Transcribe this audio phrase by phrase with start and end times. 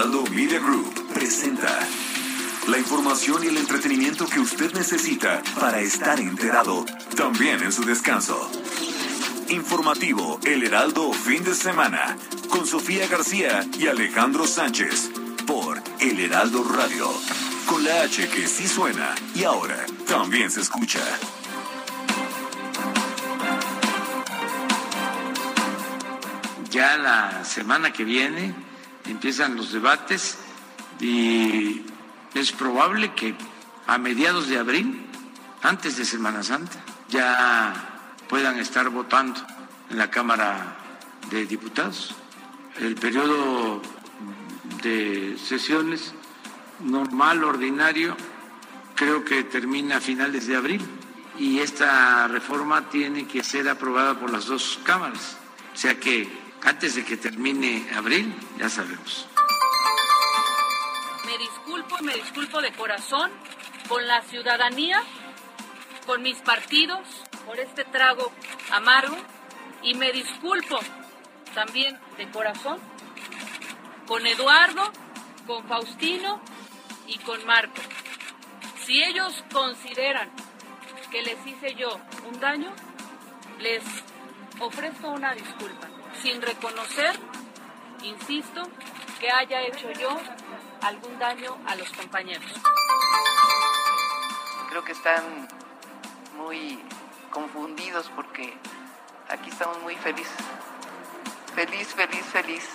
[0.00, 1.78] Heraldo Media Group presenta
[2.68, 6.86] la información y el entretenimiento que usted necesita para estar enterado,
[7.18, 8.50] también en su descanso.
[9.50, 12.16] Informativo El Heraldo Fin de Semana,
[12.48, 15.10] con Sofía García y Alejandro Sánchez,
[15.46, 17.06] por El Heraldo Radio,
[17.66, 21.00] con la H que sí suena y ahora también se escucha.
[26.70, 28.69] Ya la semana que viene
[29.10, 30.38] empiezan los debates
[31.00, 31.82] y
[32.34, 33.34] es probable que
[33.86, 35.06] a mediados de abril,
[35.62, 39.40] antes de Semana Santa, ya puedan estar votando
[39.90, 40.76] en la Cámara
[41.30, 42.14] de Diputados.
[42.78, 43.82] El periodo
[44.82, 46.14] de sesiones
[46.80, 48.16] normal, ordinario,
[48.94, 50.80] creo que termina a finales de abril
[51.38, 55.36] y esta reforma tiene que ser aprobada por las dos cámaras.
[55.74, 56.28] O sea que
[56.64, 59.26] antes de que termine abril, ya sabemos.
[61.26, 63.30] Me disculpo y me disculpo de corazón
[63.88, 65.02] con la ciudadanía,
[66.06, 67.00] con mis partidos,
[67.46, 68.32] por este trago
[68.70, 69.16] amargo
[69.82, 70.78] y me disculpo
[71.54, 72.78] también de corazón
[74.06, 74.90] con Eduardo,
[75.46, 76.40] con Faustino
[77.06, 77.80] y con Marco.
[78.84, 80.30] Si ellos consideran
[81.10, 82.72] que les hice yo un daño,
[83.58, 83.82] les
[84.60, 85.88] ofrezco una disculpa,
[86.22, 87.18] sin reconocer,
[88.02, 88.62] insisto,
[89.18, 90.18] que haya hecho yo
[90.82, 92.50] algún daño a los compañeros.
[94.70, 95.48] Creo que están
[96.36, 96.82] muy
[97.30, 98.56] confundidos porque
[99.28, 100.44] aquí estamos muy felices.
[101.54, 102.68] Feliz, feliz, feliz.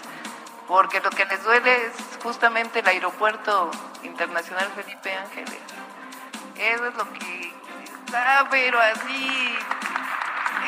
[0.67, 3.69] Porque lo que les duele es justamente el aeropuerto
[4.03, 5.59] internacional Felipe Ángeles.
[6.57, 7.53] Eso es lo que
[8.05, 9.55] está, pero así,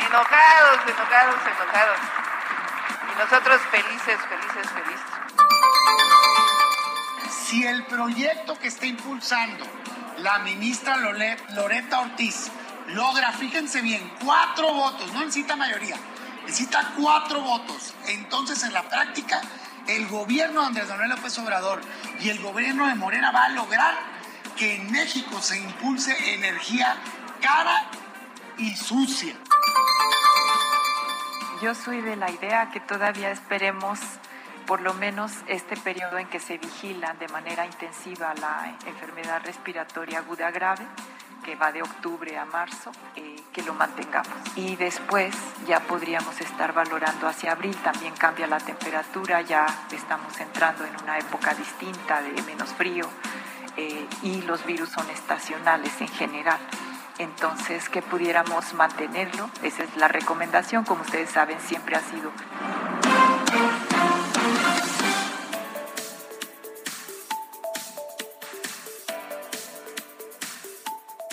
[0.06, 2.27] enojados, enojados, enojados.
[3.18, 5.06] Nosotros felices, felices, felices.
[7.32, 9.66] Si el proyecto que está impulsando
[10.20, 12.52] la ministra Loreta Ortiz
[12.88, 15.96] logra, fíjense bien, cuatro votos, no necesita mayoría,
[16.46, 17.96] necesita cuatro votos.
[18.08, 19.42] Entonces, en la práctica,
[19.88, 21.82] el gobierno de Andrés Manuel López Obrador
[22.20, 23.96] y el gobierno de Morena va a lograr
[24.56, 26.96] que en México se impulse energía
[27.42, 27.90] cara
[28.58, 29.36] y sucia.
[31.62, 34.00] Yo soy de la idea que todavía esperemos
[34.68, 40.20] por lo menos este periodo en que se vigila de manera intensiva la enfermedad respiratoria
[40.20, 40.86] aguda grave,
[41.44, 44.36] que va de octubre a marzo, eh, que lo mantengamos.
[44.56, 45.34] Y después
[45.66, 51.18] ya podríamos estar valorando hacia abril, también cambia la temperatura, ya estamos entrando en una
[51.18, 53.10] época distinta de menos frío
[53.78, 56.60] eh, y los virus son estacionales en general.
[57.20, 62.32] Entonces, que pudiéramos mantenerlo, esa es la recomendación, como ustedes saben, siempre ha sido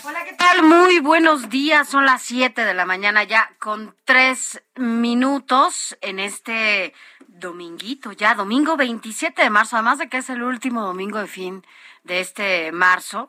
[0.04, 0.62] Hola, ¿qué tal?
[0.62, 1.88] Muy buenos días.
[1.88, 6.94] Son las 7 de la mañana ya con tres minutos en este
[7.28, 11.66] dominguito, ya domingo 27 de marzo, además de que es el último domingo de fin
[12.04, 13.28] de este marzo.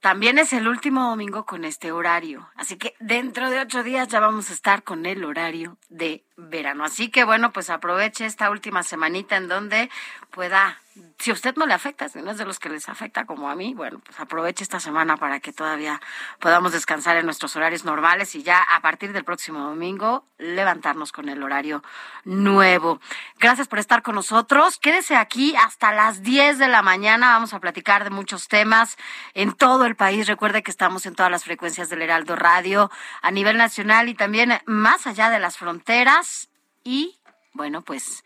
[0.00, 2.48] También es el último domingo con este horario.
[2.54, 6.84] Así que dentro de ocho días ya vamos a estar con el horario de verano.
[6.84, 9.90] Así que bueno, pues aproveche esta última semanita en donde
[10.30, 10.78] pueda,
[11.18, 13.48] si a usted no le afecta, si no es de los que les afecta como
[13.48, 16.00] a mí, bueno, pues aproveche esta semana para que todavía
[16.40, 21.30] podamos descansar en nuestros horarios normales y ya a partir del próximo domingo levantarnos con
[21.30, 21.82] el horario
[22.24, 23.00] nuevo.
[23.38, 24.78] Gracias por estar con nosotros.
[24.78, 27.32] Quédese aquí hasta las 10 de la mañana.
[27.32, 28.98] Vamos a platicar de muchos temas
[29.32, 30.26] en todo el país.
[30.26, 32.90] Recuerde que estamos en todas las frecuencias del Heraldo Radio
[33.22, 36.25] a nivel nacional y también más allá de las fronteras.
[36.86, 37.18] Y
[37.52, 38.24] bueno, pues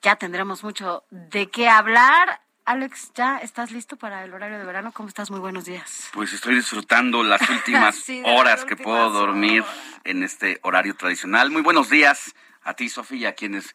[0.00, 2.40] ya tendremos mucho de qué hablar.
[2.64, 4.92] Alex, ¿ya estás listo para el horario de verano?
[4.92, 5.32] ¿Cómo estás?
[5.32, 6.08] Muy buenos días.
[6.12, 9.64] Pues estoy disfrutando las últimas Sí, de las horas que puedo dormir
[10.04, 11.50] en este horario tradicional.
[11.50, 13.74] Muy buenos días a ti, Sofía, a quienes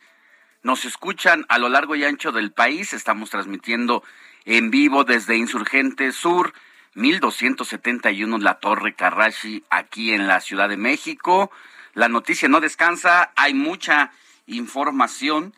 [0.64, 2.94] nos escuchan a lo largo y ancho del país.
[2.94, 4.04] Estamos transmitiendo
[4.46, 6.54] en vivo desde Insurgente Sur,
[6.94, 11.52] 1271 La Torre Carrashi, aquí en la Ciudad de México.
[11.94, 14.12] La noticia no descansa, hay mucha
[14.48, 15.54] información.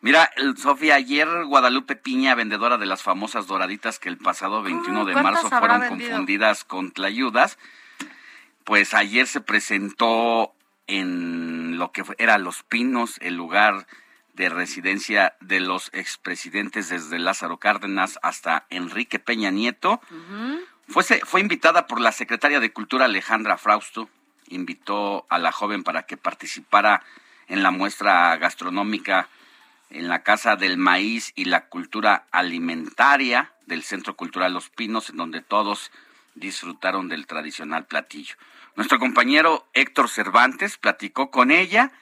[0.00, 5.14] Mira, Sofía, ayer Guadalupe Piña, vendedora de las famosas doraditas que el pasado 21 de
[5.14, 7.58] marzo fueron confundidas con tlayudas,
[8.64, 10.54] pues ayer se presentó
[10.86, 13.86] en lo que era Los Pinos, el lugar
[14.34, 20.00] de residencia de los expresidentes desde Lázaro Cárdenas hasta Enrique Peña Nieto.
[20.88, 24.10] fue, fue invitada por la secretaria de Cultura Alejandra Frausto,
[24.48, 27.02] invitó a la joven para que participara
[27.48, 29.28] en la muestra gastronómica
[29.90, 35.16] en la Casa del Maíz y la Cultura Alimentaria del Centro Cultural Los Pinos, en
[35.16, 35.92] donde todos
[36.34, 38.34] disfrutaron del tradicional platillo.
[38.74, 41.92] Nuestro compañero Héctor Cervantes platicó con ella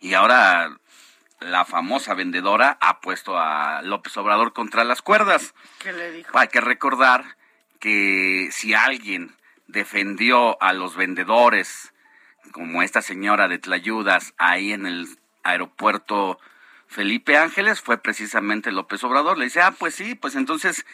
[0.00, 0.78] y ahora
[1.40, 5.54] la famosa vendedora ha puesto a López Obrador contra las cuerdas.
[5.78, 6.38] ¿Qué le dijo?
[6.38, 7.36] Hay que recordar
[7.80, 9.34] que si alguien
[9.70, 11.92] defendió a los vendedores,
[12.52, 15.06] como esta señora de Tlayudas, ahí en el
[15.42, 16.38] aeropuerto
[16.86, 19.38] Felipe Ángeles, fue precisamente López Obrador.
[19.38, 20.84] Le dice, ah, pues sí, pues entonces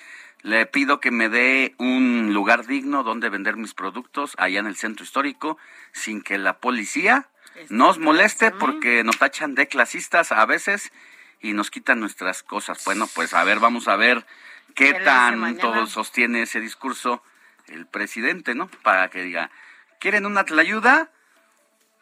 [0.42, 4.76] le pido que me dé un lugar digno donde vender mis productos allá en el
[4.76, 5.56] centro histórico,
[5.92, 7.28] sin que la policía
[7.70, 10.92] nos moleste porque nos tachan de clasistas a veces
[11.40, 12.84] y nos quitan nuestras cosas.
[12.84, 14.26] Bueno, pues a ver, vamos a ver
[14.74, 17.22] qué tanto sostiene ese discurso
[17.68, 18.68] el presidente, ¿no?
[18.82, 19.50] Para que diga,
[19.98, 21.10] ¿quieren una ayuda?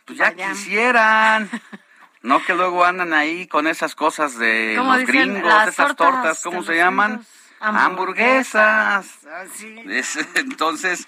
[0.05, 1.51] Pues ya quisieran.
[2.25, 6.75] No que luego andan ahí con esas cosas de los gringos, esas tortas, ¿cómo se
[6.75, 7.23] llaman?
[7.61, 9.19] Hamburguesas.
[9.27, 9.45] Ah,
[10.37, 11.07] entonces,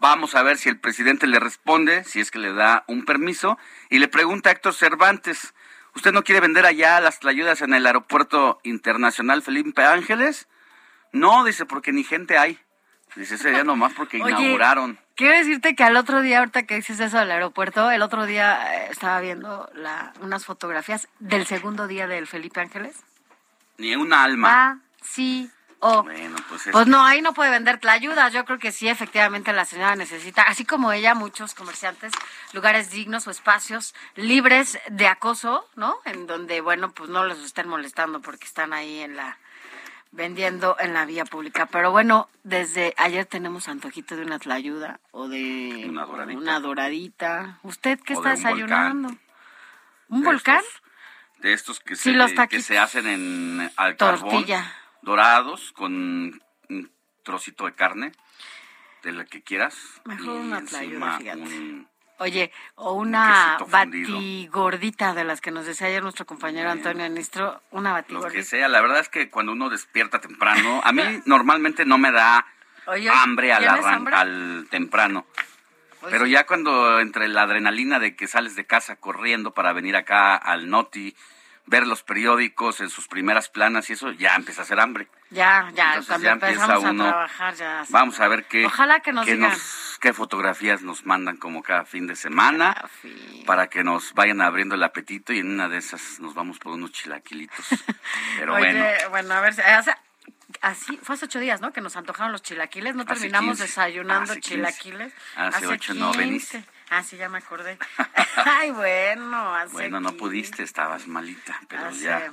[0.00, 3.58] vamos a ver si el presidente le responde, si es que le da un permiso,
[3.90, 5.52] y le pregunta a Héctor Cervantes,
[5.94, 10.48] ¿usted no quiere vender allá las tlayudas en el aeropuerto internacional Felipe Ángeles?
[11.12, 12.58] No, dice, porque ni gente hay.
[13.16, 14.98] Dice, ese día nomás porque inauguraron.
[15.14, 18.76] Quiero decirte que al otro día, ahorita que dices eso del aeropuerto, el otro día
[18.76, 22.96] eh, estaba viendo la, unas fotografías del segundo día del Felipe Ángeles.
[23.78, 24.48] Ni un alma.
[24.50, 25.50] Ah, sí,
[25.80, 28.28] o, bueno, pues, pues no, ahí no puede vender la ayuda.
[28.30, 32.12] Yo creo que sí, efectivamente, la señora necesita, así como ella, muchos comerciantes,
[32.52, 35.96] lugares dignos o espacios libres de acoso, ¿no?
[36.04, 39.38] En donde, bueno, pues no los estén molestando porque están ahí en la
[40.10, 41.66] vendiendo en la vía pública.
[41.66, 45.90] Pero bueno, desde ayer tenemos antojito de una tlayuda o de
[46.36, 47.58] una doradita.
[47.62, 49.10] ¿Usted qué está desayunando?
[50.08, 50.62] ¿Un volcán?
[51.40, 52.14] de estos que, se,
[52.48, 54.74] que se hacen en al Tortilla.
[55.02, 55.92] dorados con
[56.68, 58.12] un trocito de carne
[59.02, 59.76] de la que quieras.
[60.04, 61.18] Mejor una tlayuda,
[62.20, 67.92] Oye, o una batigordita de las que nos decía ayer nuestro compañero Antonio Anistro, una
[67.92, 68.28] batigordita.
[68.28, 71.96] Lo que sea, la verdad es que cuando uno despierta temprano, a mí normalmente no
[71.96, 72.44] me da
[73.12, 73.68] hambre al,
[74.12, 75.26] al temprano.
[76.10, 80.36] Pero ya cuando entre la adrenalina de que sales de casa corriendo para venir acá
[80.36, 81.14] al Noti,
[81.68, 85.08] ver los periódicos en sus primeras planas y eso, ya empieza a hacer hambre.
[85.30, 87.84] Ya, ya, ya empieza uno, a trabajar, ya.
[87.90, 89.26] Vamos a ver qué, Ojalá que nos
[90.00, 92.74] qué fotografías nos mandan como cada fin de semana
[93.46, 96.72] para que nos vayan abriendo el apetito y en una de esas nos vamos por
[96.72, 97.66] unos chilaquilitos.
[98.38, 98.84] Pero bueno.
[99.10, 99.54] bueno, a ver,
[100.62, 101.72] así fue hace ocho días, ¿no?
[101.72, 105.12] Que nos antojaron los chilaquiles, no terminamos desayunando chilaquiles.
[105.36, 106.64] Hace, ocho no veniste.
[106.90, 107.78] Ah, sí, ya me acordé.
[108.36, 112.32] Ay, bueno, hace Bueno, no pudiste, estabas malita, pero ya.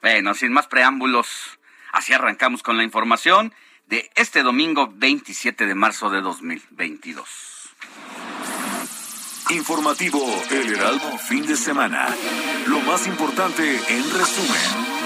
[0.00, 1.58] Bueno, sin más preámbulos,
[1.92, 3.52] así arrancamos con la información
[3.86, 7.50] de este domingo 27 de marzo de 2022.
[9.50, 12.08] Informativo El Heraldo fin de semana.
[12.66, 15.00] Lo más importante en resumen.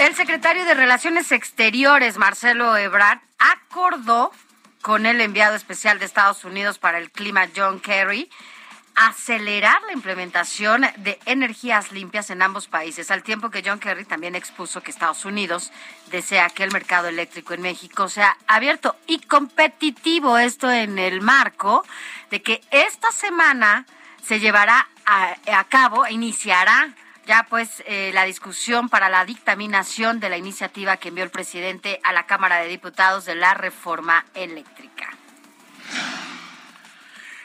[0.00, 4.32] El secretario de Relaciones Exteriores, Marcelo Ebrard, acordó
[4.86, 8.30] con el enviado especial de Estados Unidos para el clima, John Kerry,
[8.94, 14.36] acelerar la implementación de energías limpias en ambos países, al tiempo que John Kerry también
[14.36, 15.72] expuso que Estados Unidos
[16.12, 21.84] desea que el mercado eléctrico en México sea abierto y competitivo, esto en el marco
[22.30, 23.86] de que esta semana
[24.22, 26.94] se llevará a, a cabo, iniciará
[27.26, 32.00] ya pues eh, la discusión para la dictaminación de la iniciativa que envió el presidente
[32.04, 35.10] a la Cámara de Diputados de la reforma eléctrica.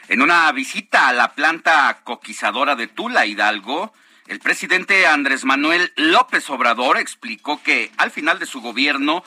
[0.08, 3.92] En una visita a la planta coquizadora de Tula Hidalgo,
[4.28, 9.24] el presidente Andrés Manuel López Obrador explicó que al final de su gobierno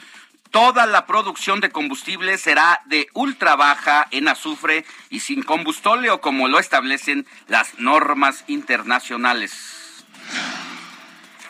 [0.52, 6.48] toda la producción de combustible será de ultra baja en azufre y sin combustóleo como
[6.48, 9.85] lo establecen las normas internacionales.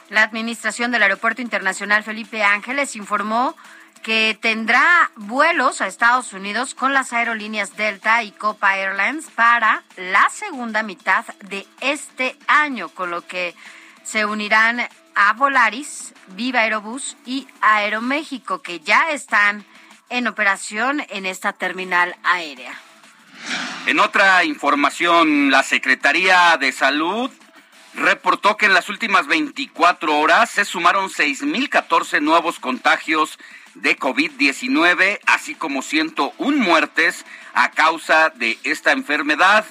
[0.10, 3.56] La Administración del Aeropuerto Internacional Felipe Ángeles informó
[4.04, 10.30] que tendrá vuelos a Estados Unidos con las aerolíneas Delta y Copa Airlines para la
[10.30, 13.56] segunda mitad de este año, con lo que
[14.04, 19.66] se unirán a Volaris, Viva Aerobús y Aeroméxico, que ya están
[20.10, 22.74] en operación en esta terminal aérea.
[23.88, 27.32] En otra información, la Secretaría de Salud
[27.96, 33.40] reportó que en las últimas 24 horas se sumaron 6.014 nuevos contagios
[33.74, 39.66] de COVID-19, así como 101 muertes a causa de esta enfermedad,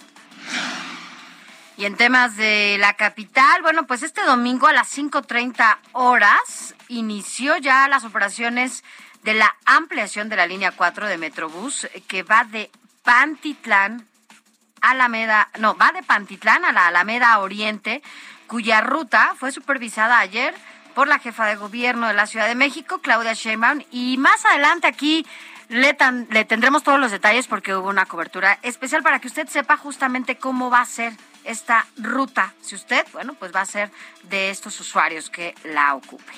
[1.77, 7.57] Y en temas de la capital, bueno, pues este domingo a las 5.30 horas inició
[7.59, 8.83] ya las operaciones
[9.23, 12.71] de la ampliación de la línea 4 de Metrobús que va de
[13.05, 14.07] Pantitlán,
[14.81, 18.03] Alameda, no, va de Pantitlán a la Alameda Oriente,
[18.49, 20.55] cuya ruta fue supervisada ayer
[20.95, 24.89] por la jefa de gobierno de la Ciudad de México, Claudia Sheinbaum, y más adelante
[24.89, 25.25] aquí
[25.69, 25.95] le,
[26.45, 30.71] tendremos todos los detalles porque hubo una cobertura especial para que usted sepa justamente cómo
[30.71, 31.13] va a ser
[31.45, 32.55] esta ruta.
[32.61, 33.91] Si usted, bueno, pues va a ser
[34.25, 36.37] de estos usuarios que la ocupen.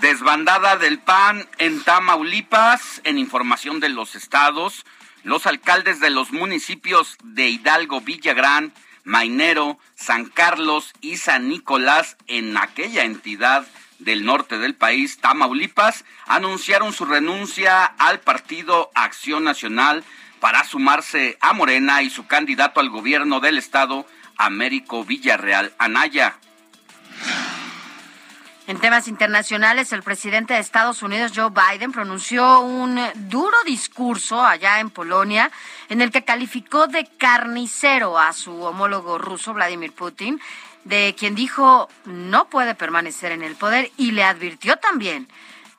[0.00, 4.84] Desbandada del PAN en Tamaulipas, en información de los estados,
[5.22, 8.72] los alcaldes de los municipios de Hidalgo, Villagrán,
[9.04, 13.66] Mainero, San Carlos y San Nicolás en aquella entidad
[14.04, 20.04] del norte del país, Tamaulipas, anunciaron su renuncia al partido Acción Nacional
[20.40, 24.06] para sumarse a Morena y su candidato al gobierno del estado,
[24.36, 26.36] Américo Villarreal Anaya.
[28.68, 34.78] En temas internacionales, el presidente de Estados Unidos, Joe Biden, pronunció un duro discurso allá
[34.78, 35.50] en Polonia
[35.88, 40.40] en el que calificó de carnicero a su homólogo ruso, Vladimir Putin,
[40.84, 45.28] de quien dijo no puede permanecer en el poder y le advirtió también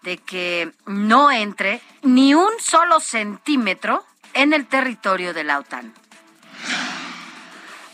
[0.03, 5.93] de que no entre ni un solo centímetro en el territorio de la OTAN.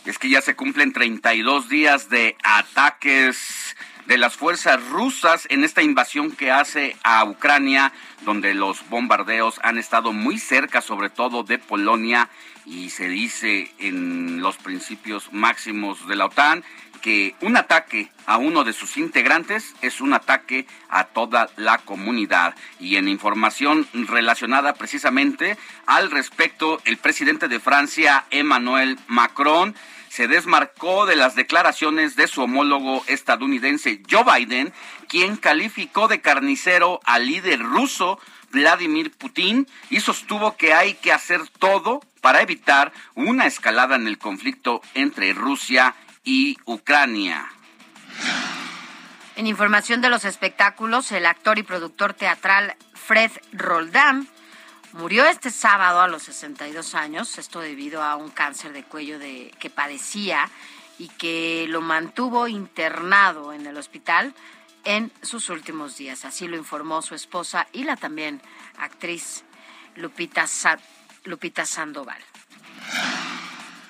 [0.06, 3.76] Es que ya se cumplen 32 días de ataques
[4.08, 7.94] de las fuerzas rusas en esta invasión que hace a Ucrania,
[8.26, 12.28] donde los bombardeos han estado muy cerca, sobre todo de Polonia,
[12.66, 16.64] y se dice en los principios máximos de la OTAN
[17.02, 22.56] que un ataque a uno de sus integrantes es un ataque a toda la comunidad.
[22.80, 29.76] Y en información relacionada precisamente al respecto, el presidente de Francia, Emmanuel Macron,
[30.10, 34.74] se desmarcó de las declaraciones de su homólogo estadounidense Joe Biden,
[35.08, 38.20] quien calificó de carnicero al líder ruso
[38.52, 44.18] Vladimir Putin y sostuvo que hay que hacer todo para evitar una escalada en el
[44.18, 46.09] conflicto entre Rusia y
[46.66, 47.48] Ucrania.
[49.36, 54.28] En información de los espectáculos, el actor y productor teatral Fred Roldán
[54.94, 59.52] murió este sábado a los 62 años, esto debido a un cáncer de cuello de,
[59.60, 60.50] que padecía
[60.98, 64.34] y que lo mantuvo internado en el hospital
[64.84, 66.26] en sus últimos días.
[66.26, 68.42] Así lo informó su esposa y la también
[68.78, 69.44] actriz
[69.96, 70.46] Lupita,
[71.24, 72.22] Lupita Sandoval.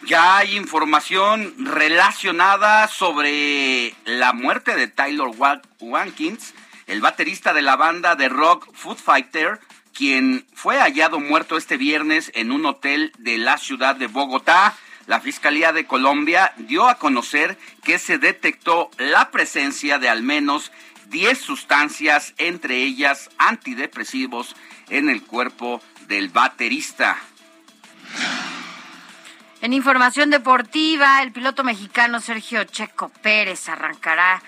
[0.10, 5.30] Ya hay información relacionada sobre la muerte de Taylor
[5.80, 6.56] Watkins,
[6.88, 9.60] el baterista de la banda de rock Food Fighter,
[9.94, 14.76] quien fue hallado muerto este viernes en un hotel de la ciudad de Bogotá.
[15.06, 20.72] La Fiscalía de Colombia dio a conocer que se detectó la presencia de al menos
[21.10, 24.56] 10 sustancias, entre ellas antidepresivos,
[24.90, 27.20] en el cuerpo del baterista.
[29.62, 34.42] En información deportiva, el piloto mexicano Sergio Checo Pérez arrancará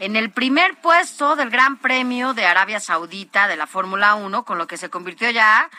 [0.00, 4.58] en el primer puesto del Gran Premio de Arabia Saudita de la Fórmula 1, con
[4.58, 5.70] lo que se convirtió ya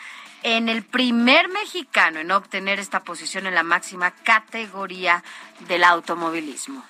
[0.42, 5.22] en el primer mexicano en obtener esta posición en la máxima categoría
[5.68, 6.82] del automovilismo.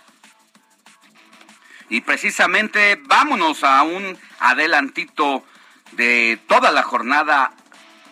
[1.88, 5.44] Y precisamente vámonos a un adelantito
[5.92, 7.52] de toda la jornada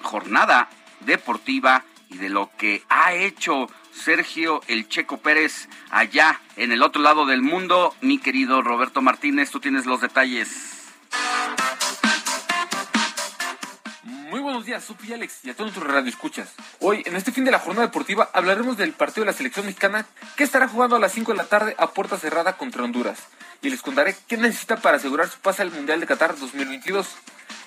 [0.03, 0.69] jornada
[1.01, 7.03] deportiva y de lo que ha hecho Sergio El Checo Pérez allá en el otro
[7.03, 7.95] lado del mundo.
[8.01, 10.77] Mi querido Roberto Martínez, tú tienes los detalles.
[14.03, 16.53] Muy buenos días, Sofi Alex y a todos nuestros radioescuchas.
[16.81, 20.05] Hoy, en este fin de la jornada deportiva, hablaremos del partido de la selección mexicana
[20.37, 23.19] que estará jugando a las 5 de la tarde a puerta cerrada contra Honduras.
[23.67, 27.09] Y les contaré qué necesita para asegurar su pase al Mundial de Qatar 2022.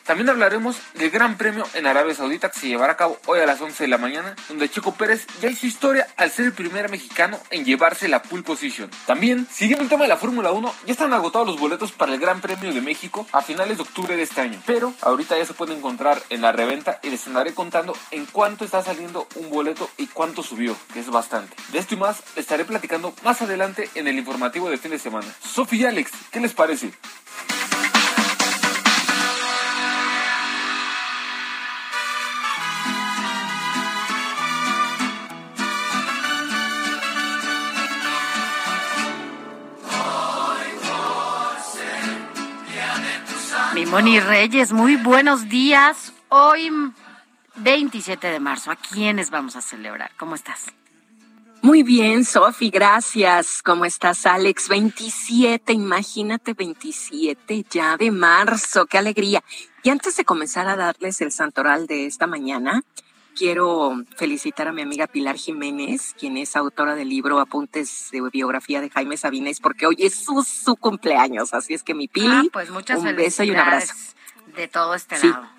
[0.09, 3.45] También hablaremos del Gran Premio en Arabia Saudita que se llevará a cabo hoy a
[3.45, 6.89] las 11 de la mañana, donde Chico Pérez ya hizo historia al ser el primer
[6.89, 8.89] mexicano en llevarse la pole position.
[9.05, 12.19] También, siguiendo el tema de la Fórmula 1, ya están agotados los boletos para el
[12.19, 14.59] Gran Premio de México a finales de octubre de este año.
[14.65, 18.65] Pero ahorita ya se pueden encontrar en la reventa y les andaré contando en cuánto
[18.65, 21.55] está saliendo un boleto y cuánto subió, que es bastante.
[21.71, 25.27] De esto y más estaré platicando más adelante en el informativo de fin de semana.
[25.39, 26.91] Sofía Alex, ¿qué les parece?
[43.73, 46.13] Mi Moni Reyes, muy buenos días.
[46.27, 46.71] Hoy,
[47.55, 50.11] 27 de marzo, ¿a quiénes vamos a celebrar?
[50.17, 50.71] ¿Cómo estás?
[51.61, 53.61] Muy bien, Sofi, gracias.
[53.61, 54.69] ¿Cómo estás, Alex?
[54.69, 59.43] 27, imagínate, 27 ya de marzo, qué alegría.
[59.83, 62.83] Y antes de comenzar a darles el santoral de esta mañana,
[63.35, 68.79] quiero felicitar a mi amiga Pilar Jiménez, quien es autora del libro Apuntes de Biografía
[68.79, 71.53] de Jaime Sabines, porque hoy es su, su cumpleaños.
[71.53, 73.93] Así es que mi Pili, Ah, pues muchas un beso y un abrazo.
[74.55, 75.27] De todo este Sí.
[75.27, 75.58] lado.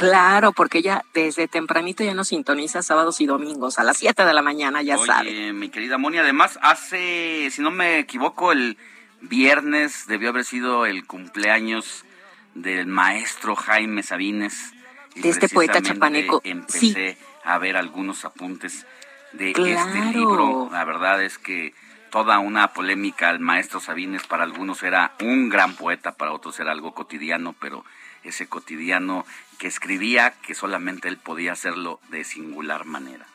[0.00, 4.32] Claro, porque ella desde tempranito ya nos sintoniza sábados y domingos a las 7 de
[4.32, 5.52] la mañana, ya Oye, sabe.
[5.52, 8.78] mi querida Moni, además hace, si no me equivoco, el
[9.20, 12.06] viernes debió haber sido el cumpleaños
[12.54, 14.72] del maestro Jaime Sabines.
[15.16, 18.86] Y De este poeta chapaneco, Empecé a ver algunos apuntes
[19.32, 20.70] de este libro.
[20.72, 21.74] La verdad es que
[22.10, 26.72] toda una polémica al maestro Sabines para algunos era un gran poeta, para otros era
[26.72, 27.84] algo cotidiano, pero
[28.24, 29.26] ese cotidiano
[29.60, 33.26] que escribía que solamente él podía hacerlo de singular manera.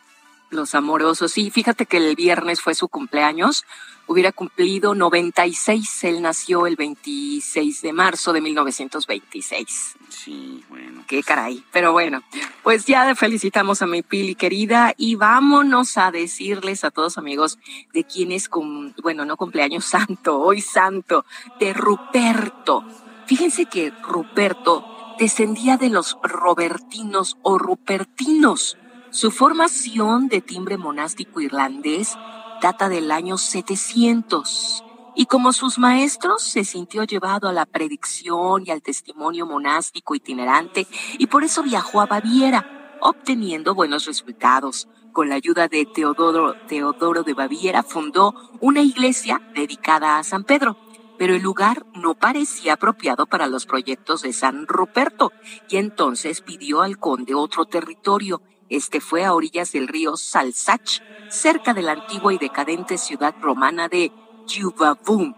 [0.50, 3.66] Los amorosos, sí, fíjate que el viernes fue su cumpleaños,
[4.08, 9.96] hubiera cumplido 96, él nació el 26 de marzo de 1926.
[10.10, 11.04] Sí, bueno.
[11.08, 12.24] Qué caray, pero bueno,
[12.64, 17.60] pues ya felicitamos a mi Pili querida y vámonos a decirles a todos amigos
[17.94, 21.26] de quién es, cum- bueno, no cumpleaños santo, hoy santo,
[21.60, 22.84] de Ruperto.
[23.28, 28.78] Fíjense que Ruperto descendía de los robertinos o rupertinos.
[29.12, 32.18] Su formación de timbre monástico irlandés
[32.62, 34.84] data del año 700
[35.16, 40.88] y como sus maestros se sintió llevado a la predicción y al testimonio monástico itinerante
[41.18, 44.88] y por eso viajó a Baviera, obteniendo buenos resultados.
[45.14, 50.76] Con la ayuda de Teodoro, Teodoro de Baviera fundó una iglesia dedicada a San Pedro,
[51.18, 55.32] pero el lugar no parecía apropiado para los proyectos de San Ruperto
[55.70, 58.42] y entonces pidió al conde otro territorio.
[58.70, 63.88] Este fue a orillas del río Salsach, cerca de la antigua y decadente ciudad romana
[63.88, 64.12] de
[64.48, 65.36] Juvavum.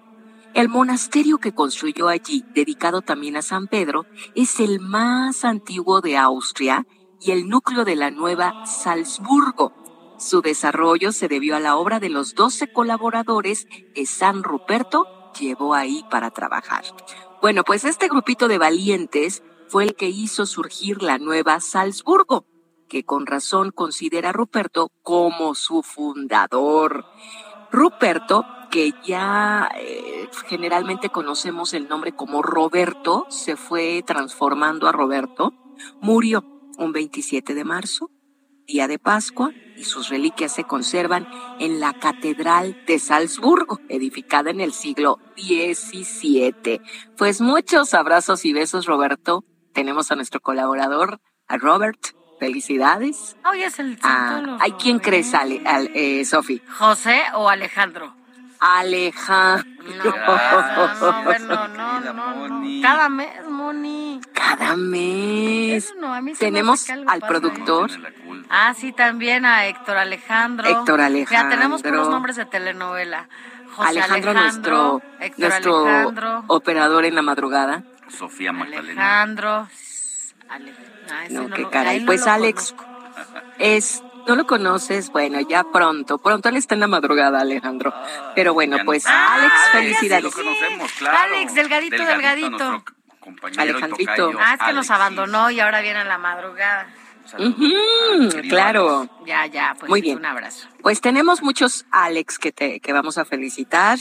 [0.54, 6.18] El monasterio que construyó allí, dedicado también a San Pedro, es el más antiguo de
[6.18, 6.88] Austria
[7.20, 9.74] y el núcleo de la nueva Salzburgo.
[10.18, 15.06] Su desarrollo se debió a la obra de los doce colaboradores que San Ruperto
[15.40, 16.84] llevó ahí para trabajar.
[17.42, 22.46] Bueno, pues este grupito de valientes fue el que hizo surgir la nueva Salzburgo,
[22.88, 27.06] que con razón considera a Ruperto como su fundador.
[27.72, 35.54] Ruperto, que ya eh, generalmente conocemos el nombre como Roberto, se fue transformando a Roberto,
[36.02, 36.44] murió
[36.78, 38.10] un 27 de marzo,
[38.68, 41.26] día de Pascua, y sus reliquias se conservan
[41.58, 46.82] en la Catedral de Salzburgo, edificada en el siglo XVII.
[47.16, 49.44] Pues muchos abrazos y besos, Roberto.
[49.74, 52.00] Tenemos a nuestro colaborador, a Robert.
[52.40, 53.36] Felicidades.
[53.50, 56.62] Hoy es el Ah, santo ¿Hay quién crees, Ale, al- eh, Sofi?
[56.78, 58.16] ¿José o Alejandro?
[58.60, 59.66] Alejandro.
[60.04, 62.82] No, no, bueno, no, no, no.
[62.82, 64.20] Cada mes, Moni.
[64.34, 65.86] Cada mes.
[65.86, 67.92] Eso no, a mí se me Tenemos hace que algo al productor.
[68.50, 70.68] Ah, sí, también a Héctor Alejandro.
[70.68, 71.08] Héctor Ya
[71.50, 71.92] tenemos Alejandro.
[71.92, 73.30] puros nombres de telenovela.
[73.76, 76.44] José Alejandro, nuestro, Héctor nuestro Alejandro.
[76.48, 77.84] operador en la madrugada.
[78.10, 79.22] Sofía Magdalena.
[79.22, 79.68] Alejandro.
[80.50, 80.74] Ale-
[81.12, 82.06] ah, No, no qué lo- caray.
[82.06, 82.74] Pues Alex,
[83.60, 85.10] es, ¿no lo conoces?
[85.12, 86.18] Bueno, ya pronto.
[86.18, 87.94] Pronto él está en la madrugada, Alejandro.
[88.36, 90.24] Pero bueno, pues Alex, felicidades.
[90.24, 91.18] Lo conocemos, claro.
[91.36, 92.84] Alex, delgadito, delgadito.
[93.56, 94.14] y Alejandrito.
[94.16, 96.88] tocayo, Ah, es que nos abandonó y ahora viene en la madrugada.
[98.50, 99.10] Claro.
[99.26, 100.18] Ya, ya, pues Muy bien.
[100.20, 100.68] un abrazo.
[100.82, 103.98] Pues tenemos muchos Alex que, te, que vamos a felicitar.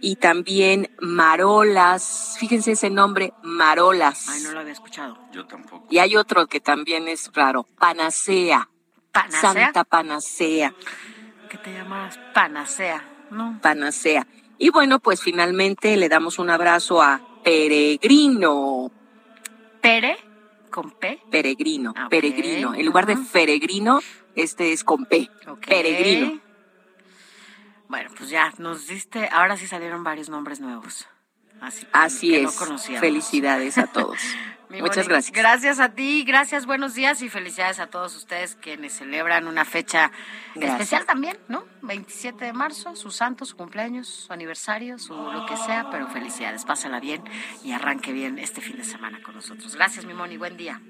[0.00, 2.36] y también Marolas.
[2.38, 4.28] Fíjense ese nombre, Marolas.
[4.28, 5.18] Ay, no lo había escuchado.
[5.32, 5.86] Yo tampoco.
[5.90, 8.68] Y hay otro que también es raro, Panacea.
[9.22, 9.52] ¿Panacea?
[9.64, 10.74] Santa Panacea.
[11.48, 12.18] ¿Qué te llamas?
[12.34, 13.58] Panacea, ¿no?
[13.62, 14.26] Panacea.
[14.58, 18.90] Y bueno, pues finalmente le damos un abrazo a Peregrino.
[19.80, 20.18] ¿Pere?
[20.70, 21.20] ¿Con P?
[21.30, 22.74] Peregrino, Ah, peregrino.
[22.74, 23.22] En lugar de Ajá.
[23.24, 24.00] feregrino,
[24.34, 25.30] este es con P.
[25.66, 26.40] Peregrino.
[27.88, 31.06] Bueno, pues ya, nos diste, ahora sí salieron varios nombres nuevos.
[31.60, 33.00] Así, que- Así que es.
[33.00, 34.18] Felicidades a todos.
[34.70, 35.32] Mi Muchas Moni, gracias.
[35.32, 40.12] Gracias a ti, gracias, buenos días y felicidades a todos ustedes quienes celebran una fecha
[40.54, 40.72] Gracias.
[40.72, 41.64] especial también, ¿no?
[41.82, 46.66] 27 de marzo, su santo, su cumpleaños, su aniversario, su lo que sea, pero felicidades,
[46.66, 47.24] pásala bien
[47.64, 49.74] y arranque bien este fin de semana con nosotros.
[49.74, 50.82] Gracias, mi Moni, buen día.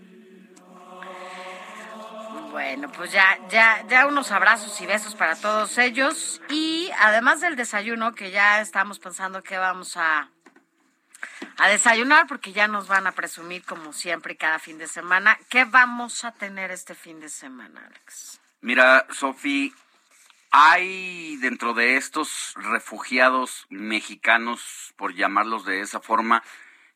[2.51, 6.41] Bueno, pues ya, ya, ya unos abrazos y besos para todos ellos.
[6.49, 10.31] Y además del desayuno, que ya estamos pensando que vamos a,
[11.57, 15.39] a desayunar, porque ya nos van a presumir como siempre cada fin de semana.
[15.49, 18.41] ¿Qué vamos a tener este fin de semana, Alex?
[18.61, 19.73] Mira, Sofi,
[20.51, 26.43] hay dentro de estos refugiados mexicanos, por llamarlos de esa forma,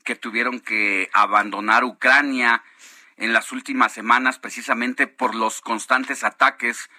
[0.05, 2.63] que tuvieron que abandonar Ucrania
[3.17, 6.91] en las últimas semanas precisamente por los constantes ataques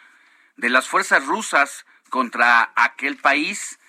[0.55, 3.79] de las fuerzas rusas contra aquel país.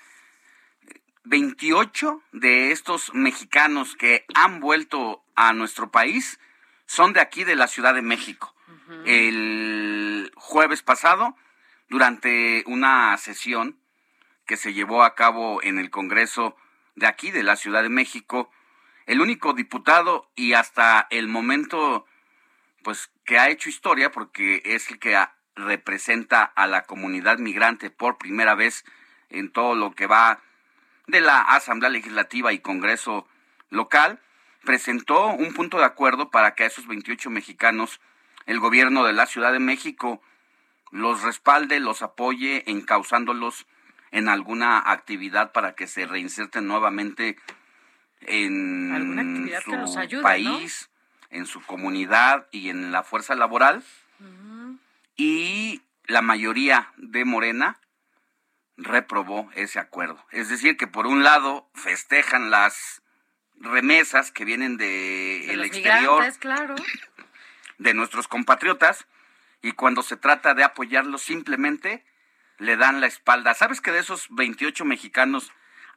[1.25, 6.39] 28 de estos mexicanos que han vuelto a nuestro país
[6.87, 8.55] son de aquí, de la Ciudad de México.
[9.07, 11.35] El jueves pasado,
[11.89, 13.79] durante una sesión
[14.47, 16.57] que se llevó a cabo en el Congreso
[16.95, 18.51] de aquí, de la Ciudad de México,
[19.07, 22.07] el único diputado y hasta el momento,
[22.83, 25.17] pues, que ha hecho historia, porque es el que
[25.57, 28.85] representa a la comunidad migrante por primera vez
[29.31, 30.43] en todo lo que va
[31.07, 33.27] de la Asamblea Legislativa y Congreso
[33.71, 34.21] local,
[34.65, 38.01] presentó un punto de acuerdo para que a esos 28 mexicanos
[38.47, 40.23] el gobierno de la Ciudad de México
[40.91, 43.67] los respalde, los apoye, encauzándolos
[44.13, 47.37] en alguna actividad para que se reinserten nuevamente
[48.21, 50.23] en su que los ayude, ¿no?
[50.23, 50.89] país,
[51.31, 53.83] en su comunidad y en la fuerza laboral.
[55.17, 57.79] Y la mayoría de Morena
[58.77, 60.25] reprobó ese acuerdo.
[60.31, 63.03] Es decir, que por un lado festejan las
[63.57, 66.75] remesas que vienen de, De el los exterior claro.
[67.79, 69.07] de nuestros compatriotas
[69.63, 72.05] y cuando se trata de apoyarlos simplemente
[72.59, 73.55] le dan la espalda.
[73.55, 75.53] ¿Sabes que de esos 28 mexicanos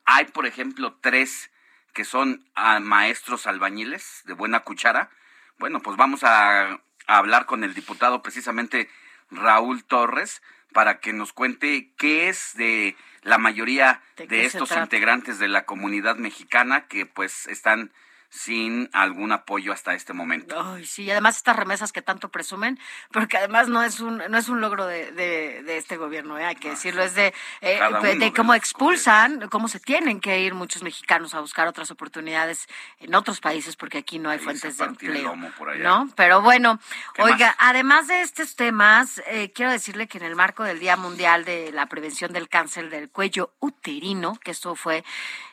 [0.05, 1.51] hay, por ejemplo, tres
[1.93, 5.09] que son ah, maestros albañiles de buena cuchara?
[5.57, 8.89] Bueno, pues vamos a, a hablar con el diputado precisamente
[9.31, 10.41] Raúl Torres
[10.73, 15.65] para que nos cuente qué es de la mayoría ¿De de, estos integrantes de la
[15.65, 17.91] comunidad mexicana que pues están
[18.29, 20.55] sin algún apoyo hasta este momento.
[20.61, 22.79] Ay, sí, y además estas remesas que tanto presumen,
[23.11, 26.45] porque además no es un no es un logro de, de, de este gobierno, ¿eh?
[26.45, 27.79] hay que decirlo, es de, eh,
[28.19, 32.67] de, cómo expulsan, cómo se tienen que ir muchos mexicanos a buscar otras oportunidades
[32.99, 35.33] en otros países, porque aquí no hay Ahí fuentes de empleo.
[35.57, 35.83] por allá.
[35.83, 36.09] ¿no?
[36.15, 36.79] Pero bueno,
[37.13, 37.55] ¿Qué oiga, más?
[37.59, 41.71] además de estos temas, eh, quiero decirle que en el marco del Día Mundial de
[41.71, 45.03] la Prevención del Cáncer del Cuello Uterino, que esto fue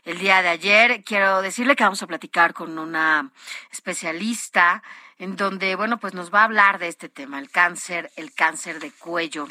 [0.04, 3.30] el día de ayer, quiero decirle que vamos a platicar con una
[3.72, 4.82] especialista
[5.18, 8.80] en donde, bueno, pues nos va a hablar de este tema, el cáncer, el cáncer
[8.80, 9.48] de cuello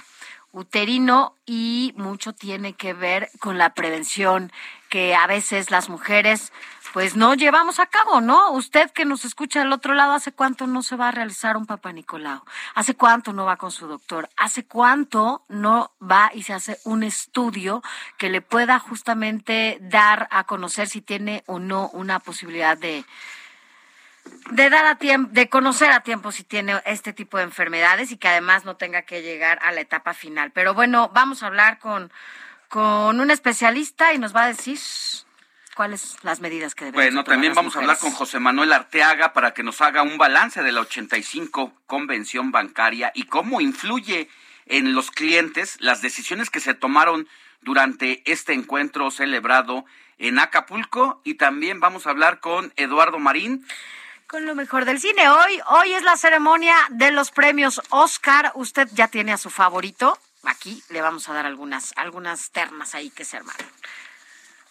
[0.51, 4.51] uterino y mucho tiene que ver con la prevención
[4.89, 6.53] que a veces las mujeres
[6.93, 8.51] pues no llevamos a cabo, ¿no?
[8.51, 11.65] Usted que nos escucha del otro lado, ¿hace cuánto no se va a realizar un
[11.65, 12.43] papá Nicolau?
[12.75, 14.29] ¿Hace cuánto no va con su doctor?
[14.37, 17.81] ¿Hace cuánto no va y se hace un estudio
[18.19, 23.03] que le pueda justamente dar a conocer si tiene o no una posibilidad de,
[24.51, 28.17] de dar a tiempo, de conocer a tiempo si tiene este tipo de enfermedades y
[28.17, 30.51] que además no tenga que llegar a la etapa final.
[30.51, 32.11] Pero bueno, vamos a hablar con,
[32.69, 34.77] con un especialista y nos va a decir
[35.73, 38.11] cuáles las medidas que debemos Bueno, también vamos a hablar con.
[38.11, 43.25] José Manuel Arteaga para que nos haga un balance de la 85 convención bancaria y
[43.25, 44.29] cómo influye
[44.65, 47.27] en los clientes las decisiones que se tomaron
[47.61, 49.85] durante este encuentro celebrado
[50.17, 53.65] en Acapulco y también vamos a hablar con Eduardo Marín.
[54.27, 55.29] Con lo mejor del cine.
[55.29, 58.51] Hoy, hoy es la ceremonia de los premios Oscar.
[58.55, 60.17] Usted ya tiene a su favorito.
[60.43, 63.67] Aquí le vamos a dar algunas, algunas ternas ahí que se armaron.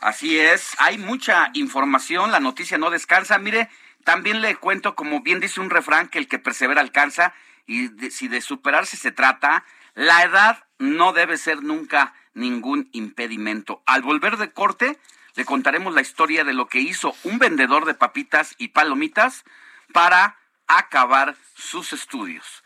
[0.03, 3.39] Así es, hay mucha información, la noticia no descansa.
[3.39, 3.71] Mire,
[4.05, 7.33] también le cuento, como bien dice un refrán, que el que persevera alcanza,
[7.67, 13.83] y de- si de superarse se trata, la edad no debe ser nunca ningún impedimento.
[13.87, 14.99] Al volver de corte,
[15.37, 19.45] le contaremos la historia de lo que hizo un vendedor de papitas y palomitas
[19.93, 20.37] para
[20.67, 22.65] acabar sus estudios.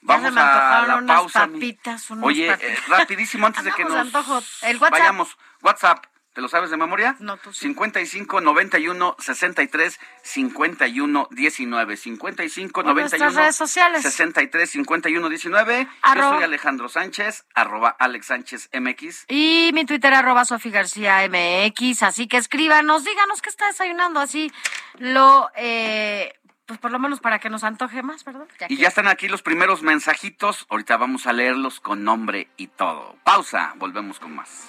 [0.00, 1.40] Vamos a la pausa.
[1.48, 4.06] Papitas, Oye, eh, rapidísimo antes de que nos
[4.62, 4.90] El WhatsApp.
[4.90, 5.36] vayamos.
[5.60, 6.06] WhatsApp.
[6.38, 7.16] ¿Te lo sabes de memoria?
[7.18, 7.62] No, tú sí.
[7.62, 11.96] 55 91 63 51 19.
[11.96, 14.02] 55 O nuestras redes sociales.
[14.02, 15.88] 63 51 19.
[16.14, 19.24] Yo soy Alejandro Sánchez, arroba Alex Sánchez MX.
[19.26, 24.52] Y mi Twitter arroba Sofía García MX, así que escríbanos, díganos qué está desayunando, así
[24.98, 26.34] lo, eh,
[26.66, 28.46] pues por lo menos para que nos antoje más, ¿verdad?
[28.68, 30.66] Y ya están aquí los primeros mensajitos.
[30.68, 33.16] Ahorita vamos a leerlos con nombre y todo.
[33.24, 34.68] Pausa, volvemos con más.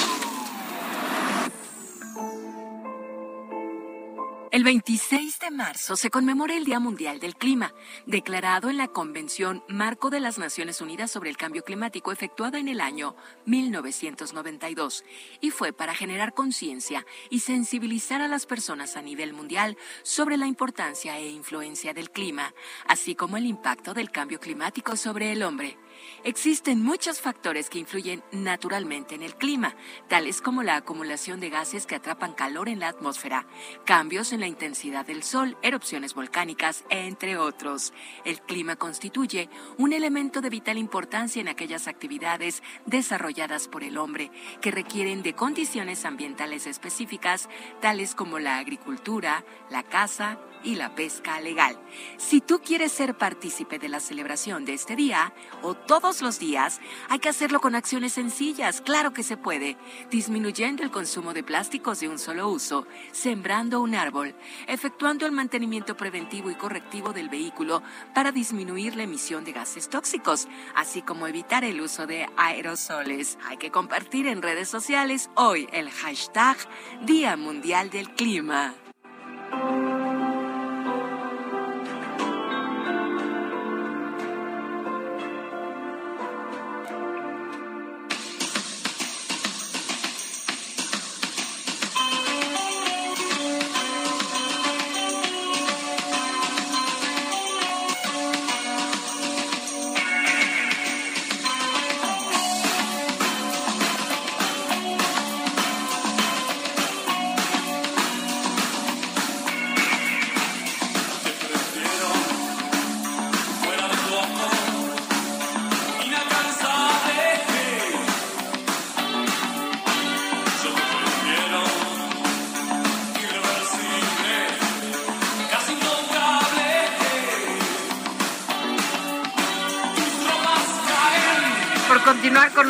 [4.51, 7.73] El 26 de marzo se conmemora el Día Mundial del Clima,
[8.05, 12.67] declarado en la Convención Marco de las Naciones Unidas sobre el Cambio Climático efectuada en
[12.67, 15.05] el año 1992,
[15.39, 20.47] y fue para generar conciencia y sensibilizar a las personas a nivel mundial sobre la
[20.47, 22.53] importancia e influencia del clima,
[22.85, 25.77] así como el impacto del cambio climático sobre el hombre.
[26.23, 29.75] Existen muchos factores que influyen naturalmente en el clima,
[30.07, 33.47] tales como la acumulación de gases que atrapan calor en la atmósfera,
[33.85, 37.91] cambios en la intensidad del sol, erupciones volcánicas, entre otros.
[38.23, 44.29] El clima constituye un elemento de vital importancia en aquellas actividades desarrolladas por el hombre
[44.61, 47.49] que requieren de condiciones ambientales específicas,
[47.81, 51.77] tales como la agricultura, la caza, y la pesca legal.
[52.17, 56.81] Si tú quieres ser partícipe de la celebración de este día o todos los días,
[57.07, 59.77] hay que hacerlo con acciones sencillas, claro que se puede,
[60.09, 64.35] disminuyendo el consumo de plásticos de un solo uso, sembrando un árbol,
[64.67, 67.81] efectuando el mantenimiento preventivo y correctivo del vehículo
[68.13, 73.37] para disminuir la emisión de gases tóxicos, así como evitar el uso de aerosoles.
[73.47, 76.57] Hay que compartir en redes sociales hoy el hashtag
[77.03, 78.73] Día Mundial del Clima.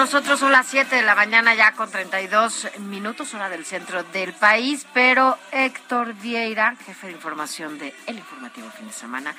[0.01, 0.39] Nosotros.
[0.39, 4.87] Son las 7 de la mañana ya con 32 minutos, hora del centro del país.
[4.95, 9.35] Pero Héctor Vieira, jefe de información de El Informativo Fin de Semana,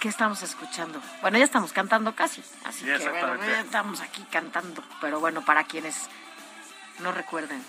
[0.00, 0.98] ¿qué estamos escuchando?
[1.20, 4.82] Bueno, ya estamos cantando casi, así Sí, que bueno, ya estamos aquí cantando.
[5.02, 6.08] Pero bueno, para quienes
[7.00, 7.62] no recuerden.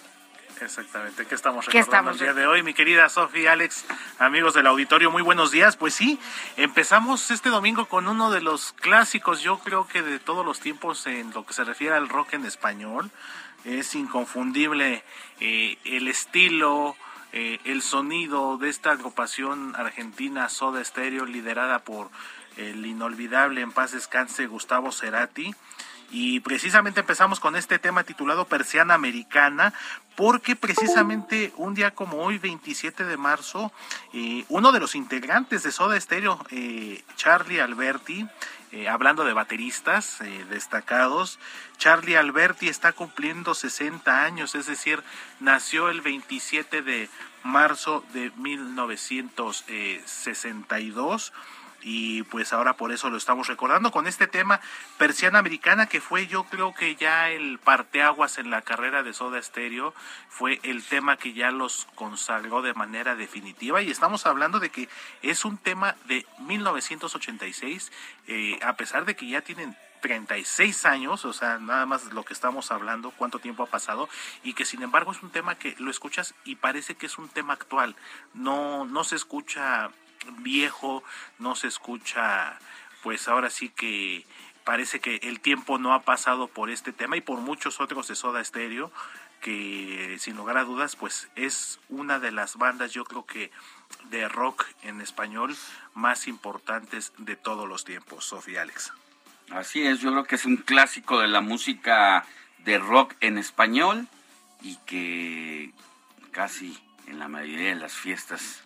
[0.62, 2.64] Exactamente, ¿qué estamos ¿Qué recordando estamos el día de hoy?
[2.64, 3.86] Mi querida Sofía, Alex,
[4.18, 5.78] amigos del auditorio, muy buenos días.
[5.78, 6.20] Pues sí,
[6.58, 11.08] empezamos este domingo con uno de los clásicos, yo creo que de todos los tiempos
[11.08, 13.10] en lo que se refiere al rock en español.
[13.64, 15.04] Es inconfundible
[15.40, 16.98] eh, el estilo,
[17.32, 22.10] eh, el sonido de esta agrupación argentina Soda Stereo, liderada por
[22.58, 25.56] el inolvidable, en paz descanse, Gustavo Cerati.
[26.12, 29.74] Y precisamente empezamos con este tema titulado Persiana Americana,
[30.16, 33.72] porque precisamente un día como hoy, 27 de marzo,
[34.14, 38.28] eh, uno de los integrantes de Soda Stereo, eh, Charlie Alberti,
[38.72, 41.40] eh, hablando de bateristas eh, destacados,
[41.80, 45.02] Charlie Alberti está cumpliendo 60 años, es decir,
[45.40, 47.10] nació el 27 de
[47.42, 51.34] marzo de 1962
[51.82, 54.60] y pues ahora por eso lo estamos recordando con este tema
[54.98, 59.42] Persiana Americana que fue yo creo que ya el parteaguas en la carrera de Soda
[59.42, 59.94] Stereo
[60.30, 63.82] fue el tema que ya los consagró de manera definitiva.
[63.82, 64.90] Y estamos hablando de que
[65.22, 67.92] es un tema de 1986
[68.28, 72.34] eh, a pesar de que ya tienen 36 años, o sea, nada más lo que
[72.34, 74.08] estamos hablando, cuánto tiempo ha pasado,
[74.44, 77.30] y que sin embargo es un tema que lo escuchas y parece que es un
[77.30, 77.96] tema actual,
[78.34, 79.90] no, no se escucha
[80.40, 81.04] viejo,
[81.38, 82.58] no se escucha
[83.04, 84.26] pues ahora sí que
[84.64, 88.16] parece que el tiempo no ha pasado por este tema y por muchos otros de
[88.16, 88.92] Soda Stereo
[89.42, 93.52] que sin lugar a dudas pues es una de las bandas yo creo que
[94.10, 95.56] de rock en español
[95.94, 98.94] más importantes de todos los tiempos, Sofía Alex.
[99.50, 102.26] Así es, yo creo que es un clásico de la música
[102.60, 104.08] de rock en español
[104.62, 105.74] y que
[106.32, 106.78] casi
[107.08, 108.64] en la mayoría de las fiestas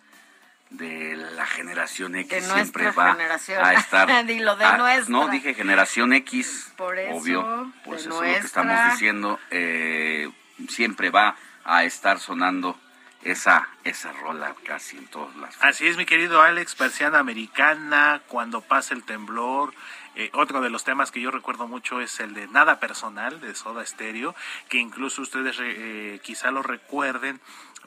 [0.76, 3.16] de la generación X siempre va
[3.62, 4.26] a estar.
[4.26, 6.72] Dilo, de No, dije generación X.
[6.76, 9.38] Por eso, obvio, pues eso es lo que estamos diciendo.
[9.50, 10.30] Eh,
[10.68, 12.78] siempre va a estar sonando
[13.22, 15.56] esa, esa rola casi en todas las.
[15.62, 19.74] Así es, mi querido Alex, persiana americana, cuando pasa el temblor.
[20.16, 23.54] Eh, otro de los temas que yo recuerdo mucho es el de Nada Personal de
[23.54, 24.34] Soda Stereo,
[24.68, 27.40] que incluso ustedes eh, quizá lo recuerden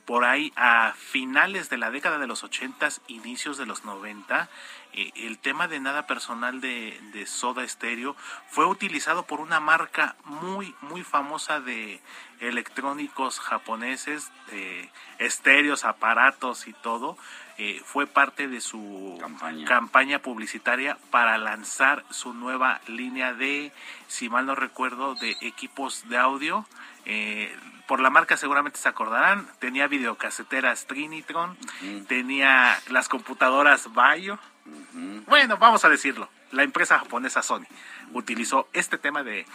[0.08, 4.50] por ahí a finales de la década de los 80, inicios de los 90,
[4.94, 8.16] eh, el tema de nada personal de, de, Soda Stereo
[8.50, 12.00] fue utilizado por una marca muy, muy famosa de
[12.40, 14.90] electrónicos japoneses, de
[15.20, 17.18] estéreos, aparatos y todo.
[17.58, 19.18] Eh, fue parte de su
[19.68, 20.20] campaña.
[20.20, 23.74] publicitaria para lanzar su nueva línea de,
[24.08, 26.66] si mal no recuerdo, de equipos de audio.
[27.88, 31.58] Eh, por la marca seguramente se acordarán, tenía videocaseteras Trinitron,
[32.08, 34.38] tenía las computadoras Bayo.
[35.26, 37.66] Bueno, vamos a decirlo, la empresa japonesa Sony
[38.14, 39.46] utilizó este tema de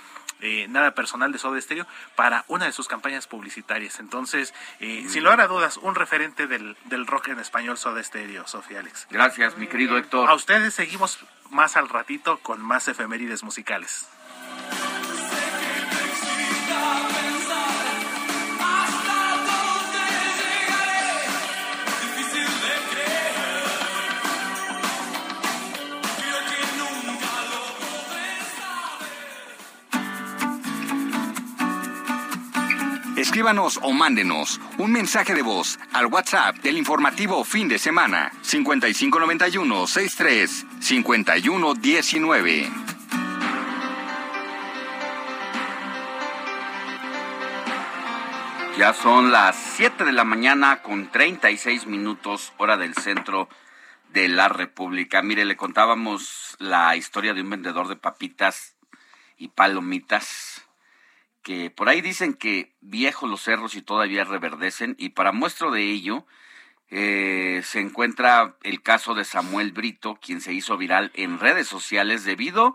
[0.68, 4.00] nada personal de Soda Stereo para una de sus campañas publicitarias.
[4.00, 8.46] Entonces, eh, sin lugar a dudas, un referente del, del rock en español Soda Stereo,
[8.48, 9.06] Sofía Alex.
[9.10, 10.28] Gracias, mi querido Héctor.
[10.28, 14.08] A ustedes seguimos más al ratito con más efemérides musicales.
[33.32, 39.86] Escríbanos o mándenos un mensaje de voz al WhatsApp del informativo fin de semana 5591
[39.86, 42.70] 63 5119.
[48.76, 53.48] Ya son las 7 de la mañana con 36 minutos hora del centro
[54.12, 55.22] de la República.
[55.22, 58.76] Mire, le contábamos la historia de un vendedor de papitas
[59.38, 60.51] y palomitas
[61.42, 65.82] que por ahí dicen que viejos los cerros y todavía reverdecen, y para muestro de
[65.82, 66.26] ello
[66.88, 72.24] eh, se encuentra el caso de Samuel Brito, quien se hizo viral en redes sociales
[72.24, 72.74] debido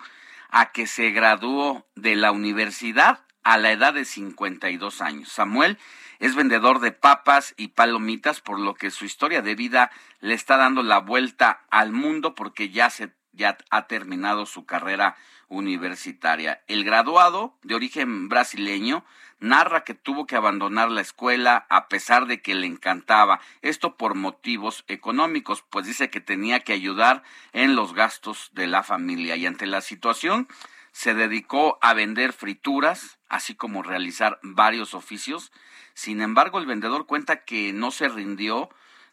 [0.50, 5.30] a que se graduó de la universidad a la edad de 52 años.
[5.30, 5.78] Samuel
[6.20, 10.58] es vendedor de papas y palomitas, por lo que su historia de vida le está
[10.58, 15.16] dando la vuelta al mundo porque ya se ya ha terminado su carrera
[15.48, 16.62] universitaria.
[16.68, 19.06] El graduado, de origen brasileño,
[19.40, 24.16] narra que tuvo que abandonar la escuela a pesar de que le encantaba, esto por
[24.16, 27.24] motivos económicos, pues dice que tenía que ayudar
[27.54, 30.48] en los gastos de la familia y ante la situación
[30.92, 35.52] se dedicó a vender frituras, así como realizar varios oficios.
[35.94, 38.70] Sin embargo, el vendedor cuenta que no se rindió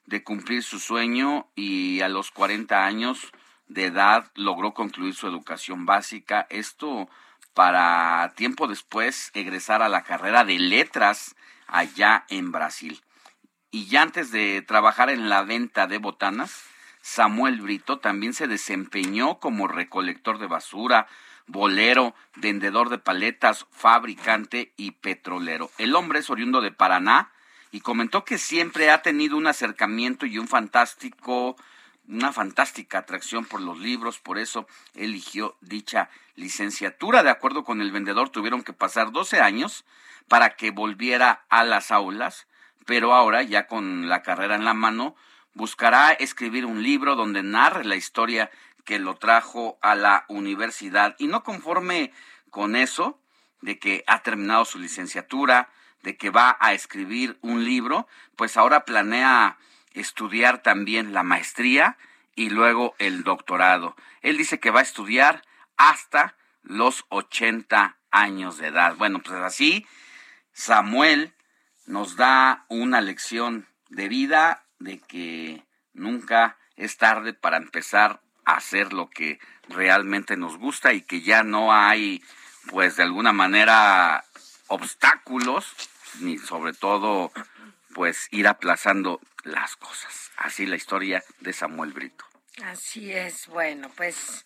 [0.06, 3.32] de cumplir su sueño y a los 40 años
[3.66, 6.46] de edad logró concluir su educación básica.
[6.50, 7.08] Esto
[7.54, 13.02] para tiempo después egresar a la carrera de letras allá en Brasil.
[13.70, 16.64] Y ya antes de trabajar en la venta de botanas,
[17.00, 21.06] Samuel Brito también se desempeñó como recolector de basura,
[21.46, 25.70] bolero, vendedor de paletas, fabricante y petrolero.
[25.78, 27.30] El hombre es oriundo de Paraná
[27.72, 31.56] y comentó que siempre ha tenido un acercamiento y un fantástico
[32.08, 37.22] una fantástica atracción por los libros, por eso eligió dicha licenciatura.
[37.22, 39.84] De acuerdo con el vendedor, tuvieron que pasar 12 años
[40.28, 42.46] para que volviera a las aulas,
[42.86, 45.16] pero ahora, ya con la carrera en la mano,
[45.54, 48.50] buscará escribir un libro donde narre la historia
[48.84, 51.16] que lo trajo a la universidad.
[51.18, 52.12] Y no conforme
[52.50, 53.18] con eso,
[53.62, 55.70] de que ha terminado su licenciatura,
[56.02, 59.56] de que va a escribir un libro, pues ahora planea
[59.94, 61.96] estudiar también la maestría
[62.34, 63.96] y luego el doctorado.
[64.20, 65.42] Él dice que va a estudiar
[65.76, 68.96] hasta los 80 años de edad.
[68.96, 69.86] Bueno, pues así
[70.52, 71.34] Samuel
[71.86, 78.92] nos da una lección de vida de que nunca es tarde para empezar a hacer
[78.92, 82.22] lo que realmente nos gusta y que ya no hay,
[82.68, 84.24] pues de alguna manera,
[84.68, 85.74] obstáculos,
[86.20, 87.32] ni sobre todo,
[87.94, 90.30] pues ir aplazando las cosas.
[90.36, 92.26] Así la historia de Samuel Brito.
[92.62, 94.44] Así es, bueno, pues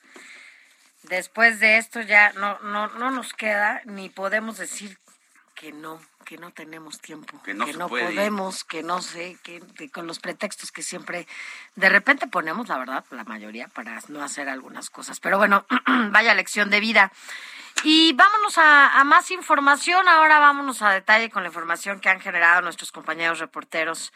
[1.02, 4.98] después de esto ya no, no, no nos queda ni podemos decir
[5.54, 10.18] que no, que no tenemos tiempo, que no, podemos, que no sé, que, con los
[10.18, 11.26] pretextos que siempre
[11.74, 15.20] de repente ponemos, la verdad, la mayoría para no hacer algunas cosas.
[15.20, 15.66] Pero bueno,
[16.10, 17.12] vaya lección de vida.
[17.84, 20.08] Y vámonos a, más información.
[20.08, 24.12] Ahora vámonos a detalle con la información que han generado nuestros compañeros reporteros.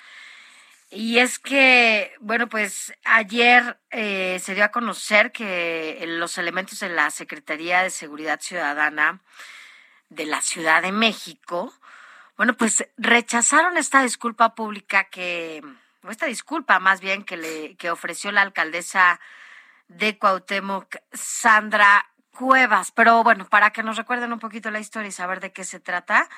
[0.90, 6.90] Y es que, bueno, pues ayer eh, se dio a conocer que los elementos de
[6.90, 9.20] la Secretaría de Seguridad Ciudadana
[10.11, 11.72] de la Ciudad de México
[12.43, 15.62] bueno, pues rechazaron esta disculpa pública que,
[16.03, 19.20] o esta disculpa más bien que le que ofreció la alcaldesa
[19.86, 22.90] de Cuauhtémoc, Sandra Cuevas.
[22.90, 25.78] Pero bueno, para que nos recuerden un poquito la historia y saber de qué se
[25.78, 26.28] trata,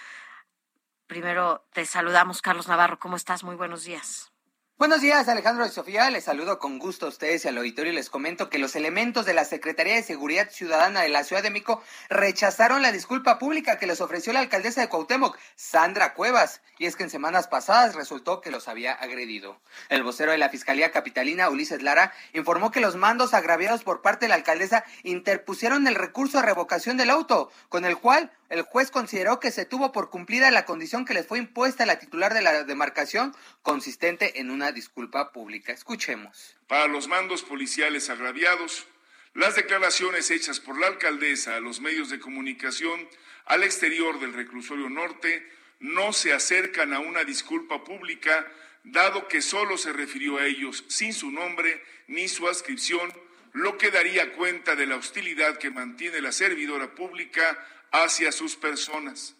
[1.06, 2.98] primero te saludamos, Carlos Navarro.
[2.98, 3.42] ¿Cómo estás?
[3.42, 4.33] Muy buenos días.
[4.76, 6.10] Buenos días, Alejandro y Sofía.
[6.10, 9.24] Les saludo con gusto a ustedes y al auditorio y les comento que los elementos
[9.24, 13.78] de la Secretaría de Seguridad Ciudadana de la Ciudad de México rechazaron la disculpa pública
[13.78, 17.94] que les ofreció la alcaldesa de Cuauhtémoc, Sandra Cuevas, y es que en semanas pasadas
[17.94, 19.60] resultó que los había agredido.
[19.90, 24.24] El vocero de la Fiscalía Capitalina, Ulises Lara, informó que los mandos agraviados por parte
[24.24, 28.90] de la alcaldesa interpusieron el recurso de revocación del auto, con el cual el juez
[28.90, 32.34] consideró que se tuvo por cumplida la condición que les fue impuesta a la titular
[32.34, 35.72] de la demarcación, consistente en una disculpa pública.
[35.72, 36.56] Escuchemos.
[36.66, 38.86] Para los mandos policiales agraviados,
[39.34, 43.08] las declaraciones hechas por la alcaldesa a los medios de comunicación
[43.46, 48.46] al exterior del reclusorio norte no se acercan a una disculpa pública,
[48.84, 53.12] dado que solo se refirió a ellos sin su nombre ni su adscripción,
[53.52, 57.58] lo que daría cuenta de la hostilidad que mantiene la servidora pública
[57.94, 59.36] hacia sus personas.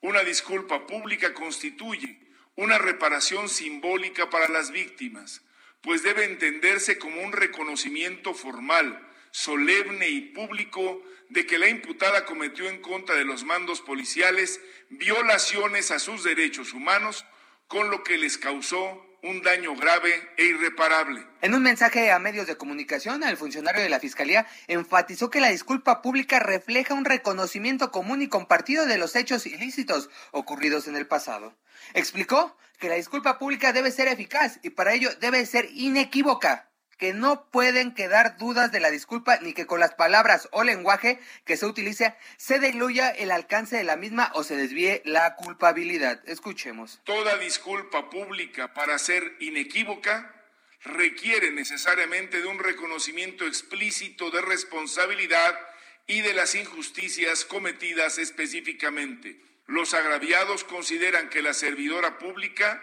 [0.00, 2.18] Una disculpa pública constituye
[2.56, 5.42] una reparación simbólica para las víctimas,
[5.82, 12.68] pues debe entenderse como un reconocimiento formal, solemne y público de que la imputada cometió
[12.70, 17.26] en contra de los mandos policiales violaciones a sus derechos humanos,
[17.66, 21.26] con lo que les causó un daño grave e irreparable.
[21.40, 25.48] En un mensaje a medios de comunicación, el funcionario de la Fiscalía enfatizó que la
[25.48, 31.06] disculpa pública refleja un reconocimiento común y compartido de los hechos ilícitos ocurridos en el
[31.06, 31.56] pasado.
[31.94, 36.67] Explicó que la disculpa pública debe ser eficaz y para ello debe ser inequívoca
[36.98, 41.20] que no pueden quedar dudas de la disculpa ni que con las palabras o lenguaje
[41.44, 46.20] que se utilice se diluya el alcance de la misma o se desvíe la culpabilidad.
[46.28, 47.00] Escuchemos.
[47.04, 50.34] Toda disculpa pública para ser inequívoca
[50.82, 55.58] requiere necesariamente de un reconocimiento explícito de responsabilidad
[56.06, 59.40] y de las injusticias cometidas específicamente.
[59.66, 62.82] Los agraviados consideran que la servidora pública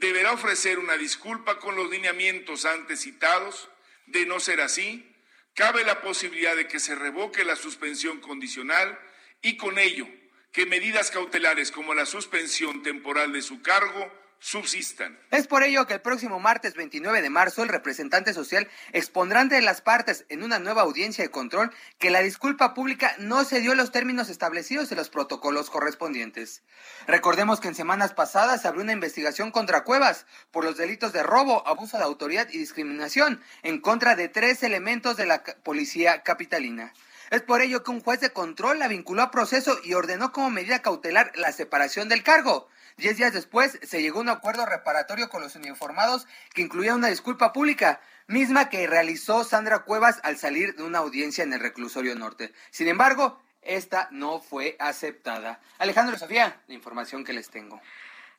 [0.00, 3.68] deberá ofrecer una disculpa con los lineamientos antes citados.
[4.06, 5.14] De no ser así,
[5.54, 8.98] cabe la posibilidad de que se revoque la suspensión condicional
[9.42, 10.06] y con ello
[10.52, 14.10] que medidas cautelares como la suspensión temporal de su cargo
[14.40, 15.18] subsistan.
[15.30, 19.60] Es por ello que el próximo martes 29 de marzo el representante social expondrá ante
[19.60, 23.74] las partes en una nueva audiencia de control que la disculpa pública no se dio
[23.74, 26.62] los términos establecidos en los protocolos correspondientes.
[27.06, 31.22] Recordemos que en semanas pasadas se abrió una investigación contra Cuevas por los delitos de
[31.22, 36.92] robo, abuso de autoridad y discriminación en contra de tres elementos de la policía capitalina.
[37.30, 40.50] Es por ello que un juez de control la vinculó a proceso y ordenó como
[40.50, 42.68] medida cautelar la separación del cargo.
[42.98, 47.06] Diez días después se llegó a un acuerdo reparatorio con los uniformados que incluía una
[47.06, 52.16] disculpa pública, misma que realizó Sandra Cuevas al salir de una audiencia en el reclusorio
[52.16, 52.52] norte.
[52.72, 55.60] Sin embargo, esta no fue aceptada.
[55.78, 57.80] Alejandro Sofía, la información que les tengo.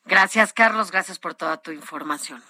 [0.04, 0.90] Gracias, Carlos.
[0.90, 2.42] Gracias por toda tu información.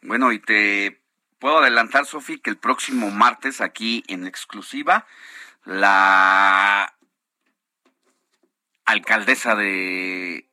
[0.00, 1.02] Bueno, y te
[1.38, 5.06] puedo adelantar, Sofía, que el próximo martes aquí en exclusiva,
[5.64, 6.96] la
[8.86, 10.45] alcaldesa de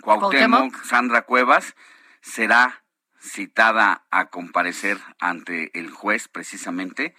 [0.00, 1.74] Cuauhtémoc, Sandra Cuevas,
[2.20, 2.82] será
[3.20, 7.14] citada a comparecer ante el juez precisamente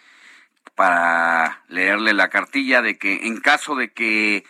[0.76, 4.46] para leerle la cartilla de que en caso de que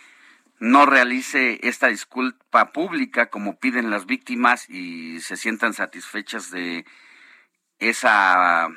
[0.58, 6.84] no realice esta disculpa pública como piden las víctimas y se sientan satisfechas de
[7.78, 8.68] esa,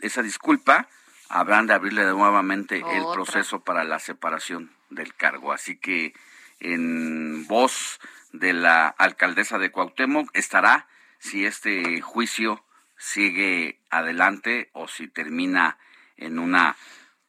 [0.00, 0.88] esa disculpa,
[1.28, 5.52] habrán de abrirle nuevamente el proceso para la separación del cargo.
[5.52, 6.14] Así que
[6.58, 8.00] en voz
[8.38, 12.64] de la alcaldesa de Cuauhtémoc estará si este juicio
[12.98, 15.78] sigue adelante o si termina
[16.16, 16.76] en una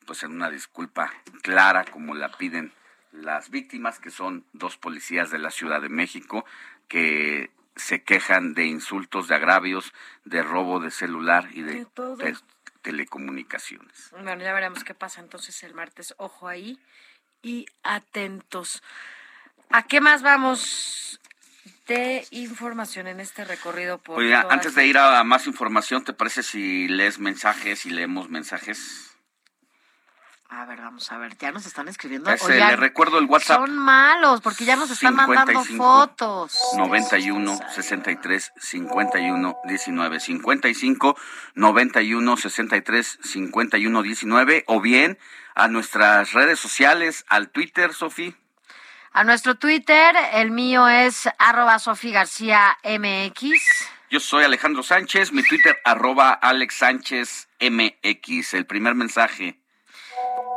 [0.05, 2.71] pues en una disculpa clara como la piden
[3.11, 6.45] las víctimas que son dos policías de la Ciudad de México
[6.87, 9.93] que se quejan de insultos, de agravios,
[10.25, 11.85] de robo de celular y de
[12.81, 14.11] Telecomunicaciones.
[14.11, 16.15] Bueno, ya veremos qué pasa entonces el martes.
[16.17, 16.79] Ojo ahí
[17.41, 18.81] y atentos.
[19.69, 21.19] ¿A qué más vamos
[21.87, 26.87] de información en este recorrido por antes de ir a más información, ¿te parece si
[26.87, 29.15] lees mensajes y leemos mensajes?
[30.49, 32.31] A ver, vamos a ver, ya nos están escribiendo.
[32.31, 33.59] Ese, Oigan, le recuerdo el WhatsApp.
[33.59, 36.57] Son malos porque ya nos están mandando 55, fotos.
[36.77, 41.17] 91 63 51 19 55
[41.55, 45.17] 91 63 51 19 o bien
[45.53, 48.33] a nuestras redes sociales, al Twitter, Sofi.
[49.11, 53.51] A nuestro Twitter, el mío es arroba Sofi García MX.
[54.09, 58.53] Yo soy Alejandro Sánchez, mi Twitter arroba Alex Sánchez MX.
[58.53, 59.59] El primer mensaje.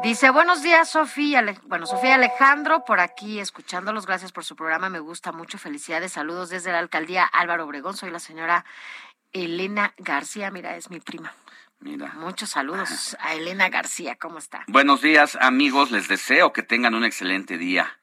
[0.03, 1.45] Dice, buenos días, Sofía.
[1.65, 4.07] Bueno, Sofía Alejandro, por aquí escuchándolos.
[4.07, 4.89] Gracias por su programa.
[4.89, 5.59] Me gusta mucho.
[5.59, 6.13] Felicidades.
[6.13, 7.97] Saludos desde la alcaldía Álvaro Obregón.
[7.97, 8.65] Soy la señora
[9.33, 10.51] Elena García.
[10.51, 11.35] Mira, es mi prima.
[11.81, 12.13] Mira.
[12.15, 14.17] Muchos saludos a Elena García.
[14.17, 14.65] ¿Cómo está?
[14.69, 15.91] Buenos días, amigos.
[15.91, 18.00] Les deseo que tengan un excelente día.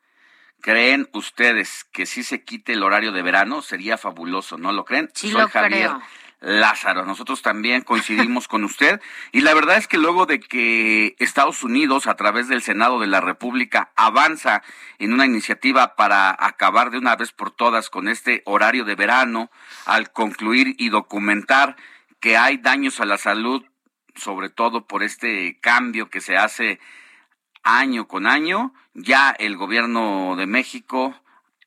[0.61, 4.57] ¿Creen ustedes que si se quite el horario de verano sería fabuloso?
[4.57, 5.09] ¿No lo creen?
[5.13, 6.01] Sí Soy lo Javier creo.
[6.39, 7.05] Lázaro.
[7.05, 9.01] Nosotros también coincidimos con usted.
[9.31, 13.07] Y la verdad es que luego de que Estados Unidos, a través del Senado de
[13.07, 14.61] la República, avanza
[14.99, 19.49] en una iniciativa para acabar de una vez por todas con este horario de verano,
[19.85, 21.75] al concluir y documentar
[22.19, 23.63] que hay daños a la salud,
[24.15, 26.79] sobre todo por este cambio que se hace
[27.63, 31.15] año con año, ya el gobierno de México,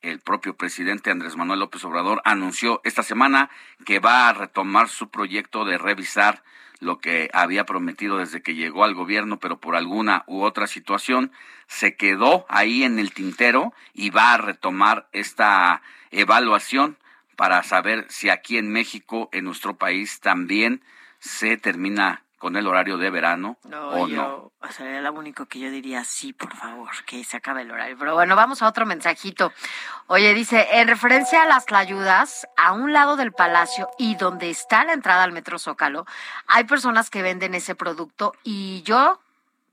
[0.02, 3.50] el propio presidente Andrés Manuel López Obrador anunció esta semana
[3.86, 6.42] que va a retomar su proyecto de revisar
[6.80, 11.30] lo que había prometido desde que llegó al gobierno, pero por alguna u otra situación
[11.68, 16.98] se quedó ahí en el tintero y va a retomar esta evaluación
[17.36, 20.82] para saber si aquí en México, en nuestro país, también
[21.20, 24.53] se termina con el horario de verano No, o yo, no.
[24.66, 27.70] o sea, era lo único que yo diría, sí, por favor, que se acabe el
[27.70, 27.97] horario.
[27.99, 29.53] Pero bueno, vamos a otro mensajito.
[30.07, 34.84] Oye, dice, en referencia a las tlayudas, a un lado del palacio y donde está
[34.84, 36.07] la entrada al Metro Zócalo,
[36.47, 39.20] hay personas que venden ese producto y yo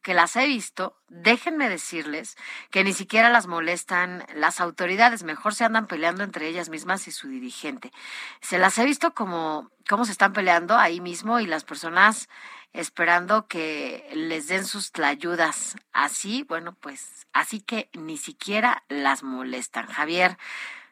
[0.01, 2.37] que las he visto, déjenme decirles
[2.69, 7.11] que ni siquiera las molestan las autoridades, mejor se andan peleando entre ellas mismas y
[7.11, 7.91] su dirigente.
[8.39, 12.29] Se las he visto como cómo se están peleando ahí mismo y las personas
[12.73, 15.75] esperando que les den sus tlayudas.
[15.93, 19.87] Así, bueno, pues así que ni siquiera las molestan.
[19.87, 20.37] Javier,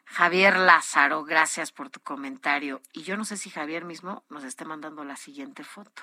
[0.04, 2.80] Javier Lázaro, gracias por tu comentario.
[2.92, 6.02] Y yo no sé si Javier mismo nos esté mandando la siguiente foto.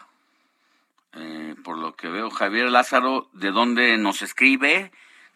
[1.13, 4.91] Eh, por lo que veo, Javier Lázaro, ¿de dónde nos escribe?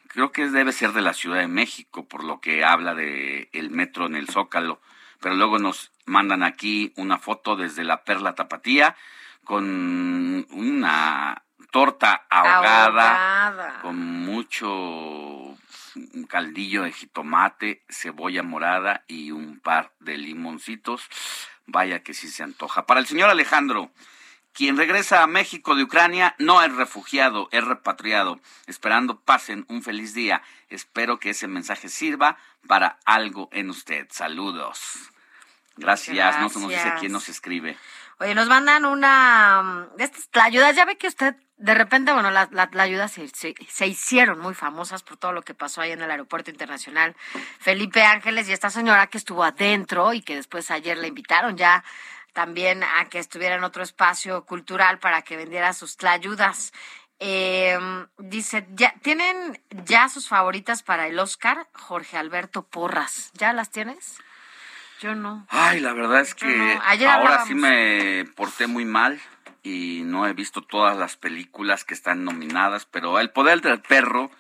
[0.08, 3.70] Creo que debe ser de la Ciudad de México, por lo que habla de el
[3.70, 4.80] metro en el Zócalo.
[5.20, 8.96] Pero luego nos mandan aquí una foto desde la Perla Tapatía
[9.48, 11.42] con una
[11.72, 13.82] torta ahogada, Ahogada.
[13.82, 15.58] con mucho
[16.28, 21.08] caldillo de jitomate, cebolla morada y un par de limoncitos.
[21.66, 22.86] Vaya que sí se antoja.
[22.86, 23.90] Para el señor Alejandro,
[24.52, 28.42] quien regresa a México de Ucrania no es refugiado, es repatriado.
[28.66, 30.42] Esperando pasen un feliz día.
[30.70, 32.38] Espero que ese mensaje sirva
[32.68, 34.08] para algo en usted.
[34.12, 35.10] Saludos.
[35.78, 36.40] Gracias.
[36.42, 37.00] No se nos dice Gracias.
[37.00, 37.78] quién nos escribe.
[38.20, 40.76] Oye, nos mandan una mm, estas tlayudas.
[40.76, 45.04] Ya ve que usted, de repente, bueno, las la, tlayudas se, se, hicieron muy famosas
[45.04, 47.16] por todo lo que pasó ahí en el Aeropuerto Internacional
[47.60, 51.84] Felipe Ángeles y esta señora que estuvo adentro y que después ayer le invitaron ya
[52.34, 56.74] también a que estuviera en otro espacio cultural para que vendiera sus tlayudas.
[57.20, 57.78] Eh,
[58.18, 61.68] dice, ya, ¿tienen ya sus favoritas para el Oscar?
[61.74, 63.32] Jorge Alberto Porras.
[63.34, 64.18] ¿Ya las tienes?
[65.00, 65.46] Yo no.
[65.50, 66.82] Ay, la verdad es que no.
[66.86, 69.20] Ayer ahora sí me porté muy mal
[69.64, 74.32] y no he visto todas las películas que están nominadas, pero El Poder del Perro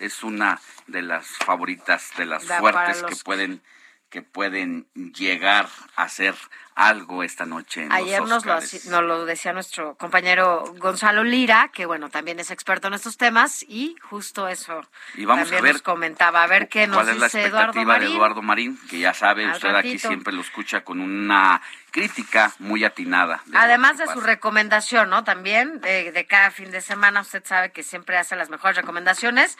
[0.00, 3.62] es una de las favoritas, de las Da fuertes los- que pueden
[4.08, 6.34] que pueden llegar a hacer
[6.76, 11.70] algo esta noche en Ayer los nos lo, nos lo decía nuestro compañero Gonzalo Lira,
[11.72, 14.82] que bueno, también es experto en estos temas y justo eso
[15.14, 16.42] Y vamos también a ver nos comentaba.
[16.42, 18.16] A ver qué nos ¿Cuál es la dice Eduardo expectativa de Marín.
[18.16, 18.78] Eduardo Marín?
[18.90, 23.40] Que ya sabe, Al usted aquí siempre lo escucha con una crítica muy atinada.
[23.46, 25.24] de Además de su recomendación, ¿no?
[25.24, 29.56] También de, de cada fin de semana, usted sabe que siempre hace las mejores recomendaciones.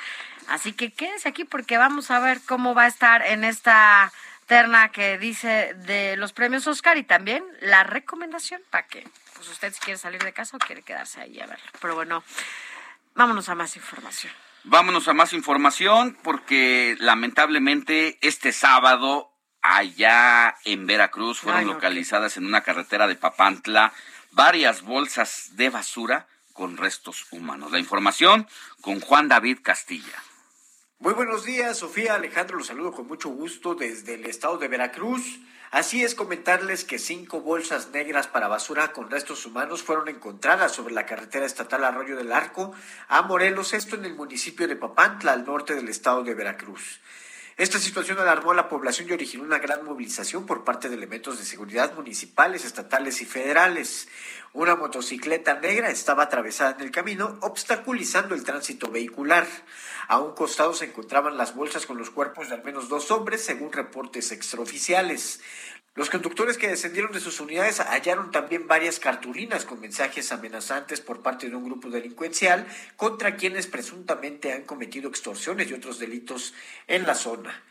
[0.48, 4.12] Así que quédese aquí porque vamos a ver cómo va a estar en esta
[4.46, 9.72] terna que dice de los premios Oscar y también la recomendación para que, pues usted
[9.72, 11.58] si quiere salir de casa o quiere quedarse ahí a ver.
[11.80, 12.22] Pero bueno,
[13.14, 14.32] vámonos a más información.
[14.64, 19.32] Vámonos a más información porque lamentablemente este sábado
[19.62, 23.92] allá en Veracruz fueron Ay, no, localizadas en una carretera de Papantla
[24.32, 27.72] varias bolsas de basura con restos humanos.
[27.72, 28.48] La información
[28.80, 30.22] con Juan David Castilla.
[30.98, 35.40] Muy buenos días, Sofía Alejandro, los saludo con mucho gusto desde el estado de Veracruz.
[35.70, 40.94] Así es comentarles que cinco bolsas negras para basura con restos humanos fueron encontradas sobre
[40.94, 42.72] la carretera estatal Arroyo del Arco
[43.08, 46.98] a Morelos, esto en el municipio de Papantla, al norte del estado de Veracruz.
[47.56, 51.38] Esta situación alarmó a la población y originó una gran movilización por parte de elementos
[51.38, 54.08] de seguridad municipales, estatales y federales.
[54.52, 59.46] Una motocicleta negra estaba atravesada en el camino, obstaculizando el tránsito vehicular.
[60.06, 63.42] A un costado se encontraban las bolsas con los cuerpos de al menos dos hombres,
[63.42, 65.40] según reportes extraoficiales.
[65.96, 71.22] Los conductores que descendieron de sus unidades hallaron también varias cartulinas con mensajes amenazantes por
[71.22, 72.66] parte de un grupo delincuencial
[72.96, 76.52] contra quienes presuntamente han cometido extorsiones y otros delitos
[76.86, 77.62] en la zona.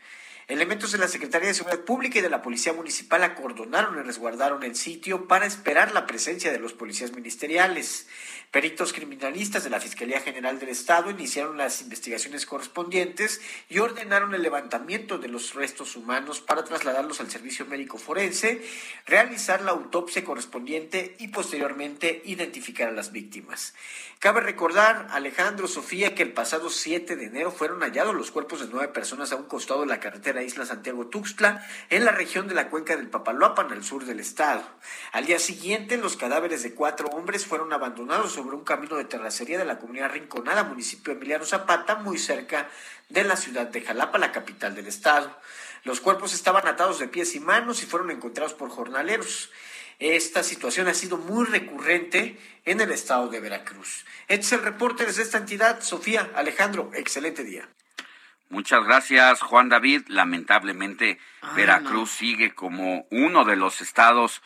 [0.48, 4.62] Elementos de la Secretaría de Seguridad Pública y de la Policía Municipal acordonaron y resguardaron
[4.62, 8.06] el sitio para esperar la presencia de los policías ministeriales.
[8.52, 14.42] Peritos criminalistas de la Fiscalía General del Estado iniciaron las investigaciones correspondientes y ordenaron el
[14.42, 18.62] levantamiento de los restos humanos para trasladarlos al servicio médico forense,
[19.04, 23.74] realizar la autopsia correspondiente y posteriormente identificar a las víctimas.
[24.20, 28.68] Cabe recordar, Alejandro, Sofía, que el pasado 7 de enero fueron hallados los cuerpos de
[28.70, 32.68] nueve personas a un costado de la carretera Isla Santiago-Tuxtla, en la región de la
[32.68, 34.62] cuenca del Papaloapan, al sur del estado.
[35.12, 39.58] Al día siguiente, los cadáveres de cuatro hombres fueron abandonados sobre un camino de terracería
[39.58, 42.68] de la comunidad Rinconada, municipio Emiliano Zapata, muy cerca
[43.08, 45.36] de la ciudad de Jalapa, la capital del estado.
[45.84, 49.50] Los cuerpos estaban atados de pies y manos y fueron encontrados por jornaleros.
[49.98, 54.04] Esta situación ha sido muy recurrente en el estado de Veracruz.
[54.28, 55.80] Este es el reporte desde esta entidad.
[55.80, 57.68] Sofía, Alejandro, excelente día.
[58.48, 60.02] Muchas gracias, Juan David.
[60.06, 61.18] Lamentablemente,
[61.56, 64.40] Veracruz sigue como uno de los estados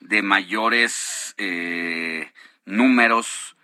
[0.00, 2.32] de mayores eh,
[2.64, 3.56] números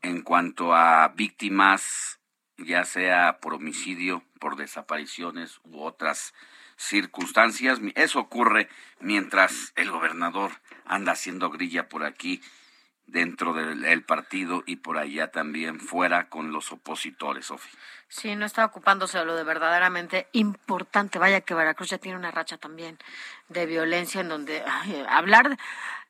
[0.00, 2.20] en cuanto a víctimas,
[2.56, 6.34] ya sea por homicidio, por desapariciones u otras
[6.76, 7.80] circunstancias.
[7.96, 8.68] Eso ocurre
[9.00, 10.52] mientras el gobernador
[10.84, 12.40] anda haciendo grilla por aquí
[13.06, 17.72] dentro del partido y por allá también fuera con los opositores, Sofía.
[18.14, 21.18] Sí, no está ocupándose de lo de verdaderamente importante.
[21.18, 22.98] Vaya que Veracruz ya tiene una racha también
[23.48, 24.62] de violencia en donde
[25.08, 25.56] hablar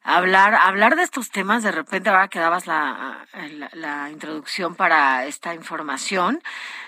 [0.05, 3.25] hablar hablar de estos temas de repente ahora que dabas la,
[3.73, 6.43] la, introducción para esta información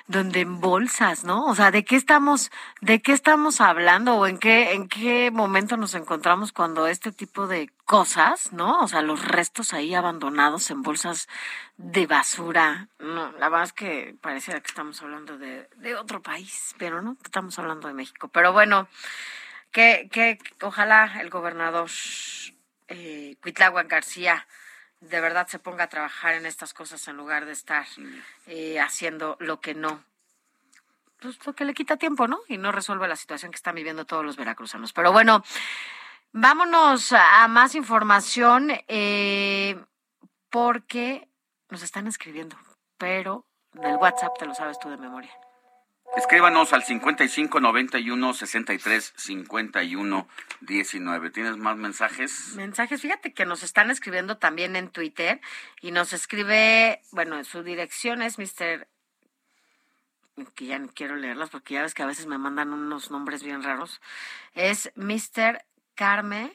[0.09, 2.51] donde en bolsas no o sea de qué estamos
[2.81, 7.47] de qué estamos hablando o en qué en qué momento nos encontramos cuando este tipo
[7.47, 11.29] de cosas no o sea los restos ahí abandonados en bolsas
[11.77, 12.89] de basura.
[12.99, 17.17] No la verdad es que pareciera que estamos hablando de, de otro país pero no
[17.25, 18.29] estamos hablando de México.
[18.29, 18.89] Pero bueno
[19.71, 21.89] que que ojalá el gobernador
[22.89, 23.37] eh,
[23.87, 24.47] García
[25.01, 27.87] de verdad se ponga a trabajar en estas cosas en lugar de estar
[28.47, 30.03] eh, haciendo lo que no,
[31.21, 32.41] pues lo que le quita tiempo, ¿no?
[32.49, 34.93] Y no resuelve la situación que están viviendo todos los veracruzanos.
[34.93, 35.45] Pero bueno,
[36.33, 39.79] vámonos a más información eh,
[40.51, 41.29] porque
[41.71, 42.57] nos están escribiendo,
[42.99, 45.33] pero del WhatsApp te lo sabes tú de memoria.
[46.17, 50.29] Escríbanos al 55 91 63 51
[50.61, 51.31] 19.
[51.31, 52.55] ¿Tienes más mensajes?
[52.55, 55.41] Mensajes, fíjate que nos están escribiendo también en Twitter
[55.81, 58.87] y nos escribe, bueno, su dirección es Mr.
[60.55, 63.43] que ya no quiero leerlas porque ya ves que a veces me mandan unos nombres
[63.43, 64.01] bien raros.
[64.55, 65.65] Es Mr.
[65.97, 66.53] Carmen,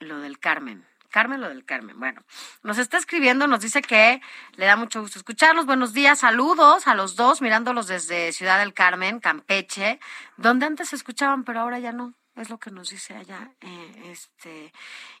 [0.00, 0.84] lo del Carmen.
[1.14, 1.96] Carmen, lo del Carmen.
[2.00, 2.24] Bueno,
[2.64, 4.20] nos está escribiendo, nos dice que
[4.56, 5.64] le da mucho gusto escucharlos.
[5.64, 10.00] Buenos días, saludos a los dos, mirándolos desde Ciudad del Carmen, Campeche,
[10.36, 12.14] donde antes se escuchaban, pero ahora ya no.
[12.34, 13.52] Es lo que nos dice allá.
[13.60, 14.72] Eh, este,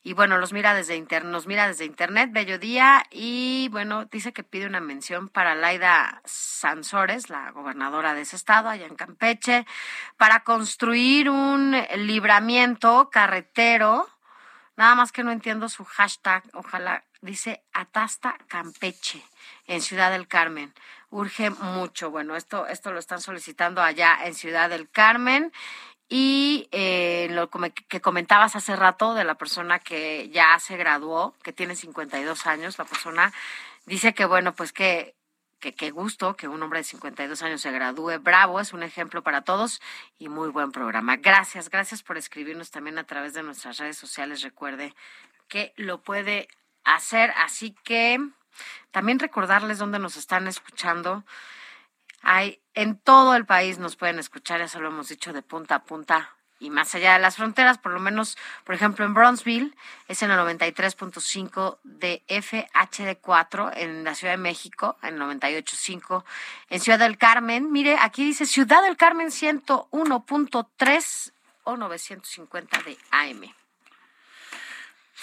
[0.02, 3.04] y bueno, los mira desde internet, nos mira desde internet, bello día.
[3.12, 8.68] Y bueno, dice que pide una mención para Laida Sansores, la gobernadora de ese estado,
[8.68, 9.64] allá en Campeche,
[10.16, 14.08] para construir un libramiento carretero
[14.76, 19.22] Nada más que no entiendo su hashtag, ojalá, dice Atasta Campeche
[19.66, 20.74] en Ciudad del Carmen.
[21.10, 22.10] Urge mucho.
[22.10, 25.52] Bueno, esto, esto lo están solicitando allá en Ciudad del Carmen.
[26.08, 31.52] Y eh, lo que comentabas hace rato de la persona que ya se graduó, que
[31.52, 33.32] tiene 52 años, la persona
[33.86, 35.14] dice que, bueno, pues que
[35.72, 38.18] que gusto que un hombre de 52 años se gradúe.
[38.20, 39.80] Bravo, es un ejemplo para todos
[40.18, 41.16] y muy buen programa.
[41.16, 44.42] Gracias, gracias por escribirnos también a través de nuestras redes sociales.
[44.42, 44.94] Recuerde
[45.48, 46.48] que lo puede
[46.84, 48.18] hacer, así que
[48.90, 51.24] también recordarles dónde nos están escuchando.
[52.22, 55.84] Hay en todo el país nos pueden escuchar, eso lo hemos dicho de punta a
[55.84, 59.74] punta y más allá de las fronteras, por lo menos, por ejemplo, en Bronzeville
[60.08, 66.24] es en el 93.5 de FHD4, en la Ciudad de México, en 98.5,
[66.70, 71.32] en Ciudad del Carmen, mire, aquí dice Ciudad del Carmen 101.3
[71.64, 73.54] o 950 de AM.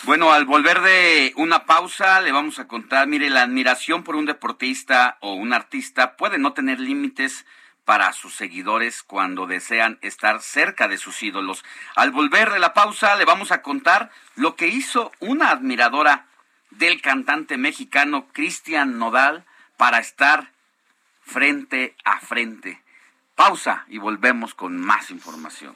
[0.04, 4.26] Bueno, al volver de una pausa, le vamos a contar, mire, la admiración por un
[4.26, 7.46] deportista o un artista puede no tener límites
[7.92, 11.66] para sus seguidores cuando desean estar cerca de sus ídolos.
[11.94, 16.26] Al volver de la pausa, le vamos a contar lo que hizo una admiradora
[16.70, 19.44] del cantante mexicano Cristian Nodal
[19.76, 20.54] para estar
[21.22, 22.82] frente a frente.
[23.36, 25.76] Pausa y volvemos con más información.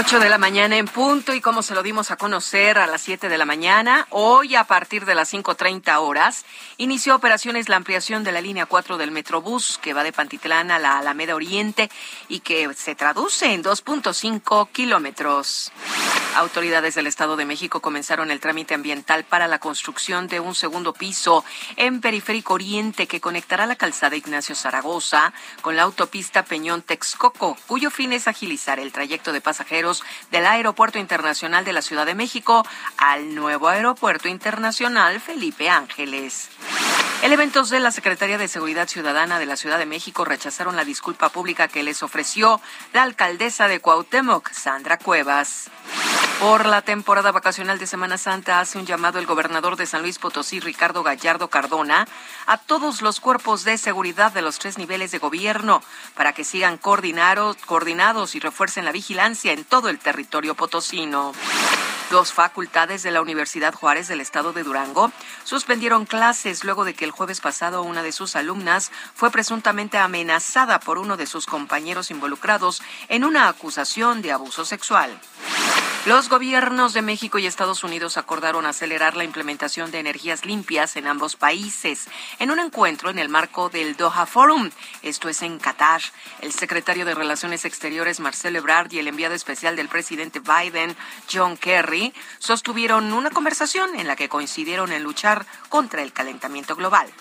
[0.00, 3.00] 8 de la mañana en punto y como se lo dimos a conocer a las
[3.00, 6.44] 7 de la mañana, hoy a partir de las 5.30 horas
[6.76, 10.78] inició operaciones la ampliación de la línea 4 del Metrobús que va de Pantitlán a
[10.78, 11.90] la Alameda Oriente
[12.28, 15.72] y que se traduce en 2.5 kilómetros.
[16.36, 20.92] Autoridades del Estado de México comenzaron el trámite ambiental para la construcción de un segundo
[20.92, 21.44] piso
[21.76, 27.90] en Periférico Oriente que conectará la calzada Ignacio Zaragoza con la autopista Peñón Texcoco, cuyo
[27.90, 32.64] fin es agilizar el trayecto de pasajeros del Aeropuerto Internacional de la Ciudad de México
[32.96, 36.50] al nuevo Aeropuerto Internacional Felipe Ángeles.
[37.22, 41.30] Elementos de la Secretaría de Seguridad Ciudadana de la Ciudad de México rechazaron la disculpa
[41.30, 42.60] pública que les ofreció
[42.92, 45.68] la alcaldesa de Cuauhtémoc, Sandra Cuevas.
[46.40, 50.20] Por la temporada vacacional de Semana Santa hace un llamado el gobernador de San Luis
[50.20, 52.06] Potosí, Ricardo Gallardo Cardona,
[52.46, 55.82] a todos los cuerpos de seguridad de los tres niveles de gobierno
[56.14, 61.32] para que sigan coordinados y refuercen la vigilancia en todo el territorio potosino.
[62.10, 65.12] Dos facultades de la Universidad Juárez del Estado de Durango
[65.44, 70.80] suspendieron clases luego de que el jueves pasado una de sus alumnas fue presuntamente amenazada
[70.80, 75.20] por uno de sus compañeros involucrados en una acusación de abuso sexual.
[76.08, 81.06] Los gobiernos de México y Estados Unidos acordaron acelerar la implementación de energías limpias en
[81.06, 82.06] ambos países
[82.38, 84.70] en un encuentro en el marco del Doha Forum.
[85.02, 86.00] Esto es en Qatar.
[86.40, 90.96] El secretario de Relaciones Exteriores, Marcelo Ebrard, y el enviado especial del presidente Biden,
[91.30, 97.12] John Kerry, sostuvieron una conversación en la que coincidieron en luchar contra el calentamiento global.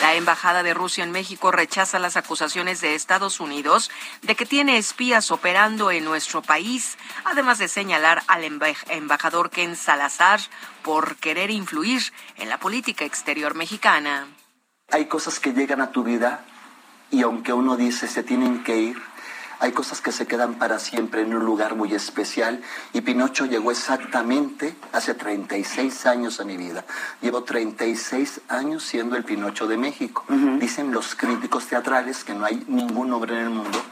[0.00, 3.90] La Embajada de Rusia en México rechaza las acusaciones de Estados Unidos
[4.22, 8.44] de que tiene espías operando en nuestro país, además de señalar al
[8.88, 10.40] embajador Ken Salazar
[10.82, 12.02] por querer influir
[12.36, 14.26] en la política exterior mexicana.
[14.90, 16.44] Hay cosas que llegan a tu vida
[17.10, 19.02] y aunque uno dice se tienen que ir,
[19.58, 23.70] hay cosas que se quedan para siempre en un lugar muy especial y Pinocho llegó
[23.70, 26.84] exactamente hace 36 años a mi vida.
[27.22, 30.24] Llevo 36 años siendo el Pinocho de México.
[30.28, 33.82] Dicen los críticos teatrales que no hay ningún hombre en el mundo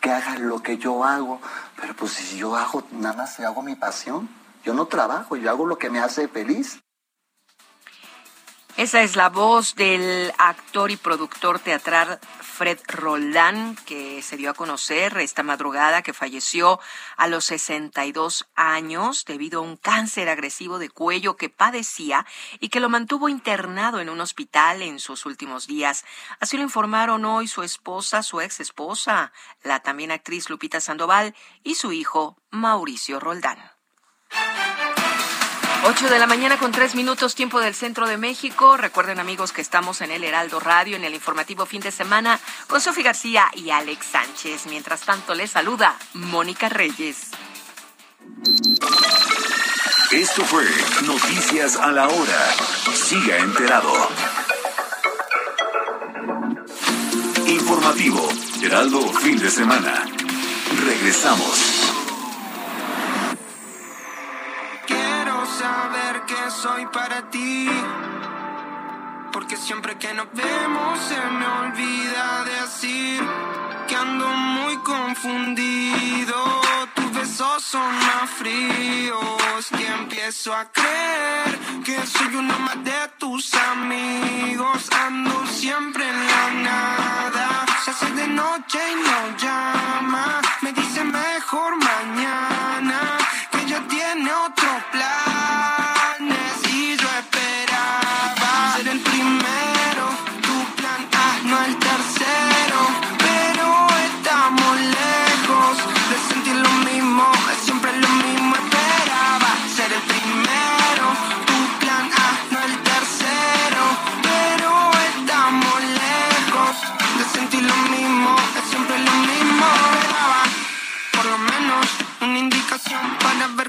[0.00, 1.40] que haga lo que yo hago,
[1.78, 4.28] pero pues si yo hago, nada más hago mi pasión.
[4.64, 6.80] Yo no trabajo, yo hago lo que me hace feliz.
[8.76, 12.18] Esa es la voz del actor y productor teatral
[12.60, 16.78] Fred Roldán, que se dio a conocer esta madrugada, que falleció
[17.16, 22.26] a los 62 años debido a un cáncer agresivo de cuello que padecía
[22.58, 26.04] y que lo mantuvo internado en un hospital en sus últimos días.
[26.38, 29.32] Así lo informaron hoy su esposa, su ex esposa,
[29.62, 31.34] la también actriz Lupita Sandoval,
[31.64, 33.58] y su hijo Mauricio Roldán.
[35.82, 38.76] 8 de la mañana con tres minutos tiempo del centro de México.
[38.76, 42.82] Recuerden amigos que estamos en el Heraldo Radio en el informativo fin de semana con
[42.82, 44.66] Sofía García y Alex Sánchez.
[44.66, 47.28] Mientras tanto les saluda Mónica Reyes.
[50.12, 50.64] Esto fue
[51.06, 52.54] Noticias a la Hora.
[52.94, 53.92] Siga enterado.
[57.46, 58.28] Informativo
[58.62, 60.06] Heraldo fin de semana.
[60.84, 61.69] Regresamos.
[66.62, 67.70] Soy para ti.
[69.32, 73.20] Porque siempre que nos vemos se me olvida decir
[73.88, 76.36] que ando muy confundido.
[76.94, 83.00] Tu beso besos son más fríos y empiezo a creer que soy uno más de
[83.18, 84.88] tus amigos.
[85.06, 90.42] Ando siempre en la nada, se hace de noche y no llama.
[90.60, 93.00] Me dice mejor mañana
[93.50, 94.59] que ya tiene otro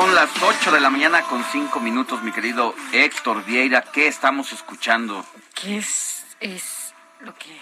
[0.00, 3.82] son las 8 de la mañana con 5 minutos, mi querido Héctor Vieira.
[3.82, 5.26] ¿Qué estamos escuchando?
[5.60, 7.60] ¿Qué es, es lo que...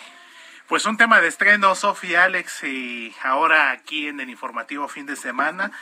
[0.66, 5.16] Pues un tema de estreno, Sofía Alex, y ahora aquí en el informativo fin de
[5.16, 5.72] semana.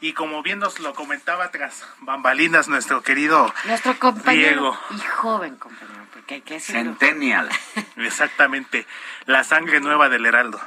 [0.00, 4.78] Y como bien nos lo comentaba tras bambalinas nuestro querido Nuestro compañero Diego.
[4.90, 6.82] y joven compañero, porque hay que decirlo.
[6.82, 7.48] Centennial.
[7.96, 8.86] Exactamente,
[9.24, 10.60] la sangre nueva del Heraldo.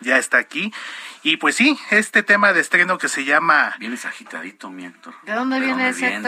[0.00, 0.72] Ya está aquí.
[1.22, 3.74] Y pues sí, este tema de estreno que se llama...
[3.78, 5.14] Vienes agitadito, mi Héctor.
[5.22, 6.20] ¿De dónde viene ese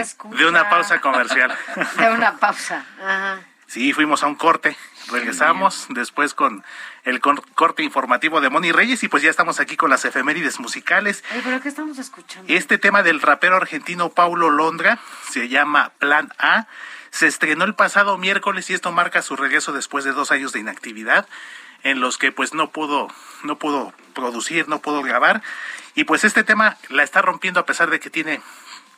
[0.00, 0.36] escucha?
[0.36, 1.56] De una pausa comercial.
[1.96, 2.84] De una pausa.
[3.00, 3.40] Ajá.
[3.68, 4.76] Sí, fuimos a un corte.
[5.12, 6.64] Regresamos después con
[7.04, 11.22] el corte informativo de Moni Reyes y pues ya estamos aquí con las efemérides musicales.
[11.32, 12.52] Oye, ¿pero qué estamos escuchando?
[12.52, 14.98] Este tema del rapero argentino Paulo Londra
[15.30, 16.66] se llama Plan A.
[17.10, 20.60] Se estrenó el pasado miércoles y esto marca su regreso después de dos años de
[20.60, 21.28] inactividad
[21.82, 23.08] en los que pues no pudo,
[23.44, 25.42] no pudo producir, no pudo grabar.
[25.94, 28.40] Y pues este tema la está rompiendo a pesar de que tiene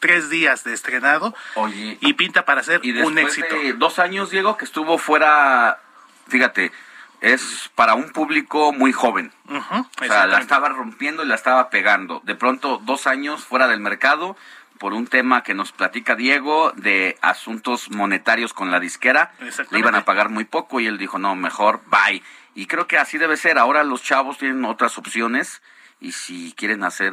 [0.01, 3.55] tres días de estrenado Oye, y pinta para ser y un éxito.
[3.55, 5.81] de dos años, Diego, que estuvo fuera,
[6.29, 6.73] fíjate,
[7.21, 9.33] es para un público muy joven.
[9.49, 12.21] O sea, la estaba rompiendo y la estaba pegando.
[12.25, 14.37] De pronto, dos años fuera del mercado
[14.79, 19.33] por un tema que nos platica Diego de asuntos monetarios con la disquera.
[19.71, 22.23] Le iban a pagar muy poco y él dijo, no, mejor bye.
[22.55, 23.59] Y creo que así debe ser.
[23.59, 25.63] Ahora los chavos tienen otras opciones
[26.01, 27.13] y si quieren hacer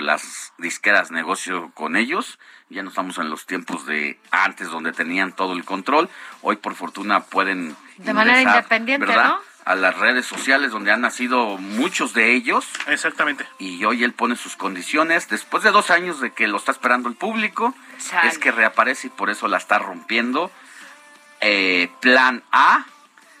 [0.00, 2.38] las disqueras negocio con ellos,
[2.70, 6.08] ya no estamos en los tiempos de antes donde tenían todo el control.
[6.42, 9.28] Hoy por fortuna pueden De manera ingresar, independiente, ¿verdad?
[9.30, 9.40] ¿no?
[9.64, 12.66] A las redes sociales donde han nacido muchos de ellos.
[12.86, 13.44] Exactamente.
[13.58, 15.28] Y hoy él pone sus condiciones.
[15.28, 17.74] Después de dos años de que lo está esperando el público,
[18.24, 20.50] es que reaparece y por eso la está rompiendo.
[21.40, 22.86] Eh, plan A,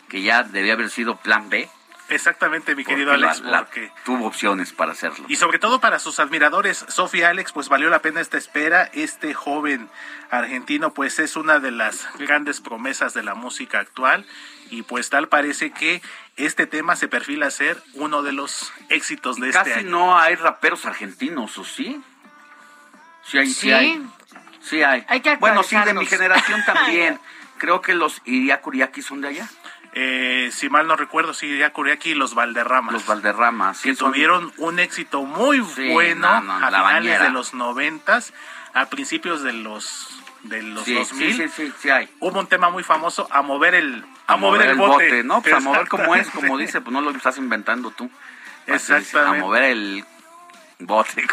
[0.08, 1.68] que ya debía haber sido plan B.
[2.10, 5.26] Exactamente, mi querido porque Alex, la- la- porque tuvo opciones para hacerlo.
[5.28, 8.88] Y sobre todo para sus admiradores, Sofía Alex, pues valió la pena esta espera.
[8.94, 9.90] Este joven
[10.30, 14.24] argentino, pues es una de las grandes promesas de la música actual.
[14.70, 16.00] Y pues tal parece que
[16.36, 19.90] este tema se perfila a ser uno de los éxitos de este Casi año.
[19.90, 22.00] no hay raperos argentinos, ¿o sí?
[23.26, 23.70] Sí hay, sí, Sí.
[23.72, 24.06] hay.
[24.62, 25.04] Sí hay.
[25.08, 27.20] Hay que bueno, sí, de mi generación también.
[27.58, 29.48] Creo que los Iriakuriaki son de allá.
[29.94, 32.92] Eh, si mal no recuerdo, sí, ya Kuriaki y los Valderramas.
[32.92, 33.80] Los Valderramas.
[33.80, 37.24] que sí, son- tuvieron un éxito muy Sí, bueno no, no, a la finales bañera.
[37.24, 38.32] de los noventas,
[38.74, 40.14] a principios de los
[40.44, 41.34] de los Sí, 2000.
[41.34, 42.08] sí, sí, sí, sí hay.
[42.20, 45.24] Hubo un tema muy famoso, a mover el a, mover, el bote.
[45.24, 45.40] ¿no?
[45.42, 48.08] Pues a mover como es, como dice, pues no lo estás inventando tú.
[48.66, 49.38] Exactamente.
[49.38, 50.04] A mover el
[50.78, 51.26] bote.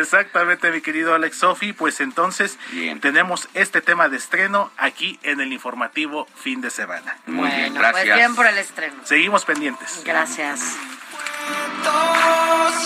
[0.00, 1.72] Exactamente, mi querido Alex Sofi.
[1.72, 2.58] Pues entonces
[3.00, 7.16] tenemos este tema de estreno aquí en el informativo fin de semana.
[7.26, 8.94] Muy bien, Bueno, pues bien por el estreno.
[9.04, 10.02] Seguimos pendientes.
[10.04, 10.76] Gracias.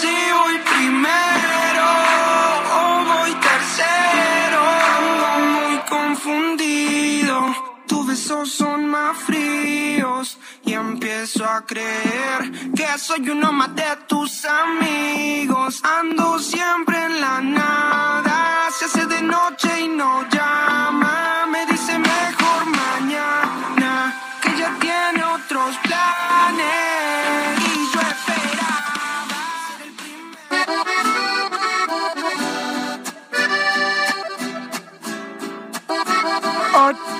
[0.01, 1.89] Si voy primero
[2.73, 4.63] o voy tercero,
[5.53, 6.74] muy confundido.
[7.87, 14.45] Tus besos son más fríos y empiezo a creer que soy uno más de tus
[14.45, 15.82] amigos.
[15.85, 21.47] Ando siempre en la nada, se hace de noche y no llama.
[21.51, 27.59] Me dice mejor mañana que ya tiene otros planes.
[27.61, 29.95] Y yo esperaba ser el
[36.97, 37.14] primer...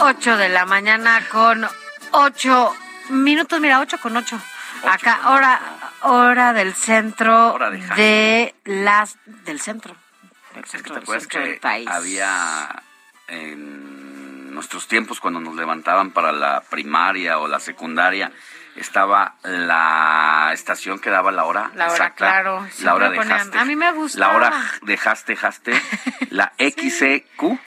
[0.00, 1.66] 8 de la mañana con
[2.12, 2.76] 8
[3.10, 4.40] minutos, mira, 8 con 8.
[4.82, 5.60] 8 Acá, hora,
[6.02, 9.96] hora del centro hora de, las del centro.
[10.54, 11.88] Del centro, que del país.
[11.88, 12.82] Había
[13.26, 18.32] en nuestros tiempos cuando nos levantaban para la primaria o la secundaria
[18.76, 21.70] estaba la estación que daba la hora.
[21.74, 22.66] La hora, exacta, claro.
[22.82, 24.18] La hora de A mí me gusta.
[24.18, 25.82] La hora dejaste, dejaste.
[26.30, 27.58] la XCQ.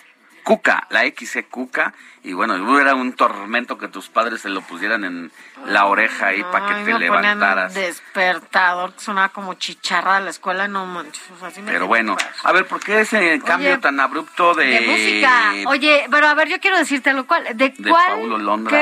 [0.43, 5.03] Cuca, la XC Cuca, y bueno, era un tormento que tus padres se lo pusieran
[5.03, 5.31] en
[5.65, 7.73] la oreja ahí para que te me levantaras.
[7.73, 11.23] despertador que sonaba como chicharra de la escuela, no manches.
[11.41, 15.69] así me Pero bueno, a ver, ¿por qué ese cambio tan abrupto de, de música.
[15.69, 18.11] Oye, pero a ver, yo quiero decirte lo cual, ¿de, de cuál?
[18.11, 18.77] Paulo Londra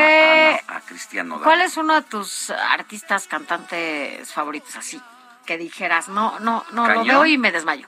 [0.68, 1.44] a, a Cristian Nodal?
[1.44, 5.02] ¿Cuál es uno de tus artistas cantantes favoritos así?
[5.46, 7.88] Que dijeras, no, no, no, lo veo y me desmayo.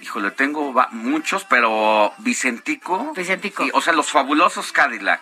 [0.00, 3.12] Híjole, tengo muchos, pero Vicentico.
[3.14, 3.64] Vicentico.
[3.66, 5.20] y- o sea, los fabulosos Cadillac.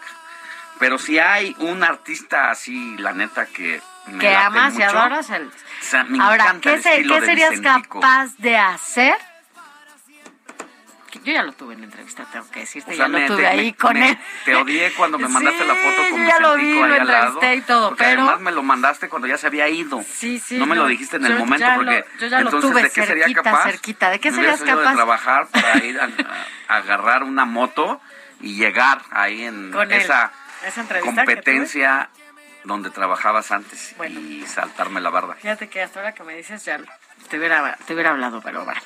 [0.79, 5.31] Pero si hay un artista así, la neta, que me que amas y mucho, adoras
[5.31, 5.47] el...
[5.49, 8.01] o sea, me Ahora, encanta ¿qué, el se- qué serías Vicentico.
[8.01, 9.15] capaz de hacer?
[11.25, 13.47] Yo ya lo tuve en la entrevista, tengo que decirte, O sea, ya lo tuve
[13.47, 14.19] ahí me- con él.
[14.45, 17.27] Te odié cuando me mandaste la foto con ya lo vi, ahí lo al lado.
[17.35, 20.03] entrevisté y todo, porque pero- además me lo mandaste cuando ya se había ido.
[20.09, 20.57] Sí, sí.
[20.59, 22.83] no me lo dijiste en el momento ya porque lo- yo ya lo entonces tuve
[22.83, 24.11] de qué sería cerquita, capaz cerquita.
[24.11, 24.89] ¿De qué serías capaz?
[24.91, 26.09] de trabajar para ir a,
[26.69, 28.01] a agarrar una moto
[28.41, 30.01] y llegar ahí en Con él.
[30.03, 30.33] esa
[30.93, 32.11] que competencia
[32.65, 35.35] donde trabajabas antes y saltarme la barda.
[35.35, 36.79] Fíjate que hasta ahora que me dices ya
[37.29, 38.81] te hubiera, te hubiera hablado, pero bueno.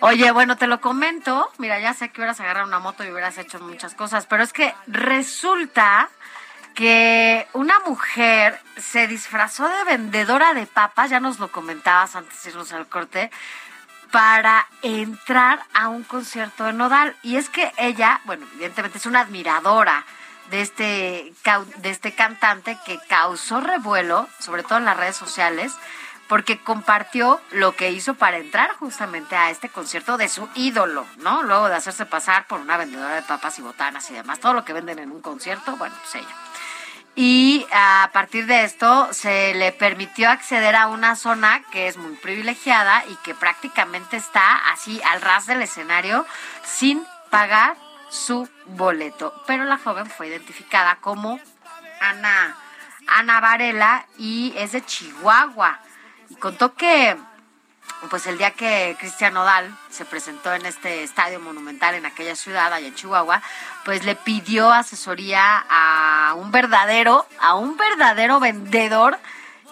[0.00, 1.50] Oye, bueno, te lo comento.
[1.58, 4.52] Mira, ya sé que hubieras agarrado una moto y hubieras hecho muchas cosas, pero es
[4.52, 6.08] que resulta
[6.74, 12.50] que una mujer se disfrazó de vendedora de papas, ya nos lo comentabas antes de
[12.50, 13.30] irnos al corte,
[14.10, 17.16] para entrar a un concierto de Nodal.
[17.22, 20.04] Y es que ella, bueno, evidentemente es una admiradora
[20.50, 21.32] de este,
[21.78, 25.72] de este cantante que causó revuelo, sobre todo en las redes sociales,
[26.28, 31.42] porque compartió lo que hizo para entrar justamente a este concierto de su ídolo, ¿no?
[31.42, 34.64] Luego de hacerse pasar por una vendedora de papas y botanas y demás, todo lo
[34.64, 36.34] que venden en un concierto, bueno, pues ella.
[37.20, 42.14] Y a partir de esto se le permitió acceder a una zona que es muy
[42.14, 46.24] privilegiada y que prácticamente está así al ras del escenario
[46.62, 47.76] sin pagar
[48.08, 49.34] su boleto.
[49.48, 51.40] Pero la joven fue identificada como
[52.00, 52.56] Ana,
[53.08, 55.80] Ana Varela y es de Chihuahua.
[56.30, 57.16] Y contó que
[58.10, 62.72] pues el día que Cristian Nodal se presentó en este estadio monumental en aquella ciudad,
[62.72, 63.42] allá en Chihuahua,
[63.84, 69.18] pues le pidió asesoría a un verdadero, a un verdadero vendedor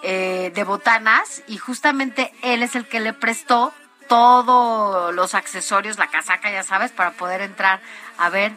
[0.02, 3.72] eh, de botanas y justamente él es el que le prestó
[4.08, 7.80] todos los accesorios, la casaca, ya sabes, para poder entrar
[8.18, 8.52] a ver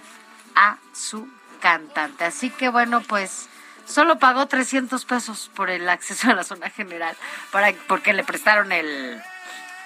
[0.55, 1.27] a su
[1.59, 2.25] cantante.
[2.25, 3.49] Así que bueno, pues
[3.89, 7.15] solo pagó 300 pesos por el acceso a la zona general,
[7.51, 9.21] para, porque le prestaron el,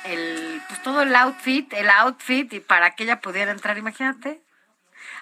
[0.05, 4.41] el, pues todo el outfit, el outfit y para que ella pudiera entrar, imagínate.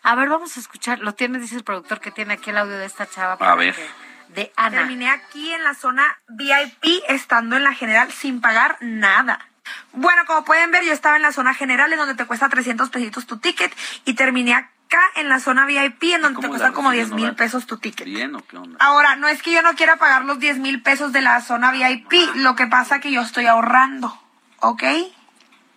[0.03, 2.77] A ver, vamos a escuchar, lo tiene, dice el productor que tiene aquí el audio
[2.77, 3.37] de esta chava.
[3.37, 3.75] para ver.
[3.75, 4.77] que- de Ana.
[4.77, 9.45] Terminé aquí en la zona VIP, estando en la general sin pagar nada.
[9.91, 12.89] Bueno, como pueden ver, yo estaba en la zona general, en donde te cuesta 300
[12.89, 13.75] pesitos tu ticket,
[14.05, 14.53] y terminé
[14.91, 17.65] acá en la zona VIP, en donde te ¿Cómo cuesta como recibió 10 mil pesos
[17.65, 18.05] tu ticket.
[18.05, 18.77] ¿Bien o qué onda?
[18.79, 21.71] Ahora, no es que yo no quiera pagar los 10 mil pesos de la zona
[21.71, 24.17] VIP, lo que pasa que yo estoy ahorrando,
[24.59, 24.83] ¿ok?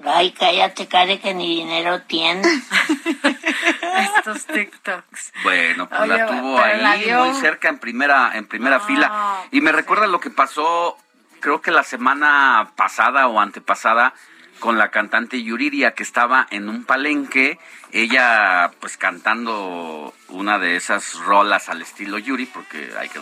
[0.05, 2.47] Ay, cállate, Care, que ni dinero tienes.
[4.17, 5.33] Estos TikToks.
[5.45, 9.61] Bueno, pues Oye, la tuvo la ahí muy cerca en primera en primera fila y
[9.61, 10.99] me recuerda lo que pasó
[11.41, 14.15] creo que la semana pasada o antepasada
[14.65, 17.59] con la cantante Yuriria que estaba en un palenque,
[17.93, 23.21] ella pues cantando una de esas rolas al estilo Yuri porque hay que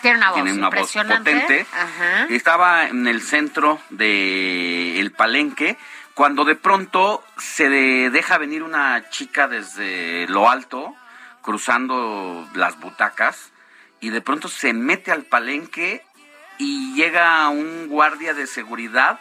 [0.00, 1.66] Tiene una voz tiene una voz potente.
[1.72, 2.26] Ajá.
[2.30, 5.76] Estaba en el centro de el palenque
[6.14, 10.96] cuando de pronto se de- deja venir una chica desde lo alto
[11.42, 13.52] cruzando las butacas
[14.00, 16.04] y de pronto se mete al palenque
[16.58, 19.20] y llega un guardia de seguridad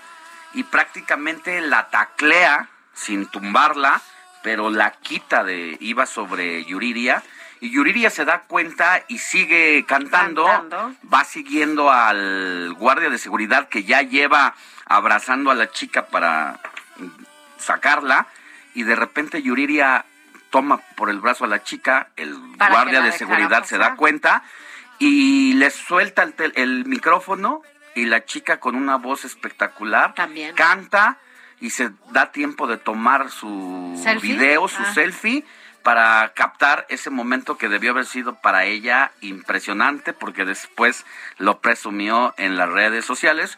[0.53, 4.01] y prácticamente la taclea sin tumbarla,
[4.43, 7.23] pero la quita de iba sobre Yuriria
[7.59, 10.95] y Yuriria se da cuenta y sigue cantando, Cantando.
[11.13, 16.59] va siguiendo al guardia de seguridad que ya lleva abrazando a la chica para
[17.57, 18.27] sacarla
[18.73, 20.05] y de repente Yuriria
[20.49, 24.43] toma por el brazo a la chica, el Para guardia de seguridad se da cuenta
[24.99, 27.61] y le suelta el, tel- el micrófono
[27.95, 30.13] y la chica con una voz espectacular
[30.55, 31.17] canta
[31.59, 34.33] y se da tiempo de tomar su ¿Selfie?
[34.33, 34.93] video, su Ah.
[34.93, 35.45] selfie,
[35.83, 41.05] para captar ese momento que debió haber sido para ella impresionante, porque después
[41.37, 43.57] lo presumió en las redes sociales.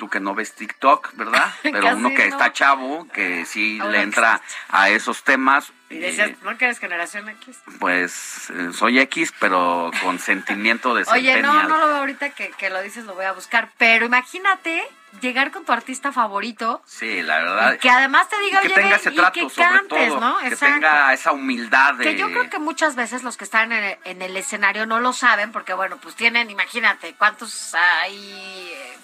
[0.00, 1.52] Tú que no ves TikTok, ¿verdad?
[1.62, 2.34] Pero uno que no.
[2.34, 4.40] está chavo, que sí Ahora le entra
[4.70, 7.58] a esos temas, Y decías, eh, ¿no que eres generación X?
[7.78, 12.48] pues eh, soy X, pero con sentimiento de Oye, no, no lo veo ahorita que,
[12.52, 13.68] que lo dices, lo voy a buscar.
[13.76, 14.82] Pero imagínate
[15.20, 17.74] llegar con tu artista favorito Sí, la verdad.
[17.74, 20.20] y que además te diga, Y que oye, tenga ese y trato, que sobre todo,
[20.20, 20.38] ¿no?
[20.38, 22.04] que tenga esa humildad de...
[22.04, 25.00] Que yo creo que muchas veces los que están en el, en el escenario no
[25.00, 28.98] lo saben porque, bueno, pues tienen, imagínate, cuántos hay eh,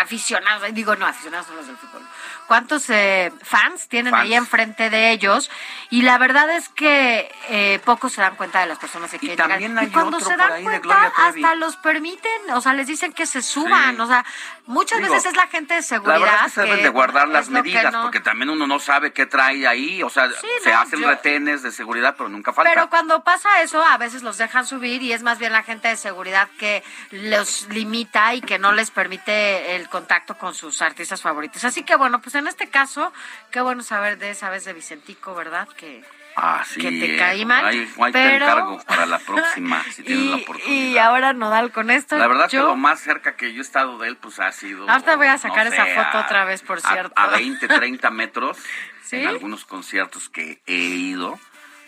[0.00, 2.02] aficionados, digo, no, aficionados son los del fútbol.
[2.46, 4.24] ¿Cuántos eh, fans tienen Fans.
[4.24, 5.50] ahí enfrente de ellos?
[5.90, 9.36] Y la verdad es que eh, pocos se dan cuenta de las personas que quieren
[9.36, 9.50] llegar.
[9.50, 12.72] también hay Y cuando otro se por dan ahí cuenta, hasta los permiten, o sea,
[12.74, 13.94] les dicen que se suban.
[13.94, 14.00] Sí.
[14.00, 14.24] O sea,
[14.66, 16.18] muchas Digo, veces es la gente de La seguridad.
[16.20, 18.80] verdad es que se deben de guardar las que medidas, no- porque también uno no
[18.80, 20.28] sabe qué trae ahí, o sea,
[20.62, 22.68] se no, hacen yo- retenes de seguridad, pero nunca falta.
[22.74, 25.86] Pero cuando pasa eso, a veces los dejan subir y es más bien la gente
[25.86, 26.82] de seguridad que
[27.12, 31.64] los limita y que no les permite el contacto con sus artistas favoritos.
[31.64, 33.12] Así que bueno, pues en este caso,
[33.50, 35.68] qué bueno saber de esa vez de Vicentico, ¿verdad?
[35.76, 36.02] Que
[36.36, 39.82] Ah, sí, que te eh, caí mal, Ahí, ahí te pero- encargo para la próxima,
[39.92, 40.72] si tienes la y, oportunidad.
[40.92, 42.16] y ahora Nodal con esto.
[42.16, 44.52] La verdad que yo, lo más cerca que yo he estado de él, pues ha
[44.52, 44.88] sido...
[44.88, 47.12] Ahorita voy a sacar no esa sé, foto a- otra vez, por a- cierto.
[47.16, 48.58] A, 20, 30 metros,
[49.04, 49.16] ¿Sí?
[49.16, 51.38] en algunos conciertos que he ido.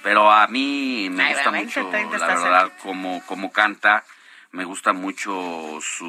[0.02, 4.02] Pero a mí me Ay, gusta 20, mucho, 30 la verdad, cómo, cómo canta.
[4.50, 6.08] Me gusta mucho su-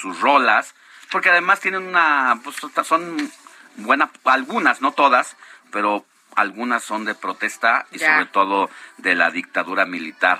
[0.00, 0.74] sus rolas,
[1.10, 2.38] porque además tienen una...
[2.44, 3.30] Pues son
[3.76, 5.36] buenas, algunas, no todas,
[5.70, 8.12] pero algunas son de protesta y Ya.
[8.14, 10.38] sobre todo de la dictadura militar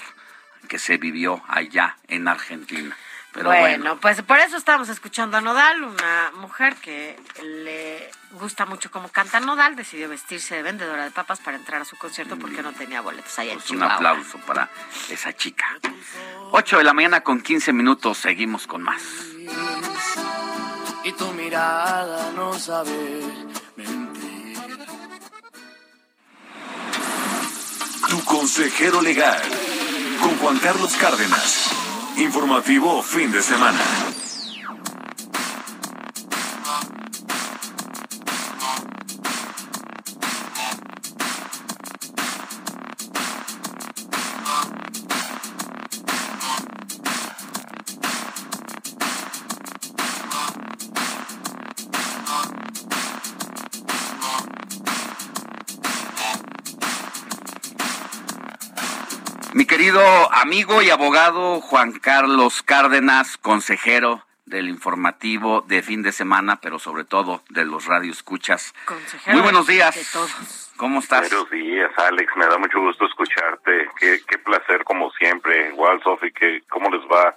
[0.68, 2.96] que se vivió allá en Argentina.
[3.32, 8.64] Pero bueno, bueno, pues por eso estamos escuchando a Nodal, una mujer que le gusta
[8.64, 12.38] mucho cómo canta Nodal, decidió vestirse de vendedora de papas para entrar a su concierto
[12.38, 13.94] porque no tenía boletos allá en pues un Chihuahua.
[13.96, 14.70] aplauso para
[15.10, 15.66] esa chica.
[16.52, 19.02] 8 de la mañana con 15 minutos, seguimos con más.
[21.04, 23.20] Y tu mirada no sabe
[23.76, 24.58] mentir.
[28.08, 29.42] Tu consejero legal.
[30.20, 31.70] Con Juan Carlos Cárdenas.
[32.16, 33.80] Informativo fin de semana.
[59.86, 66.80] Querido amigo y abogado Juan Carlos Cárdenas, consejero del informativo de fin de semana, pero
[66.80, 68.74] sobre todo de los radioescuchas.
[68.84, 69.94] Consejero Muy buenos días.
[69.94, 70.72] de todos.
[70.76, 71.30] ¿Cómo estás?
[71.30, 72.32] Buenos días, Alex.
[72.36, 73.88] Me da mucho gusto escucharte.
[73.96, 75.68] Qué, qué placer, como siempre.
[75.68, 77.36] Igual, Sofi, que, ¿cómo les va?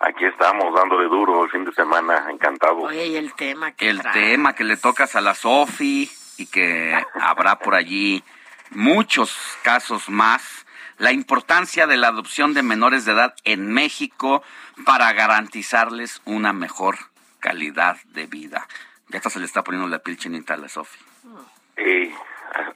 [0.00, 2.26] Aquí estamos, dándole duro el fin de semana.
[2.30, 2.84] Encantado.
[2.84, 4.14] Oye, y el tema que el trae.
[4.14, 8.24] tema que le tocas a la Sofi y que habrá por allí
[8.70, 10.61] muchos casos más.
[11.02, 14.44] La importancia de la adopción de menores de edad en México
[14.86, 16.96] para garantizarles una mejor
[17.40, 18.68] calidad de vida.
[19.08, 21.00] Ya hasta se le está poniendo la piel chinita a la Sofi.
[21.76, 22.14] Eh,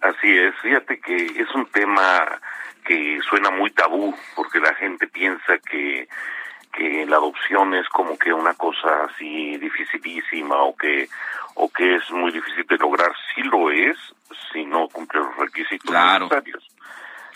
[0.01, 0.57] así es.
[0.61, 2.41] Fíjate que es un tema
[2.85, 6.09] que suena muy tabú porque la gente piensa que
[6.73, 11.09] que la adopción es como que una cosa así dificilísima o que
[11.55, 13.13] o que es muy difícil de lograr.
[13.35, 13.97] Sí lo es
[14.53, 16.25] si no cumple los requisitos Claro.
[16.25, 16.69] necesarios.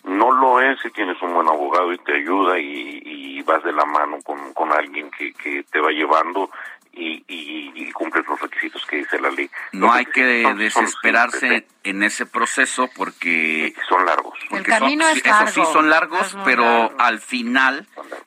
[0.05, 3.73] No lo es si tienes un buen abogado y te ayuda y, y vas de
[3.73, 6.51] la mano con, con alguien que, que te va llevando
[6.93, 9.49] y, y, y cumples los requisitos que dice la ley.
[9.73, 14.39] No Los hay que son desesperarse simples, en ese proceso porque son largos.
[14.49, 16.95] Porque camino son, es eso sí largo, son largos, pero largo.
[16.99, 17.87] al final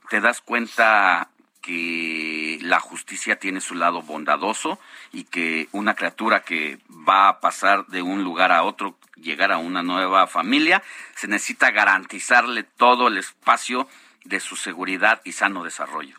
[0.09, 1.29] te das cuenta
[1.64, 4.80] que la justicia tiene su lado bondadoso
[5.11, 6.77] y que una criatura que
[7.07, 10.84] va a pasar de un lugar a otro, llegar a una nueva familia,
[11.15, 13.88] se necesita garantizarle todo el espacio
[14.26, 16.18] de su seguridad y sano desarrollo.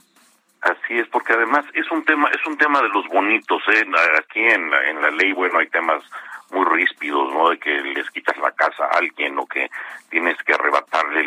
[0.63, 3.85] Así es, porque además es un tema, es un tema de los bonitos, ¿eh?
[4.19, 6.03] Aquí en la, en la ley, bueno, hay temas
[6.51, 7.51] muy ríspidos, ¿no?
[7.51, 9.71] De que les quitas la casa a alguien o que
[10.09, 11.23] tienes que arrebatarle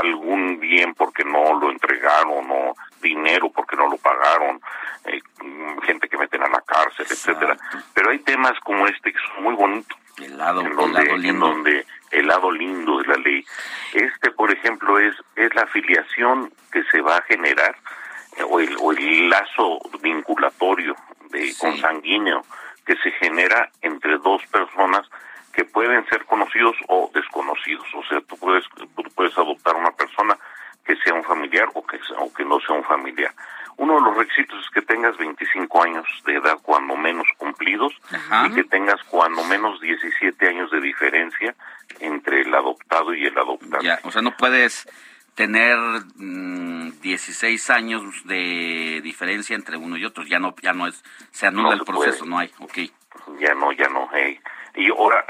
[0.00, 4.60] algún bien porque no lo entregaron o dinero porque no lo pagaron,
[5.04, 5.20] eh,
[5.84, 7.56] gente que meten a la cárcel, etcétera.
[7.94, 9.96] Pero hay temas como este que son muy bonitos.
[10.18, 11.46] El lado, en el lado en lindo.
[11.46, 13.44] donde el lado lindo de la ley.
[13.92, 17.76] Este, por ejemplo, es, es la afiliación que se va a generar
[18.36, 20.96] eh, o el, o el lazo vinculatorio
[21.30, 22.42] de consanguíneo
[22.84, 25.06] que se genera entre dos personas
[25.52, 27.86] que pueden ser conocidos o desconocidos
[30.88, 33.30] que sea un familiar o que, o que no sea un familiar.
[33.76, 38.46] Uno de los requisitos es que tengas 25 años de edad cuando menos cumplidos Ajá.
[38.48, 41.54] y que tengas cuando menos 17 años de diferencia
[42.00, 43.82] entre el adoptado y el adoptado.
[43.82, 44.88] Ya, o sea, no puedes
[45.34, 45.76] tener
[46.16, 51.46] mmm, 16 años de diferencia entre uno y otro, ya no ya no es se
[51.46, 52.30] anula no el proceso, puede.
[52.30, 52.50] no hay.
[52.60, 52.90] Okay.
[53.38, 54.08] Ya no, ya no.
[54.12, 54.40] Hey.
[54.74, 55.24] Y ahora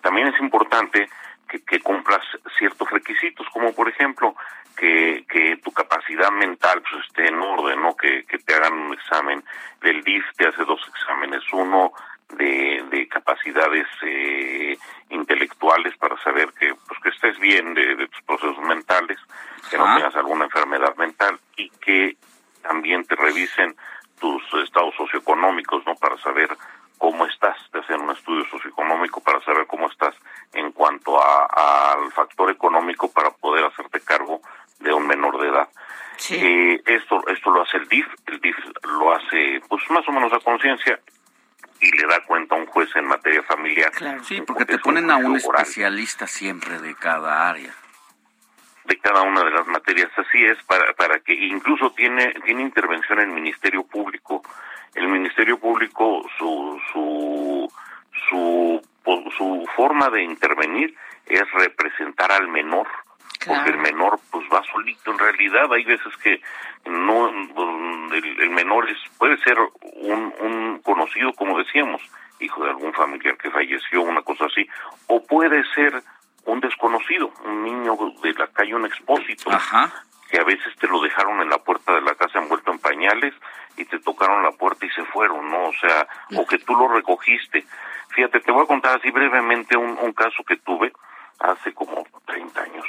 [0.00, 1.08] también es importante
[1.48, 2.22] que, que cumplas
[2.56, 4.34] ciertos requisitos, como por ejemplo
[4.76, 7.96] que, que tu capacidad mental pues, esté en orden, ¿no?
[7.96, 9.44] Que, que te hagan un examen.
[9.80, 11.92] Del DIF te hace dos exámenes, uno
[12.30, 14.76] de, de capacidades eh,
[15.10, 19.18] intelectuales para saber que pues que estés bien de, de tus procesos mentales,
[19.70, 22.16] que no tengas alguna enfermedad mental y que
[22.62, 23.76] también te revisen
[24.20, 25.94] tus estados socioeconómicos, ¿no?
[25.96, 26.48] Para saber
[26.98, 30.14] cómo estás, te hacen un estudio socioeconómico para saber cómo estás
[30.52, 34.40] en cuanto a- al factor económico para poder hacerte cargo
[34.80, 35.68] de un menor de edad.
[36.30, 40.32] Eh, esto, esto lo hace el DIF, el DIF lo hace pues más o menos
[40.32, 41.00] a conciencia
[41.80, 43.92] y le da cuenta a un juez en materia familiar.
[44.22, 47.74] Sí, porque te ponen a un especialista siempre de cada área.
[48.84, 50.10] de cada una de las materias.
[50.16, 54.42] Así es, para, para que incluso tiene, tiene intervención el Ministerio Público.
[54.94, 57.70] El Ministerio Público, su, su,
[59.36, 60.94] su forma de intervenir
[61.26, 62.86] es representar al menor.
[63.46, 65.72] Porque el menor pues va solito en realidad.
[65.72, 66.40] Hay veces que
[66.86, 72.02] no el, el menor es, puede ser un, un conocido, como decíamos,
[72.40, 74.66] hijo de algún familiar que falleció, una cosa así,
[75.06, 76.02] o puede ser
[76.46, 79.50] un desconocido, un niño de la calle, un expósito,
[80.30, 83.34] que a veces te lo dejaron en la puerta de la casa envuelto en pañales
[83.76, 85.68] y te tocaron la puerta y se fueron, ¿no?
[85.68, 86.06] O sea,
[86.36, 87.64] o que tú lo recogiste.
[88.10, 90.92] Fíjate, te voy a contar así brevemente un, un caso que tuve
[91.38, 92.86] hace como 30 años,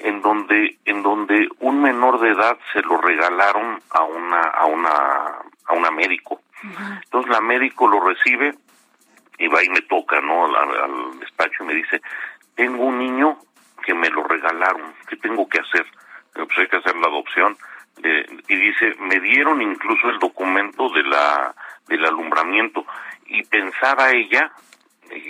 [0.00, 4.92] en donde, en donde un menor de edad se lo regalaron a una, a una,
[5.66, 6.40] a una médico.
[7.04, 8.54] Entonces la médico lo recibe
[9.38, 10.46] y va y me toca, ¿no?
[10.46, 12.00] Al, al despacho y me dice,
[12.54, 13.38] tengo un niño
[13.84, 15.86] que me lo regalaron, ¿qué tengo que hacer?
[16.32, 17.56] Pues hay que hacer la adopción.
[18.02, 21.54] Eh, y dice, me dieron incluso el documento de la
[21.88, 22.84] del alumbramiento
[23.26, 24.52] y pensaba ella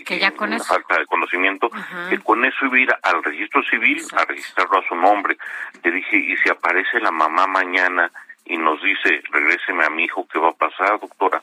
[0.04, 0.72] Que ya con una eso.
[0.72, 1.70] falta de conocimiento,
[2.08, 5.36] que con eso iba a ir al registro civil a registrarlo a su nombre.
[5.82, 8.10] Le dije, y si aparece la mamá mañana
[8.44, 11.42] y nos dice, regréseme a mi hijo, ¿qué va a pasar, doctora?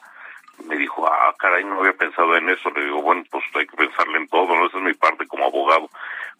[0.63, 2.69] Me dijo, ah, caray, no había pensado en eso.
[2.71, 4.67] Le digo, bueno, pues hay que pensarle en todo, ¿no?
[4.67, 5.89] Esa es mi parte como abogado.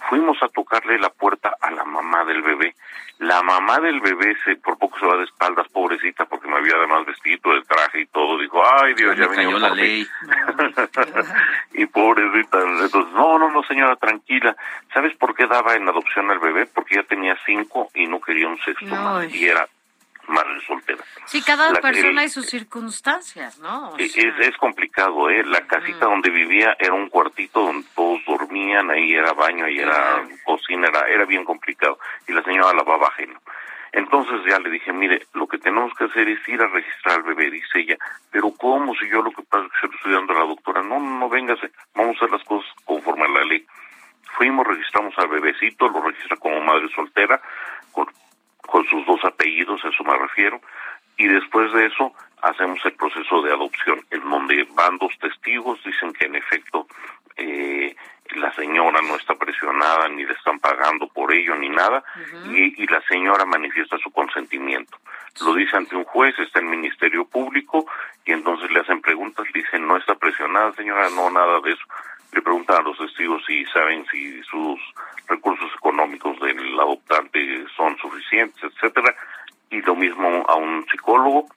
[0.10, 2.76] Fuimos a tocarle la puerta a la mamá del bebé.
[3.20, 6.76] La mamá del bebé se, por poco se va de espaldas, pobrecita, porque me había
[6.76, 8.38] además vestido el traje y todo.
[8.40, 9.84] Dijo, ay Dios, ya Me cayó venía la por mí".
[9.84, 10.08] ley.
[11.74, 14.56] y pobrecita, entonces, no, no, no, señora, tranquila.
[14.94, 16.66] ¿Sabes por qué daba en adopción al bebé?
[16.66, 19.24] Porque ya tenía cinco y no quería un sexto más.
[19.24, 19.30] Ay.
[19.34, 19.68] Y era
[20.28, 21.04] madre soltera.
[21.26, 23.90] Sí, cada La- persona el- y sus circunstancias, ¿no?
[23.92, 25.44] O es, sea, es complicado, ¿eh?
[25.46, 30.24] La casita donde vivía era un cuartito donde todos dormían, ahí era baño, ahí era
[30.44, 31.98] cocina, era, era bien complicado.
[32.28, 33.40] Y la señora lavaba ajeno.
[33.92, 37.24] Entonces ya le dije, mire, lo que tenemos que hacer es ir a registrar al
[37.24, 37.98] bebé, dice ella.
[38.30, 38.94] Pero ¿cómo?
[38.96, 40.82] Si yo lo que pasa es que se lo estoy dando a la doctora.
[40.84, 43.66] No, no, no, véngase, vamos a hacer las cosas conforme a la ley.
[44.38, 47.42] Fuimos, registramos al bebecito, lo registra como madre soltera,
[47.94, 48.06] con,
[48.66, 50.62] con sus dos apellidos, a eso me refiero,
[51.18, 56.14] y después de eso hacemos el proceso de adopción, en donde van dos testigos, dicen
[56.14, 56.88] que en efecto
[57.38, 57.96] eh,
[58.36, 62.04] la señora no está presionada, ni le están pagando por ello, ni nada,
[62.50, 64.98] y, y la señora manifiesta su consentimiento.
[65.44, 67.86] Lo dice ante un juez, está el Ministerio Público,
[68.26, 71.86] y entonces le hacen preguntas, le dicen, no está presionada, señora, no, nada de eso.
[72.36, 74.78] Le preguntan a los testigos si saben si sus
[75.28, 79.16] recursos económicos del adoptante son suficientes, etcétera,
[79.70, 81.48] y lo mismo a un psicólogo,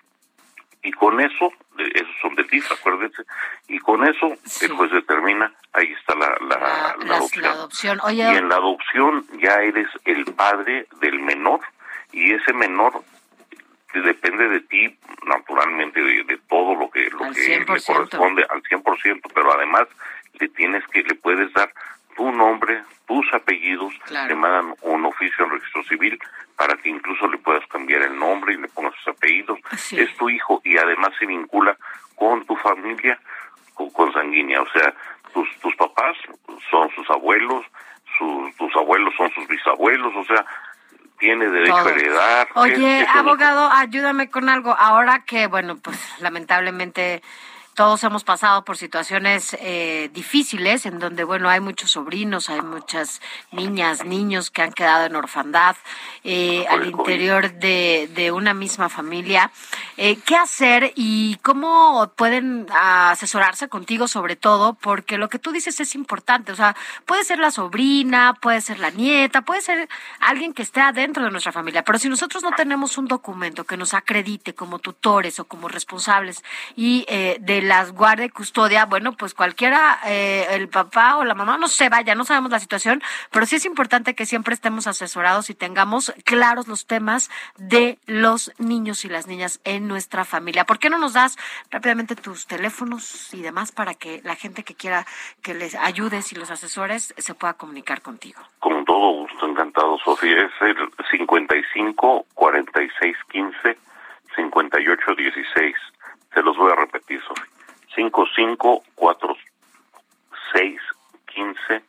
[0.84, 3.24] y con eso, de- esos son del DIF, acuérdense,
[3.66, 4.28] y con eso
[4.62, 7.98] el juez determina, ahí está la, la, la adopción.
[8.04, 11.60] Oye, Y en la adopción ya eres el padre del menor
[12.12, 13.02] y ese menor
[13.94, 14.96] depende de ti
[15.26, 17.86] naturalmente de, de todo lo que lo que le 100%.
[17.86, 19.88] corresponde al 100%, pero además
[20.40, 21.72] le tienes que le puedes dar
[22.16, 24.28] tu nombre, tus apellidos, Claro.
[24.28, 26.18] le mandan un oficio al registro civil
[26.56, 29.58] para que incluso le puedas cambiar el nombre y le pongas sus apellidos.
[29.76, 29.98] Sí.
[30.00, 31.76] Es tu hijo y además se vincula
[32.16, 33.18] con tu familia
[33.74, 34.92] con, consanguínea, o sea,
[35.32, 36.16] tus tus papás
[36.70, 37.64] son sus abuelos,
[38.18, 40.44] sus tus abuelos son sus bisabuelos, o sea,
[41.18, 42.48] tiene derecho a heredar.
[42.54, 44.74] Oye, abogado, ayúdame con algo.
[44.78, 47.22] Ahora que, bueno, pues lamentablemente
[47.78, 53.20] todos hemos pasado por situaciones eh, difíciles en donde, bueno, hay muchos sobrinos, hay muchas
[53.52, 55.76] niñas, niños que han quedado en orfandad
[56.24, 59.52] eh, al interior de, de una misma familia.
[59.96, 64.74] Eh, ¿Qué hacer y cómo pueden asesorarse contigo sobre todo?
[64.74, 66.50] Porque lo que tú dices es importante.
[66.50, 66.74] O sea,
[67.06, 69.88] puede ser la sobrina, puede ser la nieta, puede ser
[70.18, 71.84] alguien que esté adentro de nuestra familia.
[71.84, 76.42] Pero si nosotros no tenemos un documento que nos acredite como tutores o como responsables
[76.74, 81.34] y eh, de las guardia y custodia, bueno, pues cualquiera, eh, el papá o la
[81.34, 84.86] mamá, no se vaya, no sabemos la situación, pero sí es importante que siempre estemos
[84.86, 90.64] asesorados y tengamos claros los temas de los niños y las niñas en nuestra familia.
[90.64, 91.36] ¿Por qué no nos das
[91.70, 95.06] rápidamente tus teléfonos y demás para que la gente que quiera
[95.42, 98.40] que les ayudes y los asesores se pueda comunicar contigo?
[98.58, 100.44] Con todo gusto, encantado, Sofía.
[100.44, 100.76] Es el
[101.10, 103.78] 55 46 15
[104.34, 105.76] 58 16.
[106.32, 107.57] Se los voy a repetir, Sofía.
[107.98, 110.80] 55 46
[111.34, 111.82] 15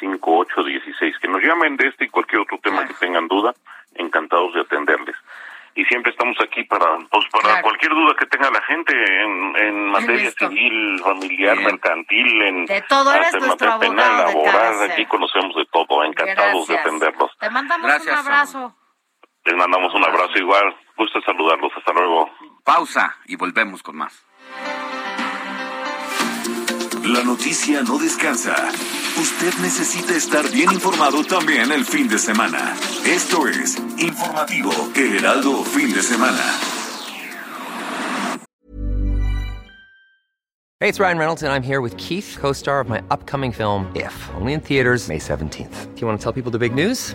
[0.00, 1.18] 58 16.
[1.18, 3.54] Que nos llamen de este y cualquier otro tema que tengan duda,
[3.94, 5.16] encantados de atenderles.
[5.74, 9.88] Y siempre estamos aquí para pues para cualquier duda que tenga la gente en, en
[9.88, 15.66] materia civil, familiar, mercantil, en de todo eres en materia penal, laboral, aquí conocemos de
[15.66, 17.30] todo, encantados de atenderlos.
[17.38, 18.74] Te mandamos Gracias, un abrazo.
[19.44, 22.30] Les mandamos un abrazo igual, gusto saludarlos, hasta luego.
[22.64, 24.25] Pausa y volvemos con más.
[27.06, 28.56] La noticia no descansa.
[29.20, 32.74] Usted necesita estar bien informado también el fin de semana.
[33.06, 36.42] Esto es Informativo El Heraldo Fin de Semana.
[40.80, 43.86] Hey, it's Ryan Reynolds, and I'm here with Keith, co star of my upcoming film,
[43.94, 45.94] If, only in theaters, May 17th.
[45.94, 47.14] Do you want to tell people the big news?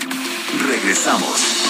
[0.59, 1.60] Regresamos.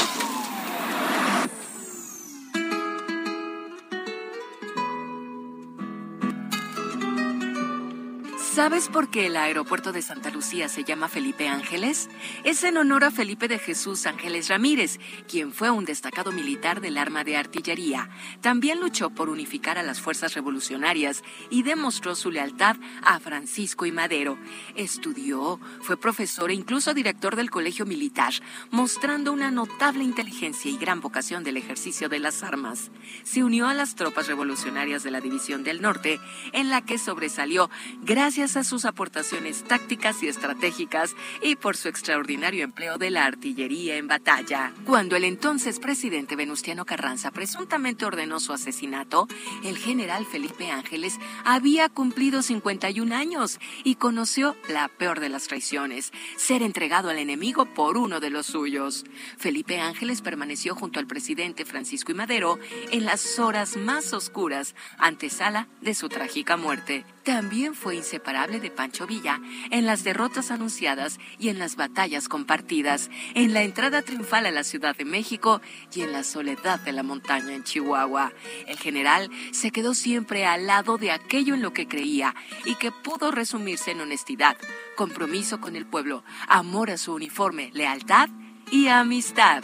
[8.62, 12.12] ¿Sabes por qué el aeropuerto de Santa Lucía se llama Felipe Ángeles?
[12.44, 17.00] Es en honor a Felipe de Jesús Ángeles Ramírez, quien fue un destacado militar del
[17.00, 18.12] arma de artillería.
[18.40, 23.92] También luchó por unificar a las fuerzas revolucionarias y demostró su lealtad a Francisco y
[23.92, 24.38] Madero.
[24.76, 28.34] Estudió, fue profesor e incluso director del Colegio Militar,
[28.70, 32.92] mostrando una notable inteligencia y gran vocación del ejercicio de las armas.
[33.24, 36.20] Se unió a las tropas revolucionarias de la División del Norte,
[36.54, 37.68] en la que sobresalió
[38.04, 43.98] gracias a sus aportaciones tácticas y estratégicas y por su extraordinario empleo de la artillería
[43.98, 44.74] en batalla.
[44.86, 49.28] Cuando el entonces presidente Venustiano Carranza presuntamente ordenó su asesinato,
[49.64, 56.12] el general Felipe Ángeles había cumplido 51 años y conoció la peor de las traiciones,
[56.36, 59.06] ser entregado al enemigo por uno de los suyos.
[59.38, 62.60] Felipe Ángeles permaneció junto al presidente Francisco y Madero
[62.92, 67.06] en las horas más oscuras, antesala de su trágica muerte.
[67.24, 69.40] También fue inseparable de Pancho Villa
[69.70, 74.64] en las derrotas anunciadas y en las batallas compartidas, en la entrada triunfal a la
[74.64, 75.62] Ciudad de México
[75.94, 78.34] y en la soledad de la montaña en Chihuahua.
[78.68, 82.34] El general se quedó siempre al lado de aquello en lo que creía
[82.66, 84.58] y que pudo resumirse en honestidad,
[84.96, 88.30] compromiso con el pueblo, amor a su uniforme, lealtad
[88.72, 89.64] y amistad.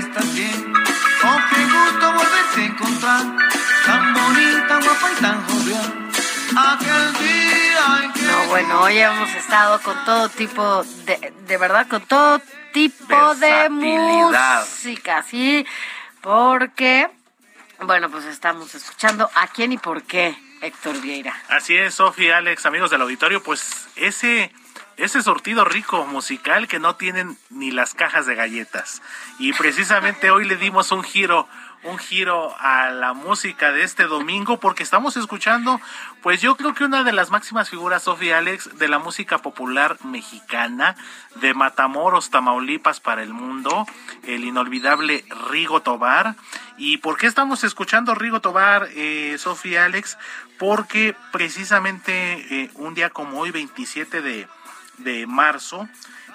[0.00, 0.72] Estás bien.
[1.22, 3.22] Oh, qué gusto volverte a encontrar,
[3.84, 6.10] tan bonita, guapa y tan jovial.
[6.56, 8.22] Aquel día en que...
[8.22, 12.40] No, bueno, hoy hemos estado con todo tipo de, de verdad, con todo
[12.72, 15.66] tipo de música, sí,
[16.22, 17.08] porque,
[17.80, 21.34] bueno, pues estamos escuchando a quién y por qué, Héctor Vieira.
[21.48, 24.50] Así es, Sofía, Alex, amigos del auditorio, pues ese
[25.00, 29.02] ese sortido rico musical que no tienen ni las cajas de galletas.
[29.38, 31.48] Y precisamente hoy le dimos un giro
[31.82, 35.80] un giro a la música de este domingo porque estamos escuchando,
[36.22, 39.96] pues yo creo que una de las máximas figuras, Sofía Alex, de la música popular
[40.04, 40.94] mexicana,
[41.36, 43.86] de Matamoros, Tamaulipas para el mundo,
[44.24, 46.36] el inolvidable Rigo Tobar.
[46.76, 50.18] ¿Y por qué estamos escuchando Rigo Tobar, eh, Sofía Alex?
[50.58, 54.46] Porque precisamente eh, un día como hoy, 27 de,
[55.02, 55.88] de marzo,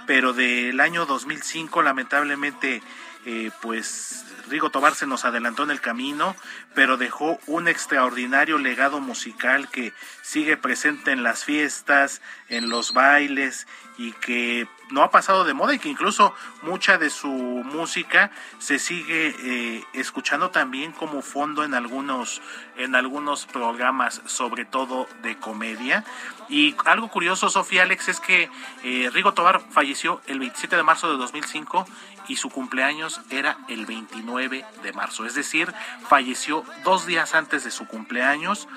[0.06, 2.82] pero del año 2005, lamentablemente,
[3.26, 6.36] eh, pues Rigo Tobar se nos adelantó en el camino,
[6.76, 13.68] pero dejó un extraordinario legado musical que sigue presente en las fiestas, en los bailes
[13.98, 18.80] y que no ha pasado de moda y que incluso mucha de su música se
[18.80, 22.41] sigue eh, escuchando también como fondo en algunos
[22.78, 26.03] en algunos programas sobre todo de comedia.
[26.49, 28.49] Y algo curioso Sofía Alex es que
[28.84, 31.86] eh, Rigo Tobar falleció el 27 de marzo de 2005
[32.28, 35.26] y su cumpleaños era el 29 de marzo.
[35.26, 35.74] Es decir
[36.07, 38.68] falleció dos días antes de su cumpleaños.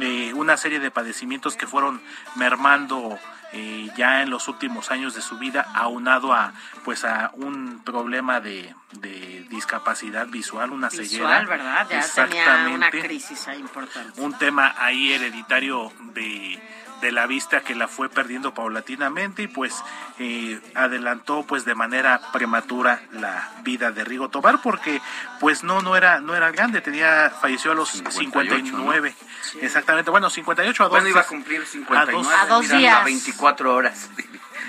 [0.00, 2.00] Eh, una serie de padecimientos que fueron
[2.36, 3.18] mermando
[3.52, 6.52] eh, ya en los últimos años de su vida aunado a
[6.84, 11.80] pues a un problema de, de discapacidad visual una Visual, ceguera ¿verdad?
[11.82, 12.74] Ya tenía Exactamente.
[12.74, 14.20] una crisis ahí importante.
[14.20, 16.60] un tema ahí hereditario de,
[17.00, 19.74] de la vista que la fue perdiendo paulatinamente y pues
[20.18, 25.00] eh, adelantó pues de manera prematura la vida de Rigo Tobar porque
[25.40, 29.14] pues no no era no era grande tenía falleció a los 59
[29.60, 32.28] exactamente bueno 58 a dos Bueno, iba a cumplir 59.
[32.36, 32.96] a dos, mira, días.
[33.00, 34.10] a 24 horas.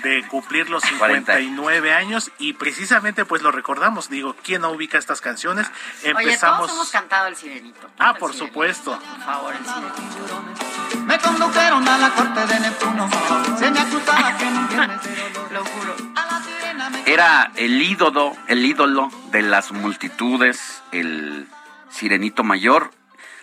[0.02, 1.32] De cumplir los 40.
[1.36, 6.20] 59 años y precisamente pues lo recordamos digo quién no ubica estas canciones Oye, todos
[6.22, 7.90] empezamos hemos cantado el sirenito.
[7.98, 10.60] ah por supuesto Por favor, el sirenito.
[11.06, 13.08] Me condujeron a la corte de Neptuno.
[13.58, 14.60] Se me acusaba que no.
[15.52, 15.96] Lo juro.
[17.06, 21.48] Era el ídolo, el ídolo de las multitudes, el
[21.90, 22.90] sirenito mayor.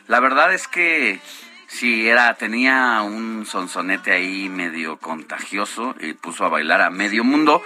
[0.07, 1.19] La verdad es que
[1.67, 7.61] sí era, tenía un sonsonete ahí medio contagioso y puso a bailar a medio mundo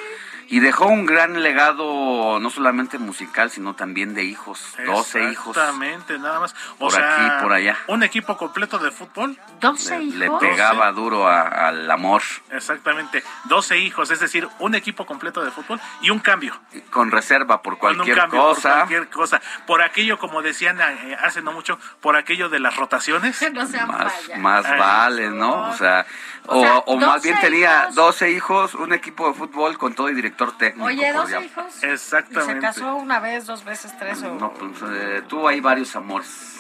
[0.51, 5.57] y dejó un gran legado no solamente musical sino también de hijos, 12 hijos.
[5.57, 6.53] Exactamente, nada más.
[6.75, 7.77] O Por sea, aquí, por allá.
[7.87, 9.37] Un equipo completo de fútbol.
[9.59, 12.21] 12 Le, le pegaba duro a- al amor
[12.51, 16.59] Exactamente, 12 hijos, es decir, un equipo completo de fútbol y un cambio.
[16.91, 18.73] con reserva por Con un cualquier cambio por cosa.
[18.73, 19.41] cualquier cosa.
[19.65, 23.39] Por aquello, como decían eh, hace no mucho, por aquello de las rotaciones.
[23.53, 25.69] No sean más, más vale, ¿no?
[25.69, 26.05] O sea,
[26.51, 27.95] o, O sea, o más 12 bien tenía hijos.
[27.95, 30.85] 12 hijos, un equipo de fútbol con todo y director técnico.
[30.87, 31.45] Oye, por dos diablo.
[31.47, 31.65] hijos.
[31.77, 32.59] ¿Y se Exactamente.
[32.59, 34.35] casó una vez, dos veces, tres o...?
[34.35, 36.57] No, pues eh, tuvo ahí varios amores.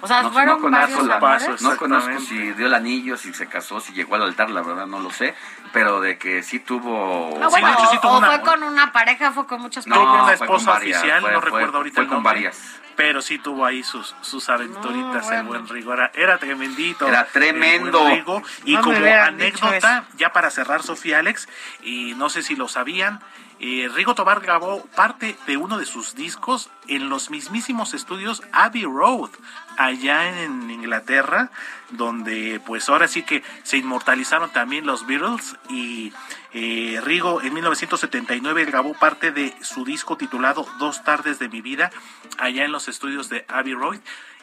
[0.00, 1.62] O sea, no, fueron no varios conozco, la- amores.
[1.62, 4.86] no conozco si dio el anillo, si se casó, si llegó al altar, la verdad
[4.86, 5.34] no lo sé,
[5.72, 7.34] pero de que sí tuvo...
[7.40, 9.62] No, bueno, de hecho, sí o- tuvo o una- fue con una pareja, fue con
[9.62, 10.26] muchas No, Tuvo parejas.
[10.28, 12.32] una fue con esposa varias, oficial, fue- no fue- recuerdo ahorita fue el con nombre.
[12.34, 12.80] varias.
[12.96, 15.40] Pero sí tuvo ahí sus, sus aventuritas, No, bueno.
[15.40, 15.92] el buen Rigo.
[15.94, 17.08] Era, era tremendito.
[17.08, 18.00] Era el tremendo.
[18.00, 18.42] buen Rigo.
[18.64, 21.48] Y No como anécdota, ya para cerrar, Sofía Alex,
[21.82, 23.20] y no sé si lo sabían,
[23.60, 28.84] eh, Rigo Tobar grabó parte de uno de sus discos en los mismísimos estudios Abbey
[28.84, 29.30] Road,
[29.78, 31.50] allá en Inglaterra,
[31.90, 36.12] donde pues ahora sí que se inmortalizaron también los Beatles y
[36.54, 41.90] eh, Rigo en 1979 grabó parte de su disco titulado Dos tardes de mi vida
[42.38, 43.98] allá en los estudios de Abbey Road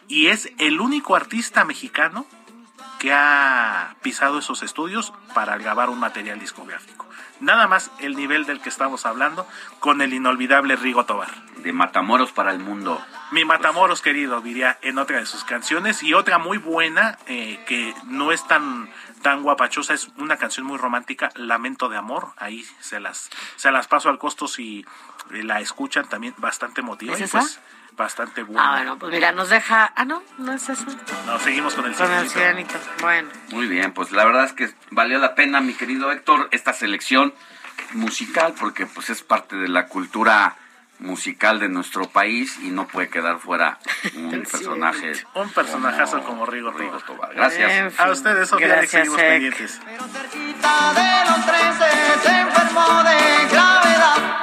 [0.09, 2.27] y es el único artista mexicano
[2.99, 7.07] que ha pisado esos estudios para grabar un material discográfico.
[7.39, 9.47] Nada más el nivel del que estamos hablando
[9.79, 11.33] con el inolvidable Rigo Tobar.
[11.63, 13.03] De Matamoros para el mundo.
[13.31, 16.03] Mi Matamoros querido, diría en otra de sus canciones.
[16.03, 18.89] Y otra muy buena, eh, que no es tan,
[19.21, 22.29] tan guapachosa, es una canción muy romántica, Lamento de Amor.
[22.37, 24.85] Ahí se las, se las paso al costo si
[25.31, 27.13] eh, la escuchan también bastante emotiva.
[27.13, 27.39] ¿Es y esa?
[27.39, 27.59] pues
[27.97, 28.69] bastante buena.
[28.69, 29.91] Ah, bueno, pues mira, nos deja...
[29.95, 30.85] Ah, no, no es eso.
[31.25, 32.71] No, seguimos con el Con el sirenito.
[32.73, 33.01] sirenito.
[33.01, 33.29] Bueno.
[33.51, 37.33] Muy bien, pues la verdad es que valió la pena, mi querido Héctor, esta selección
[37.93, 40.55] musical, porque pues es parte de la cultura
[41.01, 43.77] musical de nuestro país y no puede quedar fuera
[44.15, 45.13] un personaje.
[45.35, 46.85] Un personajazo como como Rigo Tobar.
[46.85, 47.33] Rigo Tobar.
[47.35, 47.71] Gracias.
[47.71, 49.79] En fin, A ustedes, Sofía, gracias, seguimos pendientes.
[49.81, 51.85] de los 13
[52.23, 54.40] se enfermó de gravedad.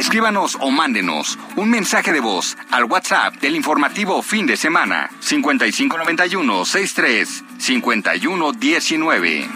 [0.00, 6.64] Escríbanos o mándenos un mensaje de voz al WhatsApp del informativo fin de semana 5591
[6.64, 9.48] 63 51 19.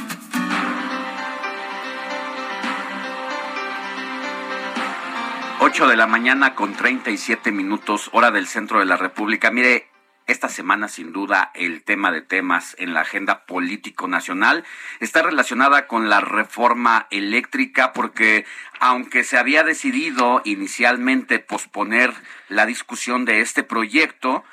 [5.61, 9.51] Ocho de la mañana con 37 minutos, hora del centro de la República.
[9.51, 9.94] Mire,
[10.27, 14.65] esta semana, sin duda, el tema de temas en la agenda político nacional
[15.01, 18.47] está relacionada con la reforma eléctrica, porque
[18.81, 22.13] aunque se había decidido inicialmente posponer
[22.49, 24.45] la discusión de este proyecto,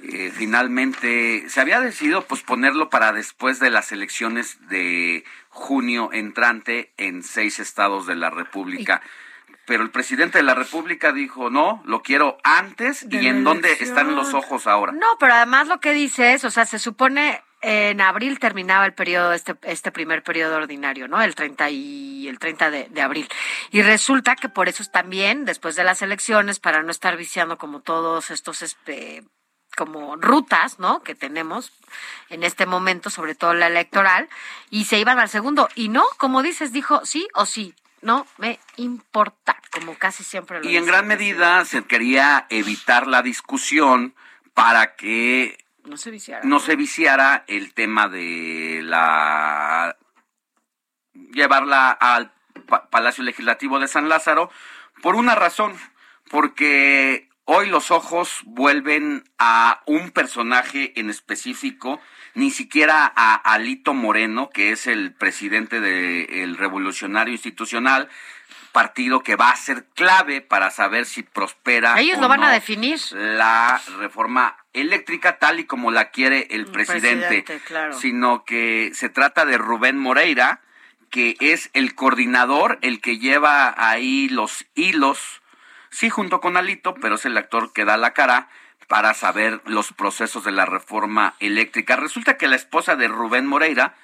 [0.00, 7.22] eh, finalmente se había decidido posponerlo para después de las elecciones de junio entrante en
[7.22, 9.02] seis estados de la República
[9.68, 14.16] pero el presidente de la República dijo, no, lo quiero antes y en dónde están
[14.16, 14.92] los ojos ahora.
[14.92, 18.94] No, pero además lo que dice es, o sea, se supone en abril terminaba el
[18.94, 21.20] periodo, este, este primer periodo ordinario, ¿no?
[21.20, 23.28] El 30 y el 30 de, de, abril.
[23.70, 27.80] Y resulta que por eso también, después de las elecciones, para no estar viciando como
[27.80, 29.22] todos estos este,
[29.76, 31.02] como rutas, ¿no?
[31.02, 31.72] Que tenemos
[32.30, 34.30] en este momento, sobre todo la electoral,
[34.70, 35.68] y se iban al segundo.
[35.74, 40.68] Y no, como dices, dijo sí o sí no me importa, como casi siempre lo
[40.68, 44.14] Y en gran medida se quería evitar la discusión
[44.54, 49.96] para que no se viciara, no se viciara el tema de la
[51.32, 52.32] llevarla al
[52.90, 54.50] Palacio Legislativo de San Lázaro
[55.02, 55.76] por una razón,
[56.30, 62.00] porque hoy los ojos vuelven a un personaje en específico
[62.38, 68.08] ni siquiera a Alito Moreno, que es el presidente del Revolucionario Institucional,
[68.70, 71.98] partido que va a ser clave para saber si prospera.
[71.98, 73.00] Ellos lo van a definir.
[73.10, 77.44] La reforma eléctrica tal y como la quiere el, presidente,
[77.98, 80.60] sino que se trata de Rubén Moreira,
[81.10, 85.42] que es el coordinador, el que lleva ahí los hilos,
[85.90, 88.48] sí, junto con Alito, pero es el actor que da la cara
[88.88, 91.94] para saber los procesos de la reforma eléctrica.
[91.96, 93.94] Resulta que la esposa de Rubén Moreira,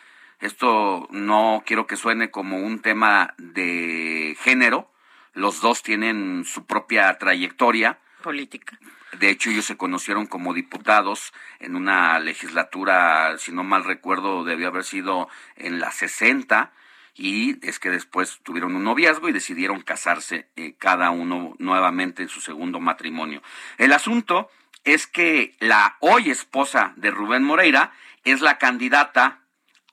[0.40, 4.90] esto no quiero que suene como un tema de género,
[5.32, 8.78] los dos tienen su propia trayectoria política.
[9.18, 14.68] De hecho, ellos se conocieron como diputados en una legislatura, si no mal recuerdo, debió
[14.68, 16.72] haber sido en la 60,
[17.14, 22.28] y es que después tuvieron un noviazgo y decidieron casarse eh, cada uno nuevamente en
[22.28, 23.40] su segundo matrimonio.
[23.78, 24.50] El asunto
[24.82, 27.92] es que la hoy esposa de Rubén Moreira
[28.24, 29.40] es la candidata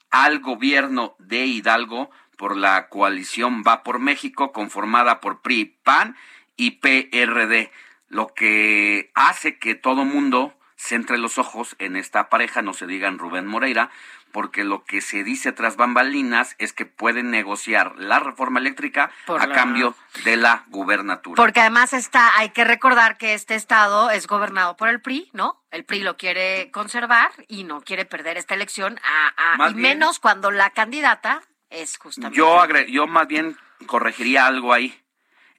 [0.09, 6.15] al gobierno de Hidalgo por la coalición Va por México, conformada por PRI, PAN
[6.57, 7.71] y PRD,
[8.07, 13.19] lo que hace que todo mundo centre los ojos en esta pareja, no se digan
[13.19, 13.91] Rubén Moreira,
[14.31, 19.47] porque lo que se dice tras bambalinas es que pueden negociar la reforma eléctrica a
[19.49, 21.35] cambio de la gubernatura.
[21.35, 25.61] Porque además está, hay que recordar que este estado es gobernado por el PRI, ¿no?
[25.71, 30.51] El PRI lo quiere conservar y no quiere perder esta elección, a, y menos cuando
[30.51, 32.37] la candidata es justamente.
[32.37, 34.97] Yo, yo más bien corregiría algo ahí.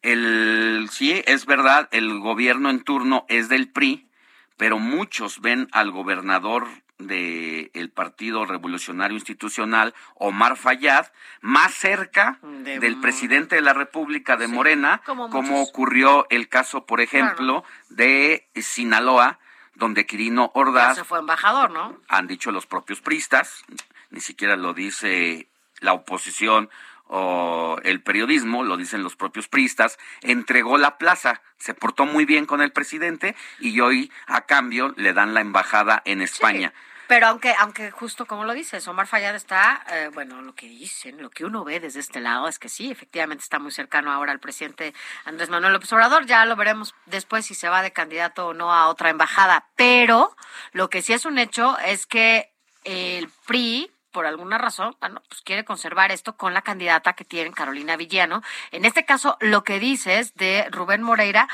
[0.03, 4.09] El, sí, es verdad, el gobierno en turno es del PRI,
[4.57, 6.69] pero muchos ven al gobernador
[7.07, 11.07] del Partido Revolucionario Institucional, Omar Fayad,
[11.41, 17.65] más cerca del presidente de la República de Morena, como, ocurrió el caso, por ejemplo,
[17.89, 19.39] de Sinaloa,
[19.75, 20.97] donde Quirino Ordaz...
[20.97, 21.99] se fue embajador, ¿no?
[22.09, 23.65] Han dicho los propios pristas,
[24.11, 25.49] ni siquiera lo dice
[25.81, 26.71] la oposición
[27.15, 32.47] o el periodismo, lo dicen los propios pristas, entregó la plaza, se portó muy bien
[32.47, 36.73] con el presidente y hoy a cambio le dan la embajada en España.
[37.13, 41.21] Pero aunque, aunque justo como lo dices, Omar Fayad está, eh, bueno, lo que dicen,
[41.21, 44.33] lo que uno ve desde este lado es que sí, efectivamente está muy cercano ahora
[44.33, 44.95] al presidente
[45.27, 46.25] Andrés Manuel López Obrador.
[46.25, 49.67] Ya lo veremos después si se va de candidato o no a otra embajada.
[49.77, 50.35] Pero
[50.73, 52.51] lo que sí es un hecho es que
[52.85, 57.51] el PRI por alguna razón, bueno, pues quiere conservar esto con la candidata que tiene
[57.53, 58.43] Carolina Villano.
[58.71, 61.49] En este caso, lo que dices de Rubén Moreira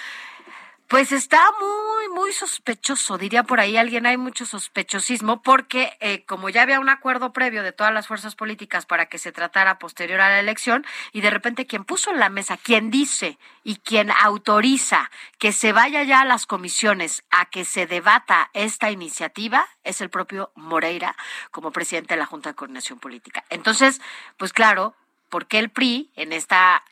[0.89, 6.49] pues está muy, muy sospechoso, diría por ahí alguien, hay mucho sospechosismo, porque eh, como
[6.49, 10.23] ya había un acuerdo previo de todas las fuerzas políticas para que se tratara posterior
[10.23, 14.11] a la elección, y de repente quien puso en la mesa, quien dice y quien
[14.11, 20.01] autoriza que se vaya ya a las comisiones a que se debata esta iniciativa, es
[20.01, 21.17] el propio Moreira
[21.51, 23.45] como presidente de la Junta de Coordinación Política.
[23.51, 24.01] Entonces,
[24.39, 24.95] pues claro,
[25.29, 26.83] ¿por qué el PRI en esta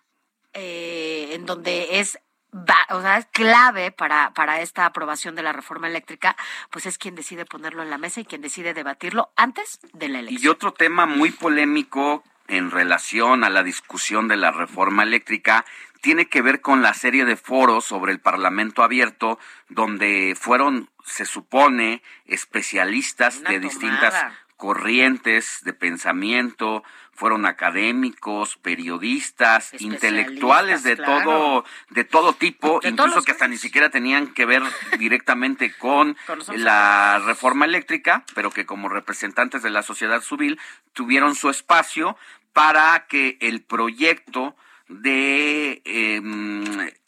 [0.58, 2.18] eh, en donde es
[2.90, 6.36] o sea, es clave para, para esta aprobación de la reforma eléctrica,
[6.70, 10.20] pues es quien decide ponerlo en la mesa y quien decide debatirlo antes de la
[10.20, 10.42] elección.
[10.42, 15.64] Y otro tema muy polémico en relación a la discusión de la reforma eléctrica
[16.00, 19.38] tiene que ver con la serie de foros sobre el Parlamento abierto
[19.68, 24.14] donde fueron, se supone, especialistas de distintas
[24.56, 31.22] corrientes de pensamiento, fueron académicos, periodistas, intelectuales de claro.
[31.22, 34.62] todo de todo tipo, De incluso que hasta ni siquiera tenían que ver
[34.98, 36.16] directamente con
[36.54, 40.58] la reforma eléctrica, pero que como representantes de la sociedad civil
[40.92, 42.16] tuvieron su espacio
[42.52, 44.56] para que el proyecto
[44.88, 47.05] de De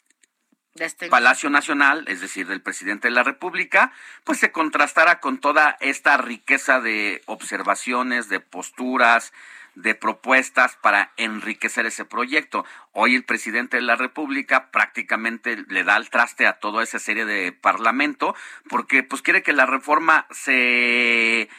[0.81, 3.91] este- Palacio Nacional, es decir, del presidente de la República,
[4.23, 9.33] pues se contrastara con toda esta riqueza de observaciones, de posturas,
[9.75, 12.65] de propuestas para enriquecer ese proyecto.
[12.91, 17.25] Hoy el presidente de la República prácticamente le da el traste a toda esa serie
[17.25, 18.35] de parlamento
[18.67, 21.49] porque pues quiere que la reforma se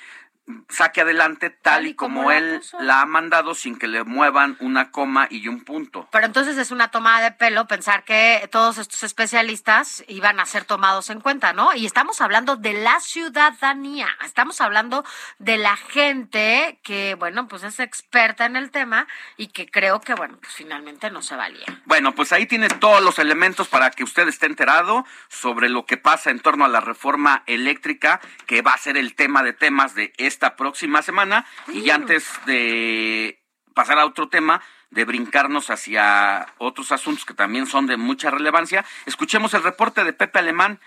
[0.69, 2.81] saque adelante tal, y como, él puso.
[2.81, 6.09] la ha mandado sin que le muevan una coma y un punto.
[6.11, 10.65] Pero entonces es una tomada de pelo pensar que todos estos especialistas iban a ser
[10.65, 11.75] tomados en cuenta, ¿no?
[11.75, 15.05] Y estamos hablando de la ciudadanía, estamos hablando
[15.39, 19.07] de la gente que, bueno, pues es experta en el tema
[19.37, 21.67] y que creo que, bueno, pues finalmente no se valía.
[21.85, 25.97] Bueno, pues ahí tiene todos los elementos para que usted esté enterado sobre lo que
[25.97, 29.95] pasa en torno a la reforma eléctrica, que va a ser el tema de temas
[29.95, 31.45] de esta próxima semana.
[31.69, 33.43] Y antes de
[33.75, 38.87] pasar a otro tema, de brincarnos hacia otros asuntos que también son de mucha relevancia,
[39.05, 40.81] escuchemos el reporte de Pepe Alemán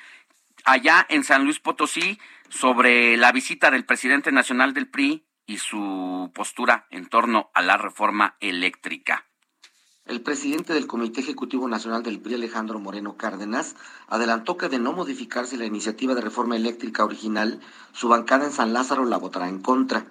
[0.65, 2.19] allá en San Luis Potosí
[2.49, 7.77] sobre la visita del presidente nacional del PRI y su postura en torno a la
[7.77, 9.27] reforma eléctrica.
[10.05, 13.77] El presidente del Comité Ejecutivo Nacional del PRI, Alejandro Moreno Cárdenas,
[14.09, 17.61] adelantó que de no modificarse la iniciativa de reforma eléctrica original,
[17.93, 20.05] su bancada en San Lázaro la votará en contra.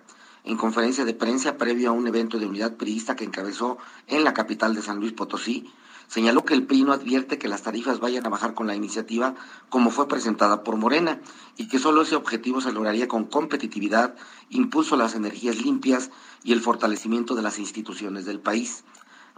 [0.45, 4.33] En conferencia de prensa previo a un evento de unidad priista que encabezó en la
[4.33, 5.71] capital de San Luis Potosí,
[6.09, 9.35] señaló que el PRI no advierte que las tarifas vayan a bajar con la iniciativa
[9.69, 11.21] como fue presentada por Morena
[11.59, 14.15] y que solo ese objetivo se lograría con competitividad,
[14.49, 16.11] impulso a las energías limpias
[16.43, 18.85] y el fortalecimiento de las instituciones del país.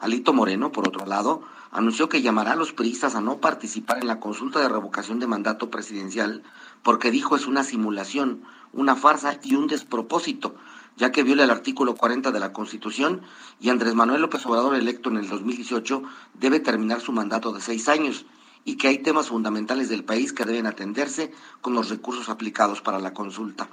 [0.05, 1.41] Alito Moreno, por otro lado,
[1.71, 5.27] anunció que llamará a los priistas a no participar en la consulta de revocación de
[5.27, 6.43] mandato presidencial
[6.83, 8.43] porque dijo es una simulación,
[8.75, 10.57] una farsa y un despropósito,
[10.99, 13.23] ya que viola el artículo 40 de la Constitución
[13.59, 16.03] y Andrés Manuel López Obrador, electo en el 2018,
[16.35, 18.27] debe terminar su mandato de seis años
[18.67, 21.33] y que hay temas fundamentales del país que deben atenderse
[21.63, 23.71] con los recursos aplicados para la consulta.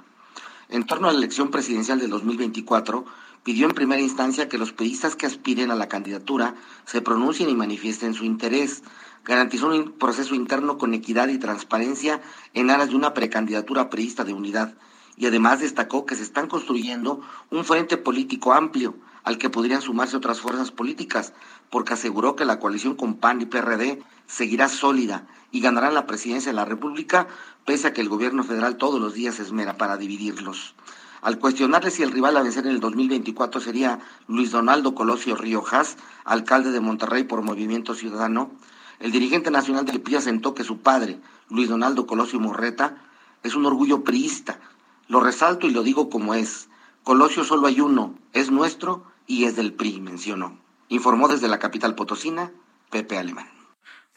[0.70, 3.04] En torno a la elección presidencial del 2024,
[3.42, 6.54] pidió en primera instancia que los periodistas que aspiren a la candidatura
[6.84, 8.82] se pronuncien y manifiesten su interés.
[9.24, 12.20] Garantizó un proceso interno con equidad y transparencia
[12.54, 14.74] en aras de una precandidatura periodista de unidad.
[15.16, 17.20] Y además destacó que se están construyendo
[17.50, 18.94] un frente político amplio
[19.24, 21.32] al que podrían sumarse otras fuerzas políticas,
[21.70, 26.50] porque aseguró que la coalición con PAN y PRD seguirá sólida y ganarán la presidencia
[26.50, 27.28] de la República,
[27.64, 30.74] pese a que el gobierno federal todos los días se esmera para dividirlos.
[31.22, 35.96] Al cuestionarle si el rival a vencer en el 2024 sería Luis Donaldo Colosio Riojas,
[36.24, 38.50] alcalde de Monterrey por Movimiento Ciudadano,
[38.98, 42.98] el dirigente nacional del PRI asentó que su padre, Luis Donaldo Colosio Morreta,
[43.44, 44.58] es un orgullo priista.
[45.06, 46.68] Lo resalto y lo digo como es.
[47.04, 50.58] Colosio solo hay uno, es nuestro y es del PRI, mencionó.
[50.88, 52.50] Informó desde la capital potosina,
[52.90, 53.61] Pepe Alemán.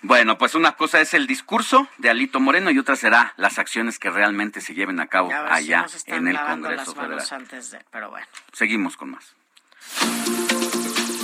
[0.01, 3.97] Bueno, pues una cosa es el discurso de Alito Moreno y otra será las acciones
[3.97, 7.41] que realmente se lleven a cabo allá nos están en el Congreso las manos Federal.
[7.41, 8.27] antes de, pero bueno.
[8.53, 9.35] Seguimos con más.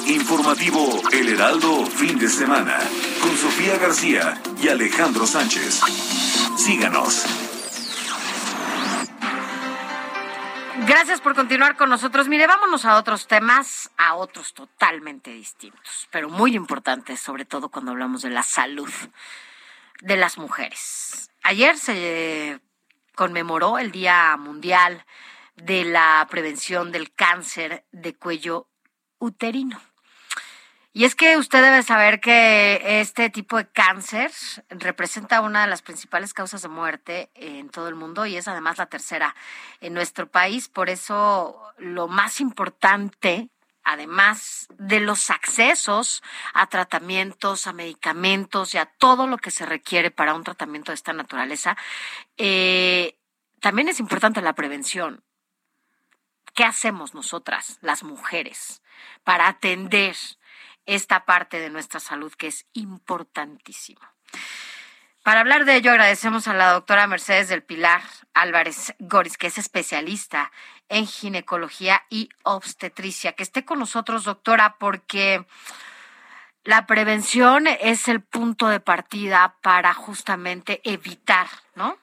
[0.07, 2.77] Informativo El Heraldo, fin de semana,
[3.21, 5.81] con Sofía García y Alejandro Sánchez.
[6.57, 7.50] Síganos.
[10.91, 12.27] Gracias por continuar con nosotros.
[12.27, 17.91] Mire, vámonos a otros temas, a otros totalmente distintos, pero muy importantes, sobre todo cuando
[17.91, 18.91] hablamos de la salud
[20.01, 21.31] de las mujeres.
[21.43, 22.59] Ayer se
[23.15, 25.05] conmemoró el Día Mundial
[25.55, 28.67] de la Prevención del Cáncer de Cuello
[29.17, 29.79] Uterino.
[30.93, 34.29] Y es que usted debe saber que este tipo de cáncer
[34.69, 38.77] representa una de las principales causas de muerte en todo el mundo y es además
[38.77, 39.33] la tercera
[39.79, 40.67] en nuestro país.
[40.67, 43.47] Por eso lo más importante,
[43.85, 46.23] además de los accesos
[46.53, 50.95] a tratamientos, a medicamentos y a todo lo que se requiere para un tratamiento de
[50.95, 51.77] esta naturaleza,
[52.35, 53.17] eh,
[53.61, 55.23] también es importante la prevención.
[56.53, 58.81] ¿Qué hacemos nosotras, las mujeres,
[59.23, 60.17] para atender
[60.85, 64.13] esta parte de nuestra salud que es importantísima?
[65.23, 68.01] Para hablar de ello, agradecemos a la doctora Mercedes del Pilar
[68.33, 70.51] Álvarez Goris, que es especialista
[70.89, 73.33] en ginecología y obstetricia.
[73.33, 75.45] Que esté con nosotros, doctora, porque
[76.63, 81.99] la prevención es el punto de partida para justamente evitar, ¿no?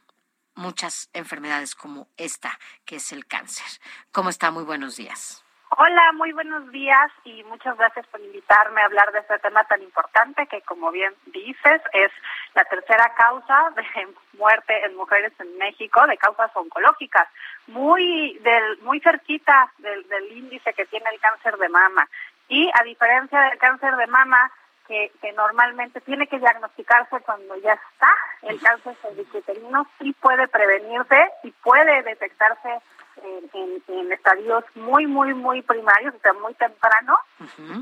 [0.59, 3.67] muchas enfermedades como esta, que es el cáncer.
[4.13, 4.51] ¿Cómo está?
[4.51, 5.43] Muy buenos días.
[5.77, 9.83] Hola, muy buenos días y muchas gracias por invitarme a hablar de este tema tan
[9.83, 12.11] importante que, como bien dices, es
[12.55, 13.85] la tercera causa de
[14.39, 17.29] muerte en mujeres en México de causas oncológicas,
[17.67, 22.09] muy del muy cerquita del, del índice que tiene el cáncer de mama.
[22.49, 24.51] Y a diferencia del cáncer de mama,
[24.87, 31.31] que, que, normalmente tiene que diagnosticarse cuando ya está el cáncer cervicuterino, sí puede prevenirse
[31.43, 32.81] y puede detectarse
[33.23, 37.19] en, en, estadios muy, muy, muy primarios, o sea, muy temprano,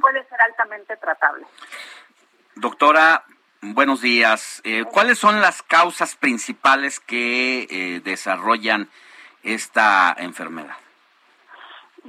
[0.00, 1.46] puede ser altamente tratable.
[2.54, 3.24] Doctora,
[3.60, 4.60] buenos días.
[4.64, 8.88] Eh, ¿Cuáles son las causas principales que eh, desarrollan
[9.42, 10.76] esta enfermedad?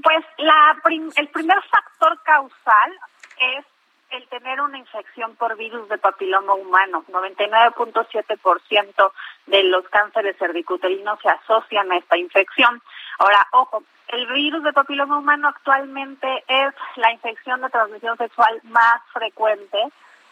[0.02, 0.78] Pues la
[1.16, 3.00] el primer factor causal
[3.40, 3.66] es
[4.12, 7.04] el tener una infección por virus de papiloma humano.
[7.10, 9.12] 99.7%
[9.48, 12.82] de los cánceres cervicuterinos se asocian a esta infección.
[13.18, 19.02] Ahora, ojo, el virus de papiloma humano actualmente es la infección de transmisión sexual más
[19.12, 19.80] frecuente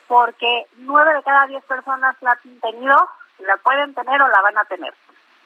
[0.08, 3.10] porque nueve de cada diez personas la han tenido,
[3.40, 4.94] la pueden tener o la van a tener.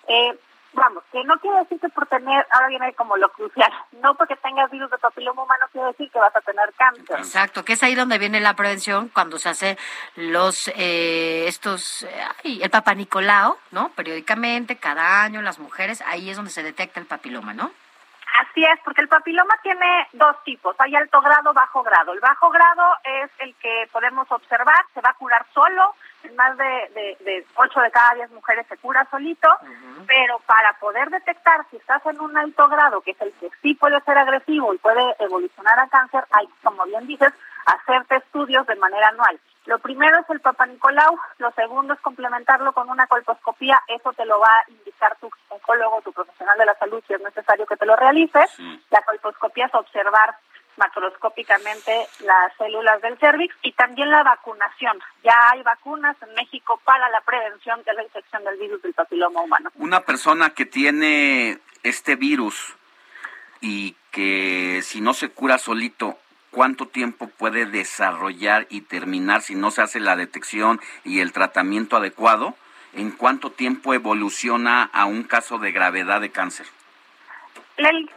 [0.07, 0.37] Eh,
[0.73, 3.71] vamos, que no quiere decir que por tener, ahora viene como lo crucial,
[4.01, 7.17] no porque tengas virus de papiloma humano quiere decir que vas a tener cáncer.
[7.17, 9.77] Exacto, que es ahí donde viene la prevención cuando se hace
[10.15, 12.07] los, eh, estos,
[12.43, 13.89] el Papa Nicolau, ¿no?
[13.89, 17.71] Periódicamente, cada año, las mujeres, ahí es donde se detecta el papiloma, ¿no?
[18.39, 22.13] Así es, porque el papiloma tiene dos tipos, hay alto grado, bajo grado.
[22.13, 25.95] El bajo grado es el que podemos observar, se va a curar solo,
[26.35, 29.47] más de, de, de 8 de cada 10 mujeres se cura solito,
[30.07, 33.73] pero para poder detectar si estás en un alto grado, que es el que sí
[33.75, 37.33] puede ser agresivo y puede evolucionar a cáncer, hay, como bien dices,
[37.65, 39.39] hacerte estudios de manera anual.
[39.65, 44.25] Lo primero es el Papa Nicolau, lo segundo es complementarlo con una colposcopía, eso te
[44.25, 47.77] lo va a indicar tu oncólogo, tu profesional de la salud, si es necesario que
[47.77, 48.39] te lo realice.
[48.89, 50.35] La colposcopía es observar
[50.79, 54.97] macroscópicamente las células del cervix y también la vacunación.
[55.23, 59.41] Ya hay vacunas en México para la prevención de la infección del virus del papiloma
[59.41, 59.69] humano.
[59.75, 62.75] Una persona que tiene este virus
[63.61, 66.17] y que si no se cura solito,
[66.51, 71.97] ¿cuánto tiempo puede desarrollar y terminar si no se hace la detección y el tratamiento
[71.97, 72.55] adecuado?
[72.93, 76.65] ¿En cuánto tiempo evoluciona a un caso de gravedad de cáncer?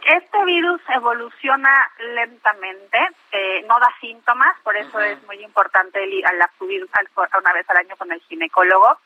[0.05, 2.97] Este virus evoluciona lentamente,
[3.31, 6.85] eh, no da síntomas, por eso es muy importante el ir al acudir
[7.39, 8.97] una vez al año con el ginecólogo,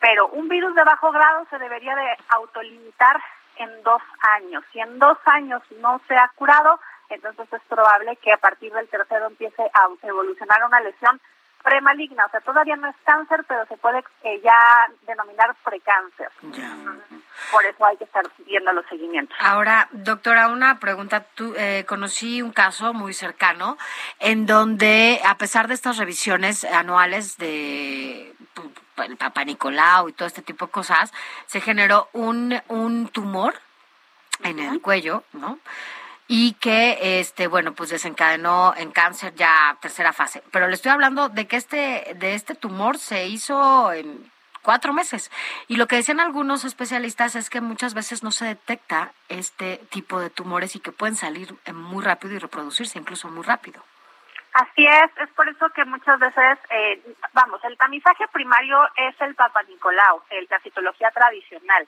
[0.00, 3.20] pero un virus de bajo grado se debería de autolimitar
[3.56, 4.02] en dos
[4.36, 4.64] años.
[4.72, 6.80] Si en dos años no se ha curado,
[7.10, 11.20] entonces es probable que a partir del tercero empiece a evolucionar una lesión
[11.62, 16.28] premaligna, o sea, todavía no es cáncer, pero se puede eh, ya denominar precáncer.
[17.52, 19.36] Por eso hay que estar viendo los seguimientos.
[19.40, 21.24] Ahora, doctora, una pregunta.
[21.34, 23.78] Tú, eh, conocí un caso muy cercano
[24.18, 28.34] en donde, a pesar de estas revisiones anuales de
[29.04, 31.12] el Papa Nicolau y todo este tipo de cosas,
[31.46, 33.54] se generó un, un tumor
[34.42, 35.58] en el cuello, ¿no?
[36.28, 40.42] Y que este bueno pues desencadenó en cáncer ya tercera fase.
[40.52, 44.30] Pero le estoy hablando de que este de este tumor se hizo en
[44.62, 45.30] cuatro meses.
[45.66, 50.20] Y lo que decían algunos especialistas es que muchas veces no se detecta este tipo
[50.20, 53.82] de tumores y que pueden salir muy rápido y reproducirse incluso muy rápido
[54.52, 57.00] Así es, es por eso que muchas veces, eh,
[57.32, 61.86] vamos, el tamizaje primario es el Papa Nicolau, el, la citología tradicional.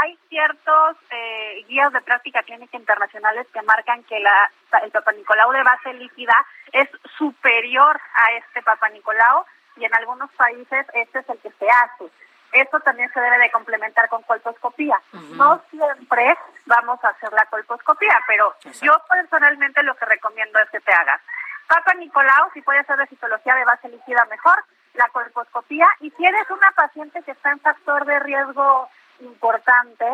[0.00, 4.50] Hay ciertos eh, guías de práctica clínica internacionales que marcan que la,
[4.82, 6.34] el Papa Nicolau de base líquida
[6.72, 6.88] es
[7.18, 9.44] superior a este Papa Nicolau
[9.76, 12.04] y en algunos países este es el que se hace.
[12.52, 14.98] Esto también se debe de complementar con colposcopía.
[15.12, 16.34] No siempre
[16.64, 21.20] vamos a hacer la colposcopía, pero yo personalmente lo que recomiendo es que te hagas
[21.68, 24.64] Papa Nicolau, si puede ser de citología de base líquida mejor,
[24.94, 28.88] la colposcopía, y si eres una paciente que está en factor de riesgo
[29.20, 30.04] importante,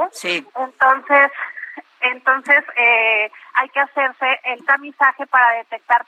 [0.54, 1.30] entonces,
[2.00, 6.04] entonces eh, hay que hacerse el tamizaje para detectar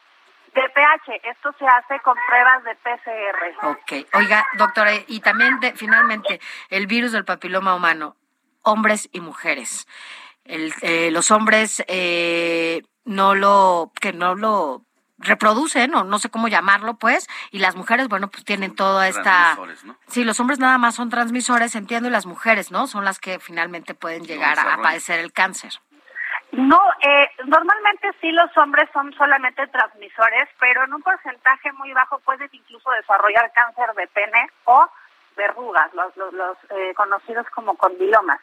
[0.52, 1.20] DPH.
[1.22, 3.66] Esto se hace con pruebas de PCR.
[3.66, 4.08] Ok.
[4.14, 6.40] Oiga, doctora, y también finalmente
[6.70, 8.16] el virus del papiloma humano,
[8.62, 9.86] hombres y mujeres.
[10.44, 14.85] El, eh, los hombres eh, no lo, que no lo
[15.18, 19.56] reproducen o no sé cómo llamarlo pues y las mujeres bueno pues tienen toda esta
[20.08, 23.38] sí los hombres nada más son transmisores entiendo y las mujeres no son las que
[23.38, 25.72] finalmente pueden llegar a, padecer el cáncer.
[26.52, 32.18] No eh, normalmente sí los hombres son solamente transmisores pero en un porcentaje muy bajo
[32.20, 34.86] pueden incluso desarrollar cáncer de pene o
[35.36, 38.40] verrugas, los, los, los eh, conocidos como condilomas.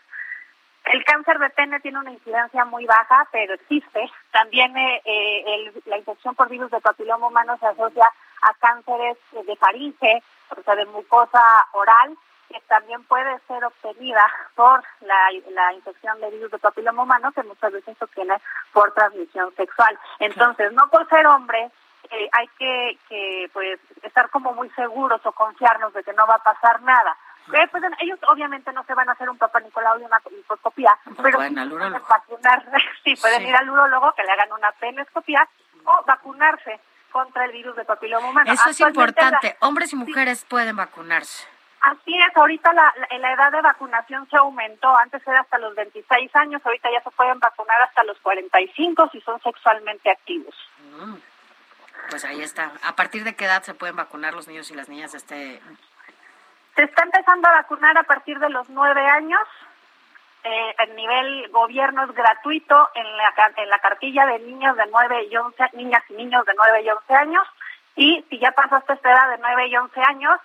[0.85, 4.11] El cáncer de pene tiene una incidencia muy baja, pero existe.
[4.31, 8.05] También eh, eh, el- la infección por virus de papiloma humano se asocia
[8.41, 10.21] a cánceres de faringe,
[10.57, 11.41] o sea, de mucosa
[11.71, 12.17] oral,
[12.49, 17.71] que también puede ser obtenida por la, infección de virus de papiloma humano, que muchas
[17.71, 18.35] veces se obtiene
[18.73, 19.97] por transmisión sexual.
[20.19, 21.71] Entonces, no por ser hombre,
[22.11, 26.35] eh, hay que, que pues estar como muy seguros o confiarnos de que no va
[26.35, 27.15] a pasar nada.
[27.51, 30.97] Eh, pues, ellos obviamente no se van a hacer un papá Nicolau y una colposcopía,
[31.21, 32.63] pero pueden al pueden vacunar,
[33.03, 33.47] sí, pueden Sí.
[33.49, 35.47] ir al urólogo que le hagan una penescopía
[35.83, 36.79] o vacunarse
[37.11, 38.51] contra el virus de papiloma humano.
[38.53, 39.57] Eso es la- importante.
[39.59, 41.47] Hombres y mujeres pueden vacunarse.
[41.81, 45.75] Así es, ahorita la, la, la edad de vacunación se aumentó, antes era hasta los
[45.75, 50.55] 26 años, ahorita ya se pueden vacunar hasta los 45 si son sexualmente activos.
[50.95, 51.15] Mm.
[52.09, 52.71] Pues ahí está.
[52.83, 55.61] ¿A partir de qué edad se pueden vacunar los niños y las niñas de este
[56.75, 59.41] Se está empezando a vacunar a partir de los 9 años,
[60.43, 65.27] eh, el nivel gobierno es gratuito en la, en la cartilla de niños de 9
[65.31, 67.47] y 11, niñas y niños de 9 y 11 años,
[67.95, 70.39] y si ya pasaste esta edad de 9 y 11 años,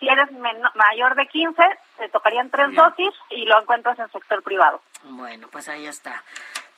[0.00, 1.62] si eres mayor de 15,
[1.98, 4.80] te tocarían tres dosis y lo encuentras en sector privado.
[5.04, 6.24] Bueno, pues ahí está.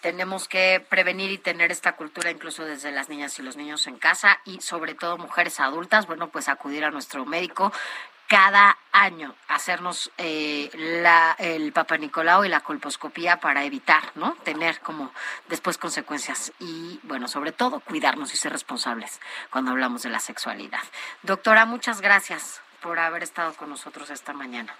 [0.00, 3.96] Tenemos que prevenir y tener esta cultura incluso desde las niñas y los niños en
[3.96, 7.72] casa y sobre todo mujeres adultas, bueno, pues acudir a nuestro médico
[8.32, 10.70] cada año, hacernos eh,
[11.02, 14.32] la, el Papa Nicolau y la colposcopía para evitar, ¿no?
[14.42, 15.12] Tener como
[15.48, 20.80] después consecuencias y, bueno, sobre todo cuidarnos y ser responsables cuando hablamos de la sexualidad.
[21.22, 24.74] Doctora, muchas gracias por haber estado con nosotros esta mañana.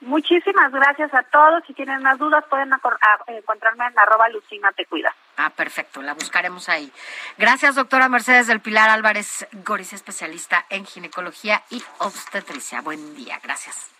[0.00, 1.64] Muchísimas gracias a todos.
[1.66, 2.80] Si tienen más dudas, pueden a-
[3.26, 5.12] encontrarme en arroba Lucina Te Cuida.
[5.36, 6.90] Ah, perfecto, la buscaremos ahí.
[7.36, 12.80] Gracias, doctora Mercedes del Pilar Álvarez Goris, especialista en ginecología y obstetricia.
[12.80, 13.90] Buen día, gracias.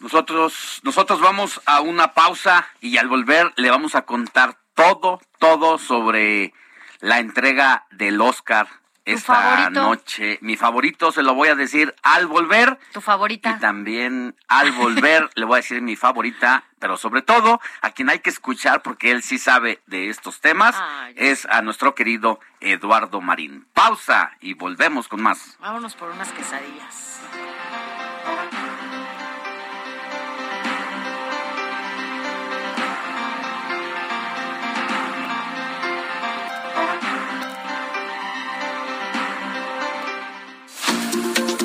[0.00, 5.78] Nosotros, nosotros vamos a una pausa y al volver le vamos a contar todo, todo
[5.78, 6.52] sobre
[7.00, 8.68] la entrega del Oscar
[9.04, 9.82] esta favorito?
[9.82, 10.38] noche.
[10.40, 12.78] Mi favorito se lo voy a decir al volver.
[12.92, 13.50] ¿Tu favorita?
[13.50, 18.10] Y también al volver le voy a decir mi favorita, pero sobre todo a quien
[18.10, 22.40] hay que escuchar porque él sí sabe de estos temas Ay, es a nuestro querido
[22.60, 23.66] Eduardo Marín.
[23.74, 25.56] Pausa y volvemos con más.
[25.60, 27.13] Vámonos por unas quesadillas.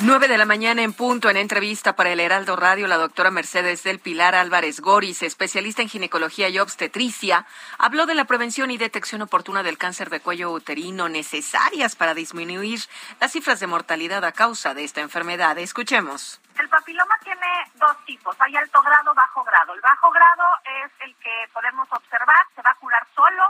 [0.00, 3.82] 9 de la mañana en punto, en entrevista para el Heraldo Radio, la doctora Mercedes
[3.82, 7.46] del Pilar Álvarez Goris, especialista en ginecología y obstetricia,
[7.78, 12.78] habló de la prevención y detección oportuna del cáncer de cuello uterino necesarias para disminuir
[13.20, 15.58] las cifras de mortalidad a causa de esta enfermedad.
[15.58, 16.40] Escuchemos.
[16.56, 19.74] El papiloma tiene dos tipos, hay alto grado, bajo grado.
[19.74, 20.44] El bajo grado
[20.84, 23.42] es el que podemos observar, se va a curar solo,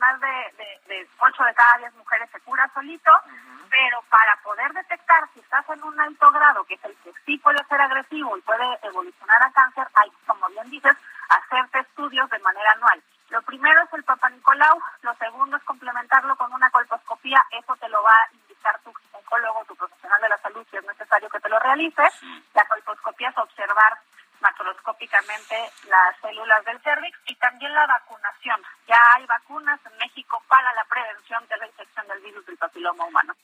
[0.00, 3.12] más de, de, de 8 de cada 10 mujeres se cura solito,
[3.70, 7.38] pero para poder detectar si estás en un alto grado, que es el que sí
[7.38, 10.96] puede ser agresivo y puede evolucionar a cáncer, hay, como bien dices,
[11.28, 13.00] hacerte estudios de manera anual.
[13.28, 17.88] Lo primero es el Papa Nicolau, lo segundo es complementarlo con una colposcopía, eso te
[17.88, 21.38] lo va a indicar tu oncólogo, tu profesional de la salud, si es necesario que
[21.38, 22.02] te lo realice.
[22.54, 23.98] La colposcopía es observar
[24.40, 25.56] macroscópicamente
[25.88, 28.62] las células del cervix y también la vacunación.
[28.86, 33.04] Ya hay vacunas en México para la prevención de la infección del virus del papiloma
[33.04, 33.34] humano.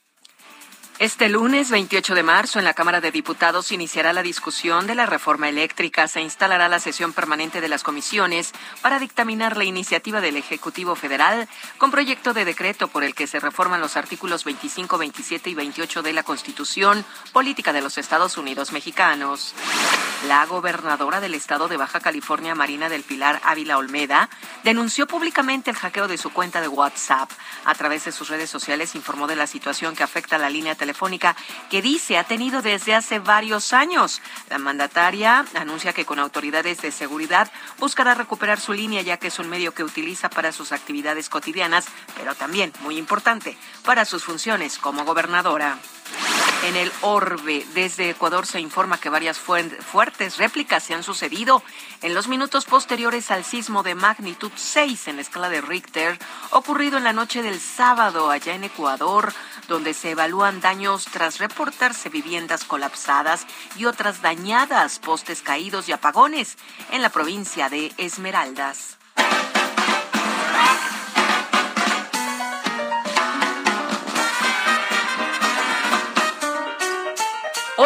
[0.99, 5.05] Este lunes 28 de marzo en la Cámara de Diputados iniciará la discusión de la
[5.05, 6.09] reforma eléctrica.
[6.09, 11.51] Se instalará la sesión permanente de las comisiones para dictaminar la iniciativa del Ejecutivo Federal
[11.77, 16.01] con proyecto de decreto por el que se reforman los artículos 25, 27 y 28
[16.03, 19.55] de la Constitución Política de los Estados Unidos Mexicanos.
[20.27, 24.31] La gobernadora del estado de Baja California, Marina del Pilar Ávila Olmeda,
[24.65, 27.31] denunció públicamente el hackeo de su cuenta de WhatsApp.
[27.67, 30.75] A través de sus redes sociales informó de la situación que afecta a la línea
[30.75, 30.86] telefónica
[31.71, 34.21] que dice ha tenido desde hace varios años.
[34.51, 39.39] La mandataria anuncia que con autoridades de seguridad buscará recuperar su línea ya que es
[39.39, 41.87] un medio que utiliza para sus actividades cotidianas,
[42.17, 45.79] pero también, muy importante, para sus funciones como gobernadora.
[46.67, 47.65] En el orbe.
[47.75, 51.63] Desde Ecuador se informa que varias fuertes réplicas se han sucedido
[52.03, 56.19] en los minutos posteriores al sismo de magnitud 6 en la escala de Richter,
[56.51, 59.33] ocurrido en la noche del sábado allá en Ecuador,
[59.69, 66.57] donde se evalúan daños tras reportarse viviendas colapsadas y otras dañadas, postes caídos y apagones
[66.91, 68.99] en la provincia de Esmeraldas.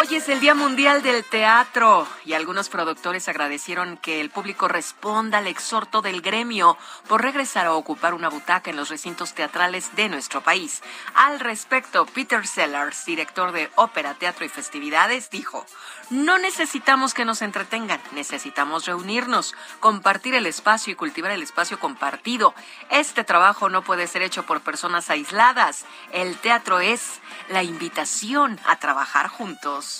[0.01, 5.36] Hoy es el Día Mundial del Teatro y algunos productores agradecieron que el público responda
[5.39, 10.09] al exhorto del gremio por regresar a ocupar una butaca en los recintos teatrales de
[10.09, 10.82] nuestro país.
[11.14, 15.66] Al respecto, Peter Sellers, director de Ópera, Teatro y Festividades, dijo,
[16.09, 22.55] no necesitamos que nos entretengan, necesitamos reunirnos, compartir el espacio y cultivar el espacio compartido.
[22.90, 25.85] Este trabajo no puede ser hecho por personas aisladas.
[26.10, 27.20] El teatro es
[27.51, 29.99] la invitación a trabajar juntos.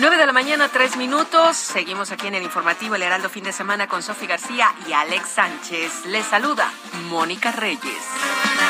[0.00, 1.58] 9 de la mañana, tres minutos.
[1.58, 5.28] Seguimos aquí en el informativo El Heraldo Fin de Semana con Sofi García y Alex
[5.28, 6.06] Sánchez.
[6.06, 6.72] Les saluda
[7.10, 8.69] Mónica Reyes.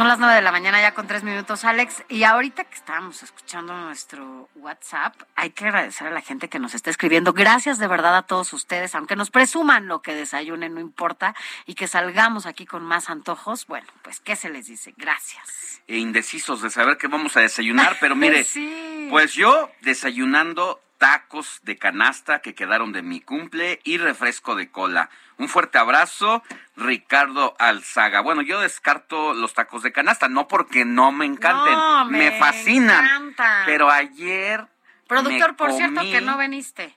[0.00, 2.04] Son las nueve de la mañana ya con tres minutos, Alex.
[2.08, 6.74] Y ahorita que estábamos escuchando nuestro WhatsApp, hay que agradecer a la gente que nos
[6.74, 7.34] está escribiendo.
[7.34, 11.34] Gracias de verdad a todos ustedes, aunque nos presuman lo que desayunen, no importa,
[11.66, 13.66] y que salgamos aquí con más antojos.
[13.66, 14.94] Bueno, pues, ¿qué se les dice?
[14.96, 15.82] Gracias.
[15.86, 18.46] E indecisos de saber qué vamos a desayunar, pero mire,
[19.10, 25.08] pues yo desayunando tacos de canasta que quedaron de mi cumple y refresco de cola.
[25.38, 26.42] Un fuerte abrazo,
[26.76, 28.20] Ricardo Alzaga.
[28.20, 31.74] Bueno, yo descarto los tacos de canasta, no porque no me encanten,
[32.10, 33.34] me, fascinan.
[33.64, 34.66] Pero ayer.
[35.08, 36.94] Productor, por cierto, que no veniste.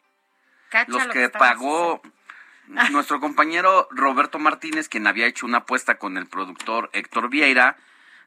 [0.88, 2.02] los que, pagó
[2.92, 7.78] nuestro compañero Roberto Martínez, quien había hecho una apuesta con el productor Héctor Vieira,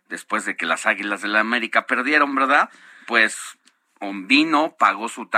[0.09, 2.71] después de que las Águilas de la América perdieron, ¿verdad?
[3.07, 3.59] Pues
[4.01, 5.29] vino, pagó su,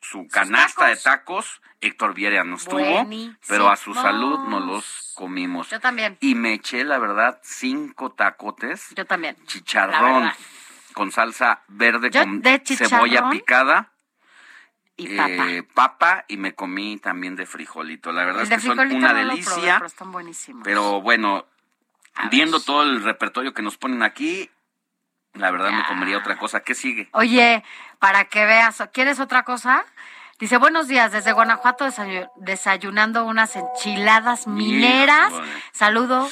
[0.00, 1.60] su, canasta de tacos.
[1.80, 3.08] Héctor Vieira nos tuvo,
[3.48, 5.68] pero a su salud nos los comimos.
[5.70, 6.16] Yo también.
[6.20, 8.94] Y me eché, la verdad, cinco tacotes.
[8.94, 9.36] Yo también.
[9.46, 10.30] Chicharrón
[10.92, 13.92] con salsa verde con cebolla picada.
[14.96, 15.50] Y papa.
[15.50, 16.24] Eh, papa.
[16.28, 18.12] y me comí también de frijolito.
[18.12, 19.76] La verdad es que son una delicia.
[19.76, 20.62] pero están buenísimos.
[20.64, 21.46] Pero bueno,
[22.30, 24.50] viendo todo el repertorio que nos ponen aquí,
[25.34, 26.60] la verdad me comería otra cosa.
[26.60, 27.08] ¿Qué sigue?
[27.12, 27.64] Oye,
[27.98, 29.84] para que veas, ¿quieres otra cosa?
[30.38, 31.86] Dice, buenos días, desde Guanajuato
[32.36, 35.32] desayunando unas enchiladas mineras.
[35.72, 36.28] Saludo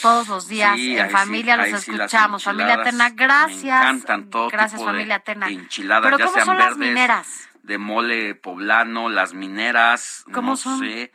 [0.00, 2.44] todos los días en familia, los escuchamos.
[2.44, 3.82] familia Tena, gracias.
[3.82, 5.48] Me encantan todo Gracias, familia Tena.
[5.48, 7.48] Enchiladas, ¿Pero ya cómo sean son verdes, las mineras?
[7.64, 10.78] de mole poblano, las mineras, ¿Cómo no son?
[10.78, 11.12] sé,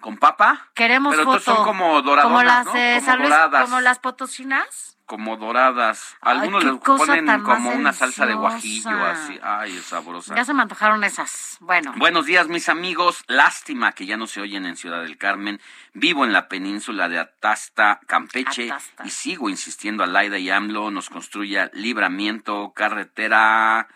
[0.00, 0.68] con papa.
[0.74, 1.40] Queremos Pero foto.
[1.40, 2.72] son como doradas, como las ¿no?
[2.72, 3.62] de Como San Luis, doradas.
[3.64, 4.93] como las potosinas.
[5.06, 6.16] Como doradas.
[6.20, 9.38] Algunos les ponen como una salsa de guajillo, así.
[9.42, 10.34] Ay, es sabrosa.
[10.34, 11.58] Ya se me antojaron esas.
[11.60, 11.92] Bueno.
[11.96, 13.24] Buenos días, mis amigos.
[13.26, 15.60] Lástima que ya no se oyen en Ciudad del Carmen.
[15.92, 19.06] Vivo en la península de Atasta, Campeche, Atasta.
[19.06, 23.88] y sigo insistiendo a Laida y AMLO nos construya libramiento, carretera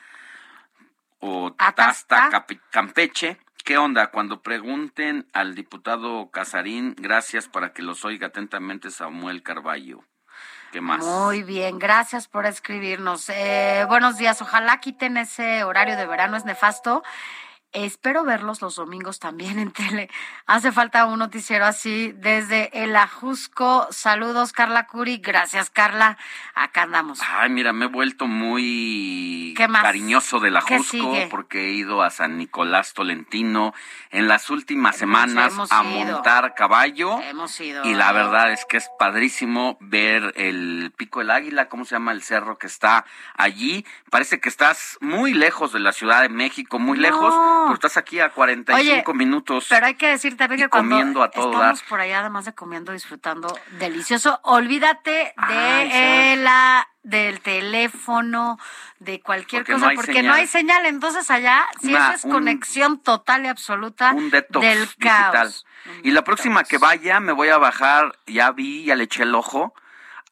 [1.20, 2.26] o Atasta.
[2.26, 3.38] Atasta, Campeche.
[3.64, 4.06] ¿Qué onda?
[4.06, 10.04] Cuando pregunten al diputado Casarín, gracias para que los oiga atentamente Samuel Carballo.
[11.04, 13.28] Muy bien, gracias por escribirnos.
[13.30, 17.02] Eh, buenos días, ojalá quiten ese horario de verano, es nefasto.
[17.72, 20.08] Espero verlos los domingos también en tele.
[20.46, 23.86] Hace falta un noticiero así desde el Ajusco.
[23.90, 25.18] Saludos, Carla Curi.
[25.18, 26.16] Gracias, Carla.
[26.54, 27.20] Acá andamos.
[27.22, 31.28] Ay, mira, me he vuelto muy cariñoso de la ¿Qué Jusco sigue?
[31.30, 33.74] porque he ido a San Nicolás Tolentino
[34.10, 35.90] en las últimas semanas hemos a ido.
[36.14, 37.20] montar caballo.
[37.20, 37.84] Hemos ido.
[37.84, 42.12] Y la verdad es que es padrísimo ver el Pico del Águila, ¿cómo se llama
[42.12, 43.04] el cerro que está
[43.34, 43.84] allí?
[44.10, 47.34] Parece que estás muy lejos de la Ciudad de México, muy lejos,
[47.64, 49.66] Pero estás aquí a 45 Oye, minutos.
[49.68, 51.88] Pero hay que decir también que cuando comiendo a todo estamos dar.
[51.88, 58.58] por allá, además de comiendo, disfrutando delicioso, olvídate de la del teléfono,
[58.98, 60.26] de cualquier Porque cosa, porque señal.
[60.26, 60.86] no hay señal.
[60.86, 65.32] Entonces allá sí Una- eso es un- conexión total y absoluta un detox del digital.
[65.32, 65.66] caos.
[66.02, 69.34] Y la próxima que vaya me voy a bajar, ya vi, ya le eché el
[69.34, 69.72] ojo.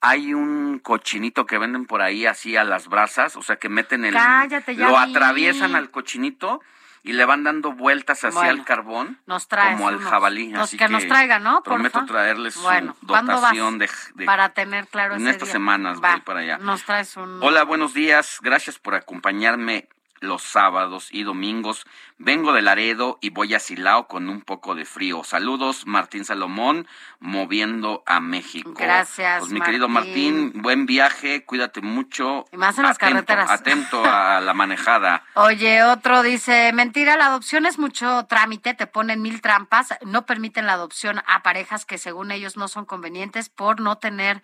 [0.02, 4.04] Hay un cochinito que venden por ahí así a las brasas, o sea que meten
[4.04, 5.10] el Cállate, ya lo vi.
[5.10, 6.60] atraviesan al cochinito
[7.06, 10.50] y le van dando vueltas hacia Bueno, el carbón Nos traes como al unos- jabalí,
[10.50, 11.62] los así que, nos traigan, ¿no?
[11.62, 12.12] Prometo Porfa.
[12.12, 15.52] traerles Bueno, su dotación de, de- para tener claro en estas día.
[15.52, 16.58] semanas Va, voy para allá.
[16.58, 18.38] Nos traes un Hola, buenos días.
[18.42, 19.88] Gracias por acompañarme
[20.20, 21.86] los sábados y domingos.
[22.18, 25.22] Vengo de Laredo y voy a Silao con un poco de frío.
[25.24, 26.86] Saludos, Martín Salomón,
[27.20, 28.72] moviendo a México.
[28.74, 30.52] Gracias, Pues mi querido Martín.
[30.54, 32.46] Buen viaje, cuídate mucho.
[32.52, 33.50] Y más en las carreteras.
[33.50, 35.24] Atento a la manejada.
[35.34, 40.66] Oye, otro dice, mentira, la adopción es mucho trámite, te ponen mil trampas, no permiten
[40.66, 44.42] la adopción a parejas que según ellos no son convenientes por no tener,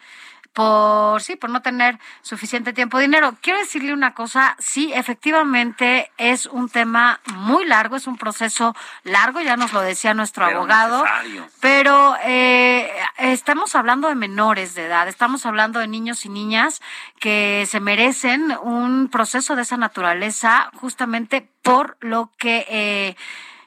[0.53, 3.35] por sí, por no tener suficiente tiempo dinero.
[3.41, 8.75] Quiero decirle una cosa, sí, efectivamente es un tema muy largo, es un proceso
[9.05, 11.03] largo, ya nos lo decía nuestro Pero abogado.
[11.05, 11.49] necesario.
[11.61, 16.83] Pero eh, estamos hablando de menores de edad, estamos hablando de niños y niñas
[17.19, 23.17] que se merecen un proceso de esa naturaleza justamente por lo que eh,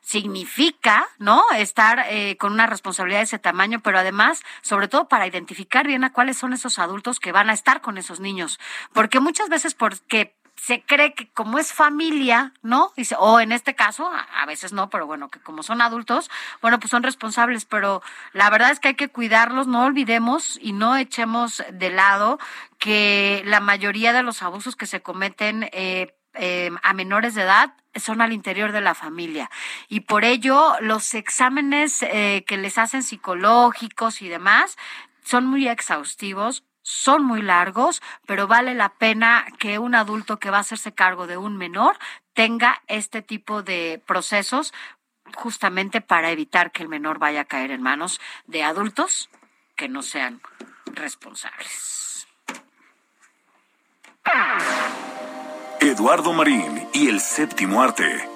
[0.06, 1.44] significa, ¿no?
[1.58, 6.04] Estar eh, con una responsabilidad de ese tamaño, pero además, sobre todo para identificar bien
[6.04, 8.60] a cuáles son esos adultos que van a estar con esos niños.
[8.94, 12.94] Porque muchas veces porque se cree que como es familia, ¿no?
[12.96, 16.30] Dice, o en este caso, a, veces no, pero bueno, que como son adultos,
[16.62, 20.74] bueno, pues son responsables, pero la verdad es que hay que cuidarlos, no olvidemos y
[20.74, 22.38] no echemos de lado
[22.78, 27.74] que la mayoría de los abusos que se cometen eh, eh, a menores de edad
[27.96, 29.50] son al interior de la familia.
[29.88, 34.78] Y por ello, los exámenes eh, que les hacen psicológicos y demás
[35.24, 40.58] son muy exhaustivos, son muy largos, pero vale la pena que un adulto que va
[40.58, 41.98] a hacerse cargo de un menor
[42.34, 44.74] tenga este tipo de procesos
[45.34, 49.30] justamente para evitar que el menor vaya a caer en manos de adultos
[49.76, 50.42] que no sean
[50.94, 52.28] responsables.
[55.86, 58.35] Eduardo Marín y el séptimo arte.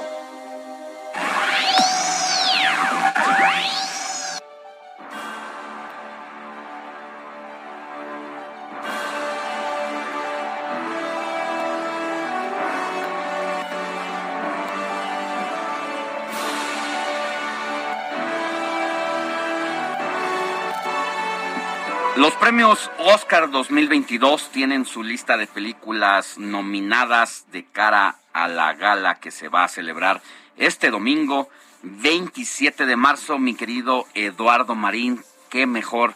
[22.19, 29.21] Los premios Oscar 2022 tienen su lista de películas nominadas de cara a la gala
[29.21, 30.19] que se va a celebrar
[30.57, 31.47] este domingo
[31.81, 33.39] 27 de marzo.
[33.39, 36.13] Mi querido Eduardo Marín, qué mejor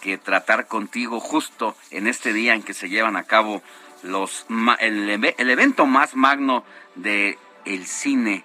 [0.00, 3.60] que tratar contigo justo en este día en que se llevan a cabo
[4.04, 4.46] los
[4.78, 6.62] el, el evento más magno
[6.94, 8.44] de el cine.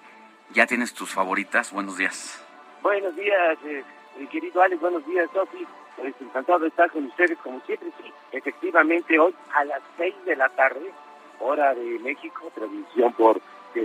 [0.55, 1.71] ¿Ya tienes tus favoritas?
[1.71, 2.43] Buenos días.
[2.81, 3.83] Buenos días, eh,
[4.31, 5.67] querido Alex, buenos días, Sofi.
[5.97, 8.11] Pues encantado de estar con ustedes, como siempre, sí.
[8.31, 10.91] Efectivamente, hoy a las seis de la tarde,
[11.39, 13.39] hora de México, transmisión por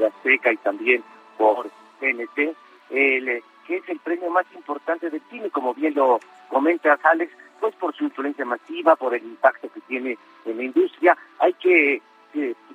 [0.06, 1.02] Azteca y también
[1.36, 1.68] por
[1.98, 2.54] TNT,
[2.90, 7.74] el, que es el premio más importante del cine, como bien lo comentas, Alex, pues
[7.76, 11.16] por su influencia masiva, por el impacto que tiene en la industria.
[11.38, 12.02] Hay que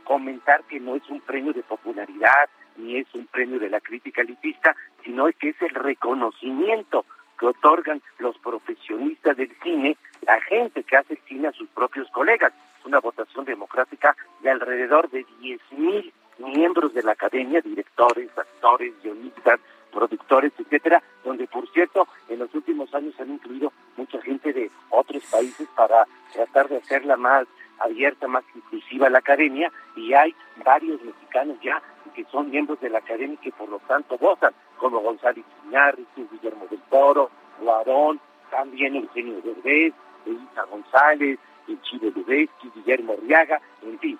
[0.03, 4.21] comentar que no es un premio de popularidad, ni es un premio de la crítica
[4.21, 7.05] elitista, sino que es el reconocimiento
[7.39, 12.53] que otorgan los profesionistas del cine, la gente que hace cine a sus propios colegas.
[12.85, 19.59] Una votación democrática de alrededor de 10.000 miembros de la academia, directores, actores, guionistas,
[19.91, 25.23] productores, etcétera, donde por cierto en los últimos años han incluido mucha gente de otros
[25.31, 27.47] países para tratar de hacerla más
[27.79, 31.81] abierta, más inclusiva la academia y hay varios mexicanos ya
[32.15, 36.27] que son miembros de la academia y que por lo tanto votan, como González Iñárritu,
[36.31, 37.29] Guillermo del Toro,
[37.59, 38.19] Guarón,
[38.49, 39.93] también Eugenio Derbez,
[40.25, 41.37] Elisa González,
[41.67, 44.19] el Chile Lubeski, Guillermo Riaga, en fin.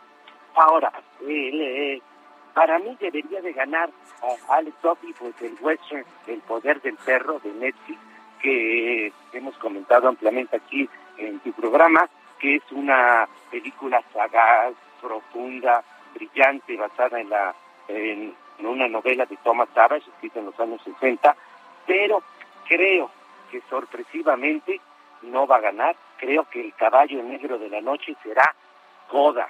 [0.55, 0.91] Ahora,
[1.21, 2.01] el, eh,
[2.53, 3.89] para mí debería de ganar
[4.21, 7.99] a Alex Sophie, pues el western El Poder del Perro de Netflix,
[8.41, 12.09] que hemos comentado ampliamente aquí en tu programa,
[12.39, 15.83] que es una película sagaz, profunda,
[16.13, 17.55] brillante, basada en la
[17.87, 21.35] en, una novela de Thomas Savage, escrita en los años 60,
[21.85, 22.23] pero
[22.67, 23.11] creo
[23.51, 24.79] que sorpresivamente
[25.23, 25.95] no va a ganar.
[26.17, 28.55] Creo que el caballo negro de la noche será
[29.09, 29.49] Coda,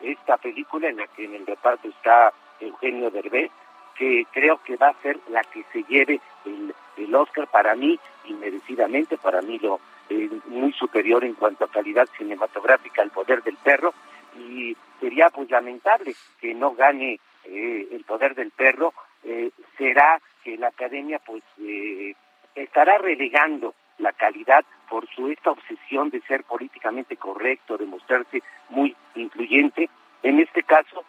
[0.00, 3.50] esta película en la que en el reparto está Eugenio Derbez,
[3.94, 7.98] que creo que va a ser la que se lleve el, el Oscar para mí,
[8.24, 13.56] inmerecidamente, para mí lo eh, muy superior en cuanto a calidad cinematográfica al poder del
[13.56, 13.94] perro,
[14.36, 18.92] y sería pues lamentable que no gane eh, el poder del perro,
[19.24, 22.14] eh, será que la academia pues eh,
[22.54, 28.96] estará relegando la calidad por su esta obsesión de ser políticamente correcto, de mostrarse muy
[29.14, 29.88] incluyente.
[30.22, 31.04] En este caso,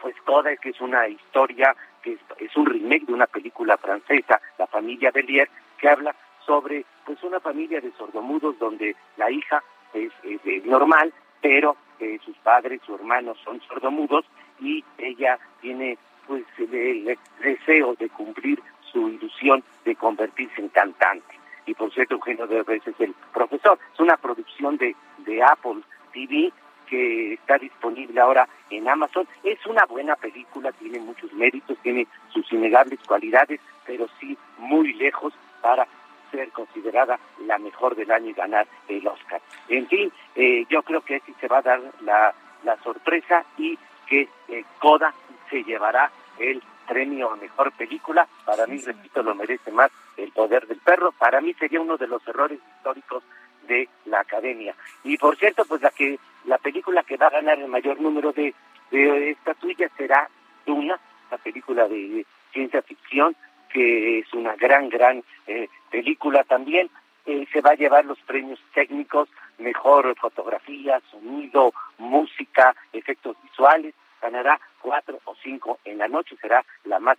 [0.00, 4.40] pues Coda, que es una historia, que es, es un remake de una película francesa,
[4.58, 5.48] La familia Belier,
[5.78, 6.14] que habla
[6.46, 9.62] sobre pues una familia de sordomudos donde la hija
[9.92, 14.24] es, es, normal, pero eh, sus padres, su hermano son sordomudos
[14.60, 18.60] y ella tiene pues el, deseo de cumplir
[18.92, 21.34] su ilusión de convertirse en cantante.
[21.66, 23.78] Y por cierto, Eugenio Derbez es el profesor.
[23.92, 25.82] Es una producción de, de Apple
[26.12, 26.52] TV
[26.86, 29.26] que está disponible ahora en Amazon.
[29.42, 35.32] Es una buena película, tiene muchos méritos, tiene sus innegables cualidades, pero sí muy lejos
[35.62, 35.86] para
[36.34, 39.40] ser considerada la mejor del año y ganar el Oscar.
[39.68, 42.34] En fin, eh, yo creo que sí se va a dar la,
[42.64, 45.14] la sorpresa y que eh, Coda
[45.50, 48.26] se llevará el premio a mejor película.
[48.44, 51.12] Para mí, repito, lo merece más El Poder del Perro.
[51.12, 53.22] Para mí sería uno de los errores históricos
[53.66, 54.74] de la Academia.
[55.04, 58.32] Y por cierto, pues la que la película que va a ganar el mayor número
[58.32, 58.54] de,
[58.90, 60.28] de estatuillas será
[60.66, 60.98] Duna,
[61.30, 63.34] la película de ciencia ficción,
[63.74, 66.88] que es una gran, gran eh, película también.
[67.26, 69.28] Eh, se va a llevar los premios técnicos,
[69.58, 73.94] mejor fotografía, sonido, música, efectos visuales.
[74.22, 77.18] Ganará cuatro o cinco en la noche, será la más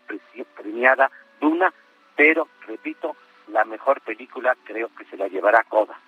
[0.56, 1.72] premiada Duna,
[2.16, 3.16] pero, repito,
[3.50, 6.00] la mejor película creo que se la llevará Coda.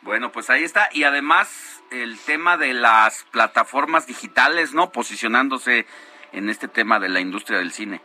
[0.00, 0.88] Bueno, pues ahí está.
[0.92, 4.90] Y además el tema de las plataformas digitales, ¿no?
[4.90, 5.86] Posicionándose
[6.32, 8.00] en este tema de la industria del cine.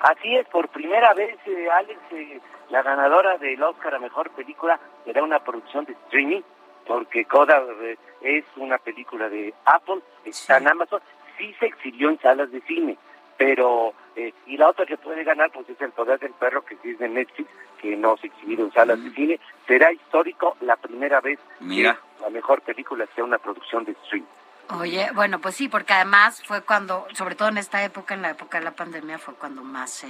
[0.00, 2.40] Así es, por primera vez, eh, Alex, eh,
[2.70, 6.42] la ganadora del Oscar a Mejor Película será una producción de streaming,
[6.86, 11.00] porque Coda eh, es una película de Apple, está en Amazon,
[11.38, 12.96] sí se exhibió en salas de cine,
[13.36, 16.76] pero, eh, y la otra que puede ganar, pues es El Poder del Perro, que
[16.76, 17.50] sí es de Netflix,
[17.80, 21.98] que no se exhibió en salas de cine, será histórico la primera vez Mira.
[22.16, 24.26] que la mejor película sea una producción de streaming.
[24.70, 28.30] Oye, bueno, pues sí, porque además fue cuando, sobre todo en esta época, en la
[28.30, 30.08] época de la pandemia, fue cuando más se,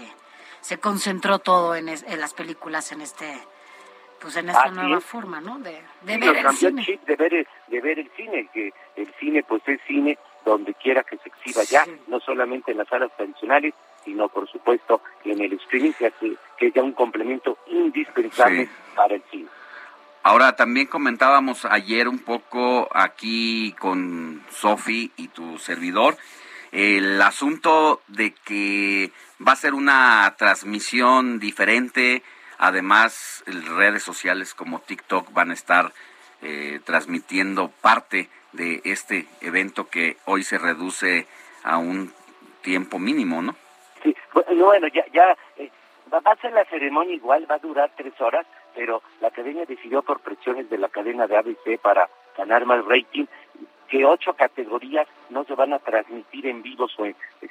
[0.63, 3.39] se concentró todo en, es- en las películas, en este,
[4.19, 5.05] pues en esta Así nueva es.
[5.05, 5.59] forma, ¿no?
[5.59, 6.85] De, de Sí, ver el cambió cine.
[6.87, 10.73] chip de ver, el- de ver el cine, que el cine pues es cine donde
[10.75, 13.75] quiera que se exhiba ya, no solamente en las salas tradicionales,
[14.05, 18.71] sino por supuesto en el streaming, que, hace- que es ya un complemento indispensable Sí.
[18.95, 19.49] para el cine.
[20.29, 26.17] Ahora, también comentábamos ayer un poco aquí con Sofi y tu servidor
[26.73, 29.13] el asunto de que
[29.47, 32.25] va a ser una transmisión diferente.
[32.59, 33.45] Además,
[33.77, 35.93] redes sociales como TikTok van a estar
[36.43, 41.29] eh, transmitiendo parte de este evento que hoy se reduce
[41.63, 42.13] a un
[42.63, 43.55] tiempo mínimo, ¿no?
[44.03, 45.71] Sí, bueno, ya, eh,
[46.13, 48.45] va a ser la ceremonia igual, va a durar tres horas,
[48.77, 53.25] pero la academia decidió por presiones de la cadena de ABC para ganar más rating
[53.89, 56.87] que ocho categorías no se van a transmitir en vivo,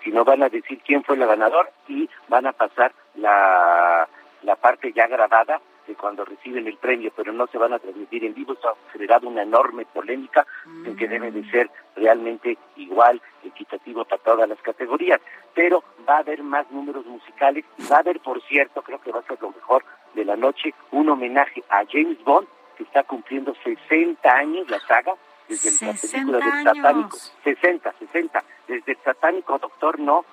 [0.03, 4.07] sino van a decir quién fue el ganador y van a pasar la,
[4.43, 8.25] la parte ya grabada de cuando reciben el premio, pero no se van a transmitir
[8.25, 8.53] en vivo.
[8.53, 10.45] Esto ha generado una enorme polémica
[10.85, 15.21] en que debe de ser realmente igual, equitativo para todas las categorías.
[15.53, 19.11] Pero va a haber más números musicales y va a haber, por cierto, creo que
[19.11, 19.85] va a ser lo mejor
[20.15, 22.47] de la noche, un homenaje a James Bond,
[22.77, 25.13] que está cumpliendo 60 años la saga,
[25.47, 26.89] desde la película del 60 satánico.
[26.89, 27.33] años.
[27.43, 30.25] 60, 60, desde el satánico Doctor No,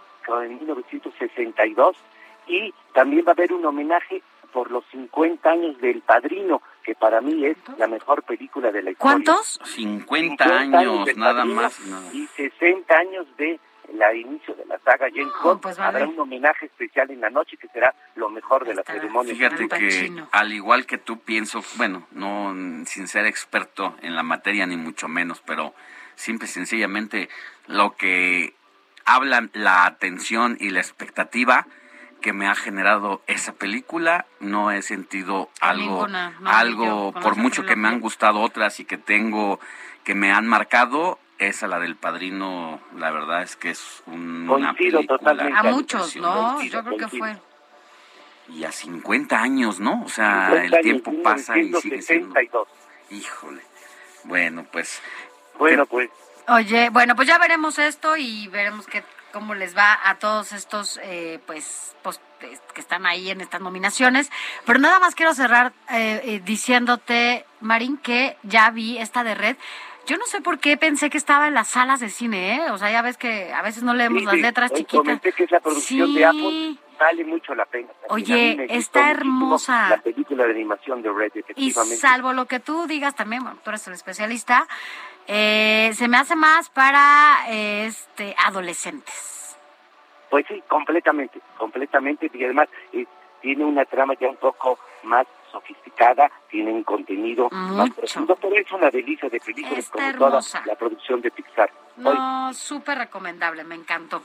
[0.43, 1.97] en 1962,
[2.47, 4.23] y también va a haber un homenaje
[4.53, 8.91] por los 50 años del Padrino, que para mí es la mejor película de la
[8.91, 9.25] historia.
[9.25, 9.61] ¿Cuántos?
[9.65, 11.81] 50 años, del nada más.
[11.87, 12.11] nada.
[12.13, 13.59] Y 60 años de
[13.93, 15.61] la inicio de la saga James Bond.
[15.61, 18.75] pues va a Habrá un homenaje especial en la noche que será lo mejor de
[18.75, 19.35] la ceremonia.
[19.35, 22.55] Fíjate que al igual que tú pienso, bueno, no
[22.87, 25.75] sin ser experto en la materia ni mucho menos, pero
[26.15, 27.29] simple y sencillamente
[27.67, 28.55] lo que
[29.05, 31.67] habla la atención y la expectativa
[32.23, 37.67] que me ha generado esa película, no he sentido algo, Ninguna, no, algo por mucho
[37.67, 39.61] que me han gustado otras y que tengo,
[40.05, 44.75] que me han marcado, esa la del padrino, la verdad es que es un- una
[44.75, 45.59] película totalmente.
[45.59, 46.61] A muchos, ¿no?
[46.63, 47.37] Yo creo que fue.
[48.49, 50.03] Y a 50 años, ¿no?
[50.05, 52.35] O sea, 50 el años, tiempo pasa y sigue siendo.
[52.35, 52.69] 1962.
[53.11, 53.63] Híjole.
[54.25, 55.01] Bueno, pues.
[55.59, 56.11] Bueno, pues.
[56.49, 60.99] Oye, bueno, pues ya veremos esto y veremos qué, cómo les va a todos estos,
[61.05, 62.21] eh, pues, pues,
[62.75, 64.29] que están ahí en estas nominaciones.
[64.67, 69.57] Pero nada más quiero cerrar eh, eh, diciéndote, Marín, que ya vi esta de Red.
[70.07, 72.71] Yo no sé por qué pensé que estaba en las salas de cine, ¿eh?
[72.71, 74.99] O sea, ya ves que a veces no leemos las letras chiquitas.
[74.99, 77.89] Comenté que es la producción de Apple vale mucho la pena.
[78.09, 79.89] Oye, está hermosa.
[79.89, 81.95] La película de animación de Red, efectivamente.
[81.95, 84.67] Y salvo lo que tú digas también, bueno, tú eres el especialista,
[85.27, 89.57] eh, se me hace más para este adolescentes.
[90.31, 93.07] Pues sí, completamente, completamente, y además eh,
[93.41, 98.73] tiene una trama ya un poco más sofisticada, tiene un contenido más profundo, pero es
[98.73, 101.71] una delicia de películas como toda la producción de Pixar.
[101.99, 104.25] No, súper recomendable, me encantó.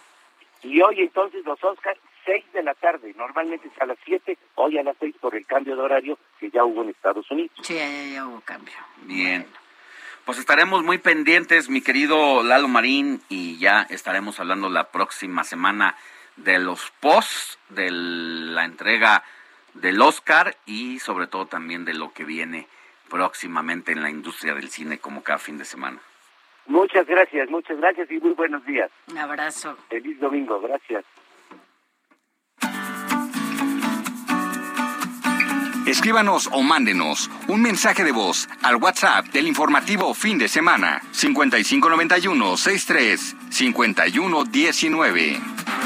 [0.64, 4.78] Y hoy entonces los Oscars, 6 de la tarde, normalmente es a las 7, hoy
[4.78, 7.52] a las 6 por el cambio de horario que ya hubo en Estados Unidos.
[7.62, 8.74] Sí, ya, hubo cambio.
[9.04, 9.46] Bien.
[10.26, 15.96] Pues estaremos muy pendientes, mi querido Lalo Marín, y ya estaremos hablando la próxima semana
[16.36, 19.24] de los posts, de la entrega
[19.82, 22.68] del Oscar y sobre todo también de lo que viene
[23.10, 26.00] próximamente en la industria del cine como cada fin de semana.
[26.68, 28.92] Muchas gracias, muchas gracias y muy buenos días.
[29.10, 29.78] Un abrazo.
[29.90, 31.06] Feliz domingo, gracias.
[35.88, 42.58] Escríbanos o mándenos un mensaje de voz al WhatsApp del informativo fin de semana 5591
[42.58, 45.77] 63 5119.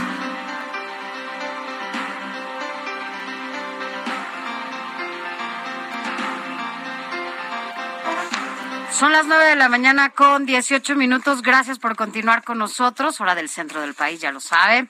[9.02, 11.42] Son las nueve de la mañana con 18 minutos.
[11.42, 13.20] Gracias por continuar con nosotros.
[13.20, 14.88] Hora del centro del país, ya lo sabe.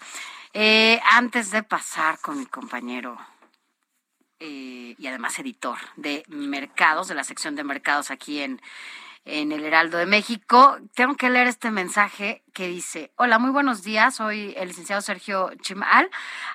[0.51, 3.17] Eh, antes de pasar con mi compañero
[4.41, 8.61] eh, y además editor de mercados, de la sección de mercados aquí en,
[9.25, 10.77] en el Heraldo de México.
[10.95, 15.51] Tengo que leer este mensaje que dice, hola, muy buenos días, soy el licenciado Sergio
[15.61, 16.09] Chimal,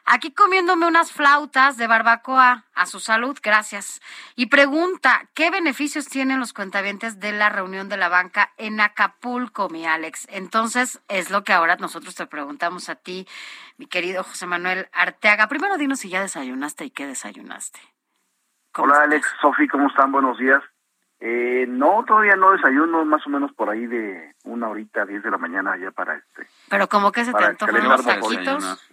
[0.04, 4.00] aquí comiéndome unas flautas de barbacoa, a su salud, gracias.
[4.34, 9.68] Y pregunta, ¿qué beneficios tienen los cuentavientes de la reunión de la banca en Acapulco,
[9.68, 10.26] mi Alex?
[10.30, 13.26] Entonces, es lo que ahora nosotros te preguntamos a ti,
[13.78, 15.48] mi querido José Manuel Arteaga.
[15.48, 17.80] Primero dinos si ya desayunaste y qué desayunaste.
[18.78, 20.12] Hola Alex, Sofi, ¿cómo están?
[20.12, 20.62] Buenos días.
[21.28, 25.30] Eh, no, todavía no desayuno, más o menos por ahí de una horita, diez de
[25.32, 26.46] la mañana ya para este.
[26.68, 28.88] Pero como que se te antojan los taquitos.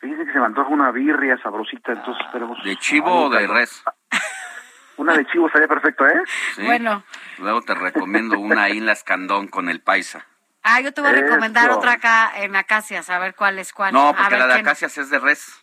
[0.00, 2.64] Fíjese que se me antoja una birria sabrosita, entonces esperemos.
[2.64, 3.84] ¿De chivo o de res?
[4.96, 6.22] Una de chivo estaría perfecto, ¿eh?
[6.64, 7.04] Bueno.
[7.38, 10.24] Luego te recomiendo una ahí en la Escandón con el paisa.
[10.62, 13.92] Ah, yo te voy a recomendar otra acá en Acacias, a ver cuál es cuál.
[13.92, 15.62] No, porque la de Acacias es de res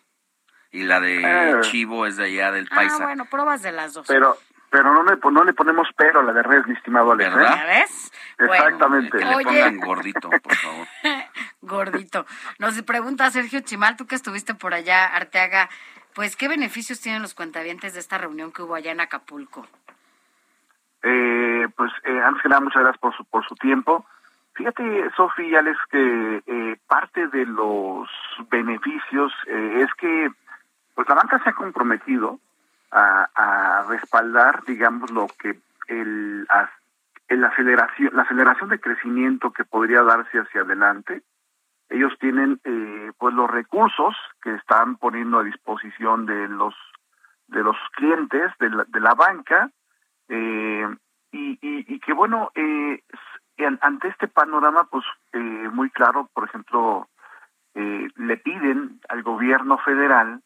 [0.69, 1.61] y la de eh.
[1.61, 2.97] chivo es de allá del paisa.
[2.99, 4.05] Ah, bueno, pruebas de las dos.
[4.05, 4.37] Pero
[4.71, 7.35] pero no le, no le ponemos pero a la de res, mi estimado Alex.
[7.35, 7.55] ¿Verdad?
[7.57, 8.11] ¿Ya ves?
[8.39, 9.17] Exactamente.
[9.17, 10.87] que le pongan gordito, por favor.
[11.61, 12.25] gordito.
[12.57, 15.69] Nos pregunta Sergio Chimal, tú que estuviste por allá, Arteaga,
[16.15, 19.67] pues, ¿qué beneficios tienen los cuentavientes de esta reunión que hubo allá en Acapulco?
[21.03, 24.05] Eh, pues, eh, antes que nada, muchas gracias por su, por su tiempo.
[24.53, 28.09] Fíjate, Sofía y Alex, que eh, parte de los
[28.49, 30.29] beneficios eh, es que
[30.95, 32.39] pues la banca se ha comprometido
[32.91, 36.47] a, respaldar, digamos, lo que el,
[37.27, 41.23] el aceleración, la aceleración de crecimiento que podría darse hacia adelante.
[41.89, 46.73] Ellos tienen eh, pues los recursos que están poniendo a disposición de los
[47.47, 49.69] de los clientes de la, de la banca
[50.29, 50.87] eh,
[51.31, 53.03] y, y, que bueno eh,
[53.81, 55.03] ante este panorama pues
[55.33, 57.09] eh, muy claro por ejemplo
[57.75, 60.41] eh, le piden al gobierno federal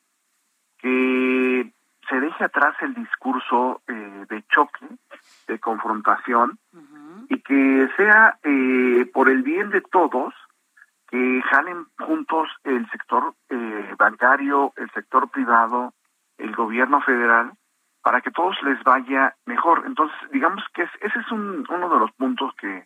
[0.80, 1.72] que
[2.10, 4.88] se deje atrás el discurso eh, de choque,
[5.48, 6.57] de confrontación,
[7.30, 10.34] y que sea eh, por el bien de todos
[11.07, 15.94] que jalen juntos el sector eh, bancario, el sector privado,
[16.38, 17.53] el gobierno federal,
[18.02, 19.84] para que todos les vaya mejor.
[19.86, 22.86] Entonces, digamos que ese es un, uno de los puntos que,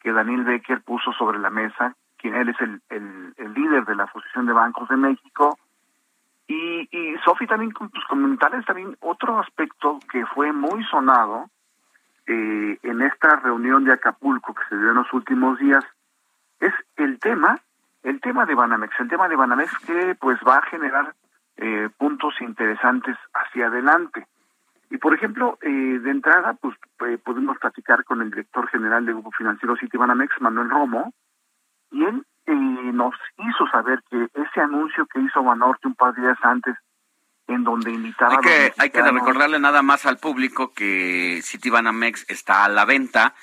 [0.00, 3.96] que Daniel Becker puso sobre la mesa, quien él es el, el, el líder de
[3.96, 5.58] la Asociación de Bancos de México,
[6.46, 11.50] y, y Sofi también con tus comentarios, también otro aspecto que fue muy sonado
[12.26, 15.84] eh, en esta reunión de Acapulco que se dio en los últimos días
[16.60, 17.58] es el tema,
[18.02, 21.14] el tema de Banamex, el tema de Banamex que pues va a generar
[21.56, 24.26] eh, puntos interesantes hacia adelante.
[24.90, 26.76] Y por ejemplo, eh, de entrada, pues
[27.06, 31.12] eh, podemos platicar con el director general del Grupo Financiero City Banamex, Manuel Romo,
[31.90, 36.38] y él nos hizo saber que ese anuncio que hizo Banorte un par de días
[36.42, 36.76] antes
[37.46, 41.40] en donde invitaba hay a los que, hay que recordarle nada más al público que
[41.42, 43.34] Citibanamex está a la venta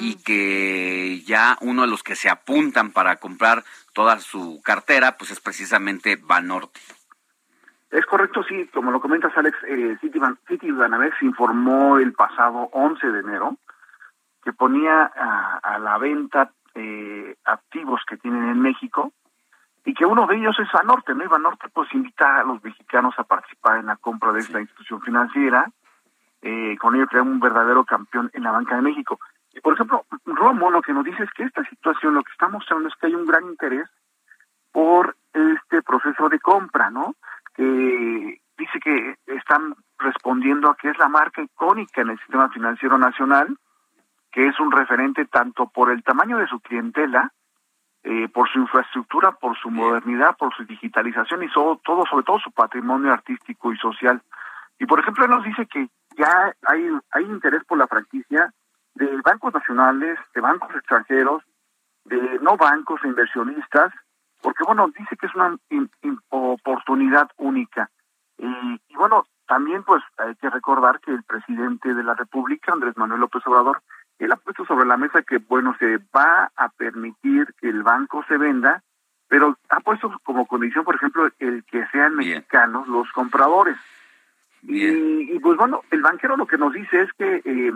[0.00, 3.64] y que ya uno de los que se apuntan para comprar
[3.94, 6.80] toda su cartera, pues es precisamente Banorte.
[7.90, 13.20] Es correcto, sí, como lo comentas, Alex, eh, Citiban- Citibanamex informó el pasado 11 de
[13.20, 13.56] enero
[14.44, 19.12] que ponía a, a la venta eh, activos que tienen en México
[19.84, 21.24] y que uno de ellos es Banorte, ¿no?
[21.24, 25.00] Y Banorte pues invita a los mexicanos a participar en la compra de esta institución
[25.00, 25.70] financiera,
[26.42, 29.18] eh, con ello crea un verdadero campeón en la banca de México.
[29.54, 32.48] Y por ejemplo, Romo lo que nos dice es que esta situación lo que está
[32.48, 33.88] mostrando es que hay un gran interés
[34.70, 37.14] por este proceso de compra, ¿no?
[37.54, 42.98] Que dice que están respondiendo a que es la marca icónica en el sistema financiero
[42.98, 43.56] nacional,
[44.36, 47.32] que es un referente tanto por el tamaño de su clientela,
[48.02, 52.38] eh, por su infraestructura, por su modernidad, por su digitalización y sobre todo, sobre todo
[52.40, 54.20] su patrimonio artístico y social.
[54.78, 55.88] Y por ejemplo, él nos dice que
[56.18, 58.52] ya hay, hay interés por la franquicia
[58.94, 61.42] de bancos nacionales, de bancos extranjeros,
[62.04, 63.90] de no bancos e inversionistas,
[64.42, 67.88] porque bueno, dice que es una in- in- oportunidad única.
[68.36, 68.46] Y,
[68.88, 73.22] y bueno, también pues hay que recordar que el presidente de la República, Andrés Manuel
[73.22, 73.80] López Obrador,
[74.18, 78.24] él ha puesto sobre la mesa que bueno, se va a permitir que el banco
[78.28, 78.82] se venda,
[79.28, 83.76] pero ha puesto como condición, por ejemplo, el que sean mexicanos los compradores.
[84.62, 87.72] Y, y, pues bueno, el banquero lo que nos dice es que eh,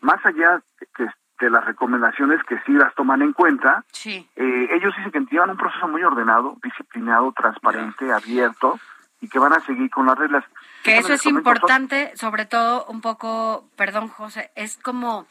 [0.00, 0.60] más allá
[0.96, 1.06] que
[1.40, 4.28] de las recomendaciones que sí las toman en cuenta, Sí.
[4.36, 8.78] eh, ellos dicen que llevan un proceso muy ordenado, disciplinado, transparente, abierto
[9.20, 10.44] y que van a seguir con las reglas.
[10.82, 15.26] Que Bueno, eso es son- importante, sobre todo un poco, perdón José, es como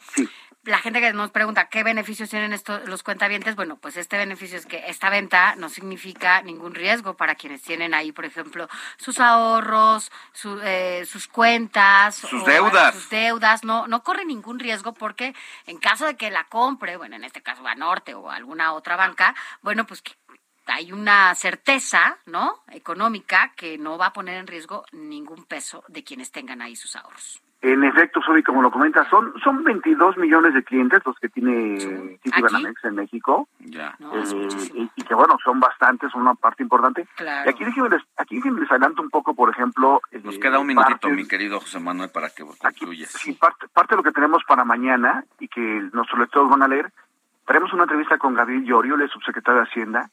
[0.64, 3.56] la gente que nos pregunta qué beneficios tienen estos los cuentavientes.
[3.56, 7.94] Bueno, pues este beneficio es que esta venta no significa ningún riesgo para quienes tienen
[7.94, 8.68] ahí, por ejemplo,
[8.98, 12.94] sus ahorros, su- eh, sus cuentas, Sus o, deudas.
[12.94, 13.64] sus deudas.
[13.64, 15.34] No, no corre ningún riesgo porque
[15.66, 19.34] en caso de que la compre, bueno, en este caso Banorte o alguna otra banca,
[19.62, 20.12] bueno, pues que
[20.70, 22.60] hay una certeza, ¿no?
[22.70, 26.96] Económica que no va a poner en riesgo ningún peso de quienes tengan ahí sus
[26.96, 27.42] ahorros.
[27.62, 31.78] En efecto, Sobi, como lo comenta, son son 22 millones de clientes los que tiene
[32.22, 33.48] Citibanamex en México.
[33.58, 33.94] Ya.
[34.00, 37.06] Eh, y, y que bueno, son bastantes, son una parte importante.
[37.16, 37.50] Claro.
[37.50, 40.00] Y aquí déjenme les, aquí déjenme les adelanto un poco, por ejemplo...
[40.22, 43.10] Nos eh, queda un minutito, partes- mi querido José Manuel, para que concluyas.
[43.10, 45.60] Sí, parte, parte de lo que tenemos para mañana y que
[45.92, 46.90] nuestros lectores van a leer,
[47.46, 50.08] tenemos una entrevista con Gabriel Llorio, el subsecretario de Hacienda,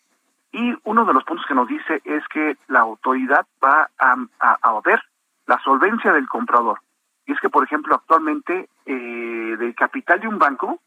[0.52, 4.57] y uno de los puntos que nos dice es que la autoridad va a, a-
[4.61, 5.02] a ver
[5.45, 6.80] la solvencia del comprador.
[7.26, 10.80] Y es que, por ejemplo, actualmente eh, del capital de un banco,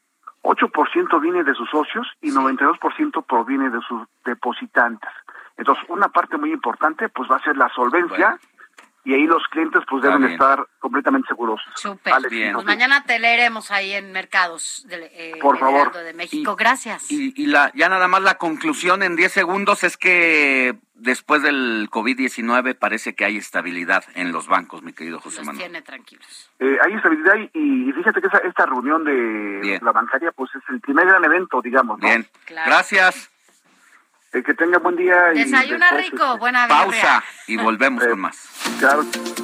[0.42, 5.10] 8% viene de sus socios y 92% proviene de sus depositantes.
[5.58, 8.38] Entonces, una parte muy importante pues va a ser la solvencia
[9.04, 10.32] y ahí los clientes pues deben bien.
[10.32, 11.60] estar completamente seguros.
[11.74, 12.12] Súper.
[12.12, 12.52] Alex, Bien.
[12.52, 15.92] Pues mañana te leeremos ahí en Mercados del eh, Por favor.
[15.92, 16.54] De México.
[16.56, 17.10] Gracias.
[17.10, 21.88] Y, y la, ya nada más la conclusión en 10 segundos es que después del
[21.90, 25.64] COVID-19 parece que hay estabilidad en los bancos, mi querido José Los Manuel.
[25.64, 26.50] tiene tranquilos.
[26.58, 30.62] Eh, hay estabilidad y, y fíjate que esa- esta reunión de la bancaria pues es
[30.68, 31.98] el primer gran evento, digamos.
[31.98, 32.06] ¿no?
[32.06, 32.26] Bien.
[32.48, 33.30] Gracias.
[34.32, 35.34] Eh, que tenga buen día.
[35.34, 38.36] y Desayuna después, rico, este, buena Pausa y volvemos con más.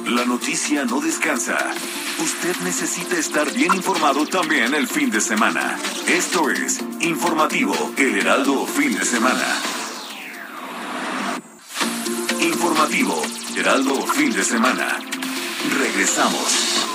[0.05, 1.57] La noticia no descansa.
[2.19, 5.77] Usted necesita estar bien informado también el fin de semana.
[6.07, 9.45] Esto es Informativo El Heraldo Fin de Semana.
[12.39, 13.21] Informativo
[13.57, 14.99] Heraldo Fin de Semana.
[15.77, 16.86] Regresamos.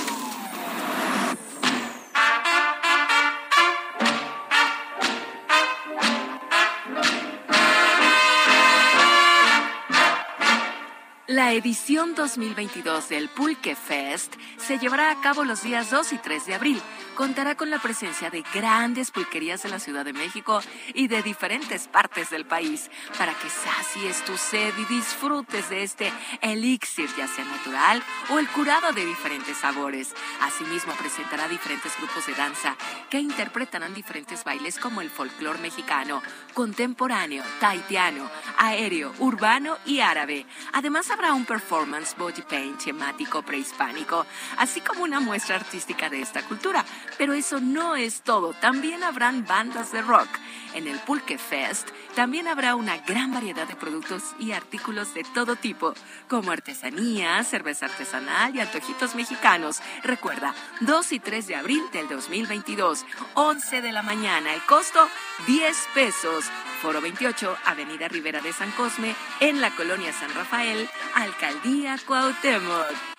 [11.43, 16.45] La edición 2022 del Pulque Fest se llevará a cabo los días 2 y 3
[16.45, 16.81] de abril.
[17.15, 20.61] Contará con la presencia de grandes pulquerías de la Ciudad de México
[20.95, 26.11] y de diferentes partes del país para que sacies tu sed y disfrutes de este
[26.41, 30.15] elixir, ya sea natural o el curado de diferentes sabores.
[30.41, 32.75] Asimismo, presentará diferentes grupos de danza
[33.11, 36.23] que interpretarán diferentes bailes como el folclor mexicano,
[36.55, 38.27] contemporáneo, taitiano,
[38.57, 40.47] aéreo, urbano y árabe.
[40.73, 44.25] Además, habrá un performance body paint temático prehispánico,
[44.57, 46.83] así como una muestra artística de esta cultura.
[47.17, 50.29] Pero eso no es todo, también habrán bandas de rock.
[50.73, 55.55] En el Pulque Fest también habrá una gran variedad de productos y artículos de todo
[55.55, 55.93] tipo,
[56.27, 59.81] como artesanía, cerveza artesanal y antojitos mexicanos.
[60.03, 63.05] Recuerda, 2 y 3 de abril del 2022,
[63.35, 65.07] 11 de la mañana, el costo
[65.45, 66.45] 10 pesos.
[66.81, 73.13] Foro 28, Avenida Rivera de San Cosme, en la colonia San Rafael, Alcaldía Cuauhtémoc.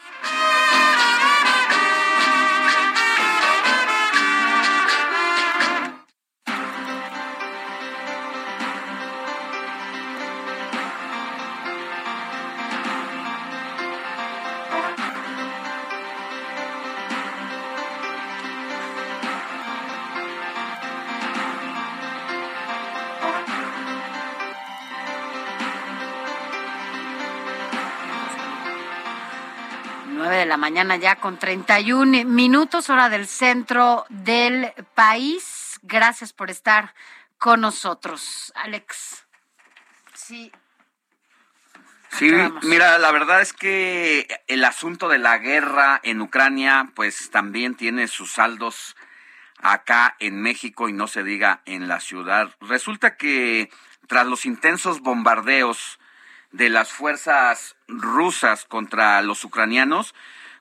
[30.64, 35.78] Mañana ya con 31 minutos, hora del centro del país.
[35.82, 36.94] Gracias por estar
[37.36, 39.26] con nosotros, Alex.
[40.14, 40.50] Sí.
[42.12, 42.32] Sí,
[42.62, 48.08] mira, la verdad es que el asunto de la guerra en Ucrania, pues también tiene
[48.08, 48.96] sus saldos
[49.58, 52.56] acá en México y no se diga en la ciudad.
[52.62, 53.68] Resulta que
[54.06, 55.98] tras los intensos bombardeos
[56.52, 60.14] de las fuerzas rusas contra los ucranianos,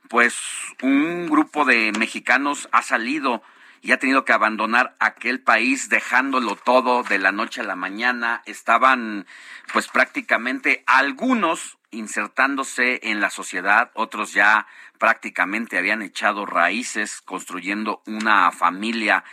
[0.10, 0.38] pues
[0.82, 3.42] un grupo de mexicanos ha salido
[3.82, 8.42] y ha tenido que abandonar aquel país dejándolo todo de la noche a la mañana.
[8.46, 9.28] Estaban
[9.74, 14.68] pues prácticamente algunos insertándose en la sociedad, otros ya
[14.98, 19.24] prácticamente habían echado raíces construyendo una familia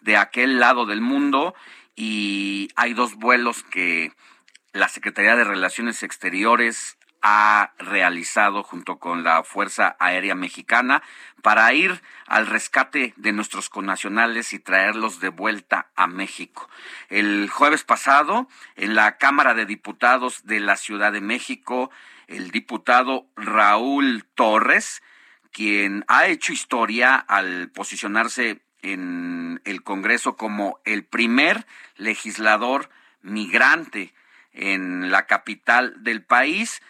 [0.00, 1.54] de aquel lado del mundo
[1.94, 4.12] y hay dos vuelos que
[4.72, 11.02] la Secretaría de Relaciones Exteriores ha realizado junto con la Fuerza Aérea Mexicana
[11.42, 16.68] para ir al rescate de nuestros connacionales y traerlos de vuelta a México.
[17.08, 21.90] El jueves pasado, en la Cámara de Diputados de la Ciudad de México,
[22.26, 25.02] el diputado Raúl Torres,
[25.52, 31.66] quien ha hecho historia al posicionarse en el Congreso como el primer
[31.96, 32.88] legislador
[33.20, 34.14] migrante
[34.52, 36.82] en la capital del país,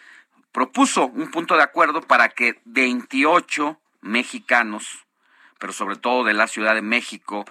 [0.51, 5.05] propuso un punto de acuerdo para que 28 mexicanos,
[5.59, 7.45] pero sobre todo de la Ciudad de México,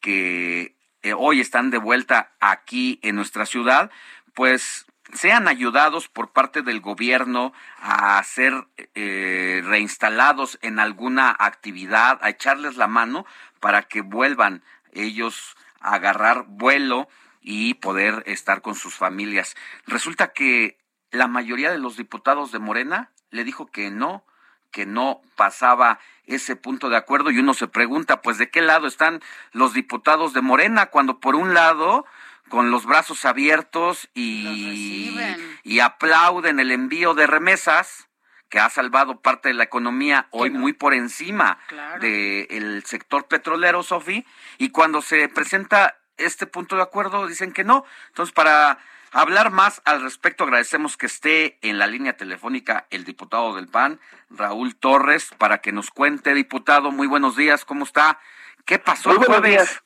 [0.00, 3.90] que eh, hoy están de vuelta aquí en nuestra ciudad,
[4.34, 12.30] pues sean ayudados por parte del gobierno a ser eh, reinstalados en alguna actividad, a
[12.30, 13.26] echarles la mano
[13.60, 14.62] para que vuelvan
[14.92, 17.08] ellos a agarrar vuelo
[17.40, 19.54] y poder estar con sus familias.
[19.86, 20.78] Resulta que
[21.14, 24.24] la mayoría de los diputados de Morena le dijo que no,
[24.70, 28.86] que no pasaba ese punto de acuerdo y uno se pregunta, pues de qué lado
[28.86, 29.22] están
[29.52, 32.04] los diputados de Morena cuando por un lado
[32.48, 35.16] con los brazos abiertos y,
[35.62, 38.08] y aplauden el envío de remesas
[38.48, 41.58] que ha salvado parte de la economía hoy muy por encima
[42.00, 44.24] del sector petrolero, Sofi,
[44.58, 47.84] y cuando se presenta este punto de acuerdo, dicen que no.
[48.08, 48.78] Entonces, para
[49.14, 54.00] hablar más al respecto, agradecemos que esté en la línea telefónica el diputado del PAN,
[54.28, 58.18] Raúl Torres, para que nos cuente, diputado, muy buenos días, ¿cómo está?
[58.66, 59.82] ¿Qué pasó el jueves?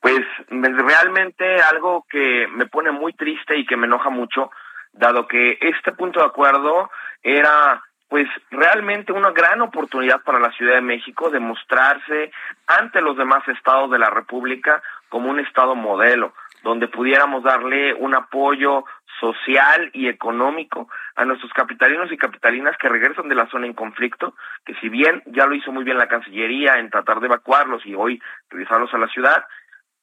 [0.00, 4.50] Pues realmente algo que me pone muy triste y que me enoja mucho,
[4.92, 6.90] dado que este punto de acuerdo
[7.22, 12.30] era pues realmente una gran oportunidad para la Ciudad de México de mostrarse
[12.66, 16.32] ante los demás estados de la República como un estado modelo,
[16.64, 18.84] donde pudiéramos darle un apoyo
[19.20, 24.34] social y económico a nuestros capitalinos y capitalinas que regresan de la zona en conflicto,
[24.64, 27.94] que si bien ya lo hizo muy bien la Cancillería en tratar de evacuarlos y
[27.94, 29.44] hoy regresarlos a la ciudad,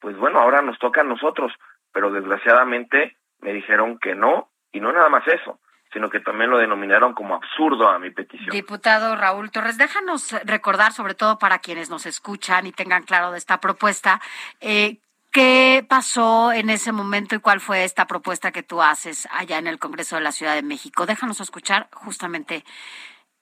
[0.00, 1.52] pues bueno, ahora nos toca a nosotros,
[1.92, 5.58] pero desgraciadamente me dijeron que no, y no nada más eso,
[5.92, 8.50] sino que también lo denominaron como absurdo a mi petición.
[8.50, 13.38] Diputado Raúl Torres, déjanos recordar, sobre todo para quienes nos escuchan y tengan claro de
[13.38, 14.20] esta propuesta,
[14.60, 14.98] eh,
[15.32, 19.66] ¿qué pasó en ese momento y cuál fue esta propuesta que tú haces allá en
[19.66, 21.06] el Congreso de la Ciudad de México?
[21.06, 22.64] Déjanos escuchar justamente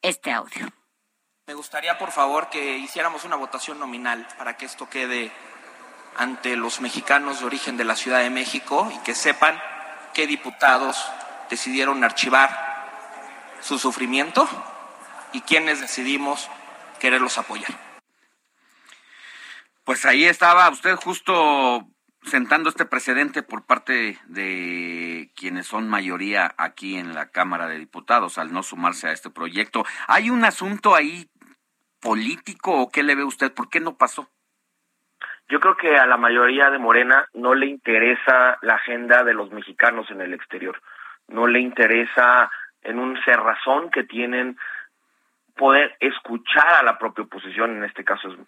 [0.01, 0.69] este audio.
[1.47, 5.33] Me gustaría, por favor, que hiciéramos una votación nominal para que esto quede
[6.17, 9.61] ante los mexicanos de origen de la Ciudad de México y que sepan
[10.15, 11.05] qué diputados
[11.51, 12.51] decidieron archivar
[13.61, 14.49] su sufrimiento
[15.33, 16.49] y quienes decidimos
[17.01, 17.90] quererlos apoyar.
[19.91, 21.83] Pues ahí estaba usted justo
[22.23, 28.39] sentando este precedente por parte de quienes son mayoría aquí en la Cámara de Diputados
[28.39, 29.83] al no sumarse a este proyecto.
[30.07, 31.27] ¿Hay un asunto ahí
[32.01, 33.53] político o qué le ve usted?
[33.53, 34.29] ¿Por qué no pasó?
[35.49, 39.51] Yo creo que a la mayoría de Morena no le interesa la agenda de los
[39.51, 40.81] mexicanos en el exterior
[41.27, 42.49] no le interesa
[42.83, 44.57] en un cerrazón que tienen
[45.57, 48.39] poder escuchar a la propia oposición, en este caso es,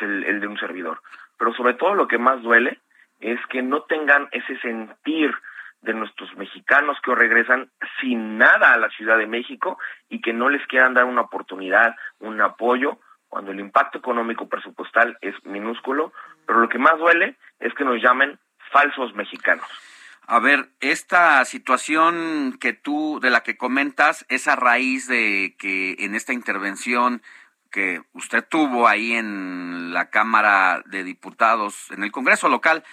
[0.00, 1.00] el, de un servidor.
[1.38, 2.80] Pero sobre todo lo que más duele
[3.20, 5.34] es que no tengan ese sentir
[5.82, 7.70] de nuestros mexicanos que regresan
[8.00, 9.78] sin nada a la Ciudad de México
[10.08, 12.98] y que no les quieran dar una oportunidad, un apoyo,
[13.28, 16.12] cuando el impacto económico presupuestal es minúsculo,
[16.46, 18.38] pero lo que más duele es que nos llamen
[18.72, 19.66] falsos mexicanos.
[20.26, 25.96] A ver, esta situación que tú, de la que comentas, es a raíz de que
[26.00, 27.22] en esta intervención
[27.70, 32.84] que usted tuvo ahí en la Cámara de Diputados, en el Congreso local,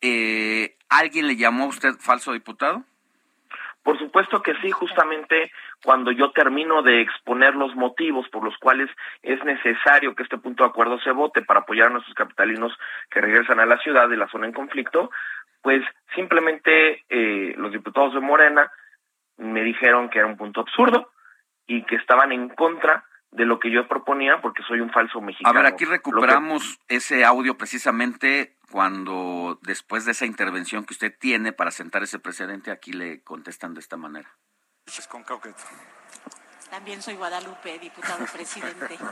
[0.00, 2.84] eh, ¿alguien le llamó a usted falso diputado?
[3.82, 5.52] Por supuesto que sí, justamente
[5.84, 8.88] cuando yo termino de exponer los motivos por los cuales
[9.22, 12.72] es necesario que este punto de acuerdo se vote para apoyar a nuestros capitalinos
[13.10, 15.10] que regresan a la ciudad de la zona en conflicto,
[15.60, 15.82] pues
[16.14, 18.72] simplemente eh, los diputados de Morena
[19.36, 21.10] me dijeron que era un punto absurdo
[21.66, 23.04] y que estaban en contra
[23.34, 25.50] de lo que yo proponía porque soy un falso mexicano.
[25.50, 31.52] A ver, aquí recuperamos ese audio precisamente cuando después de esa intervención que usted tiene
[31.52, 34.28] para sentar ese precedente, aquí le contestan de esta manera.
[36.70, 38.98] También soy Guadalupe, diputado presidente.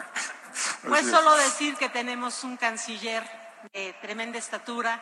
[0.86, 3.22] Pues solo decir que tenemos un canciller
[3.72, 5.00] de tremenda estatura,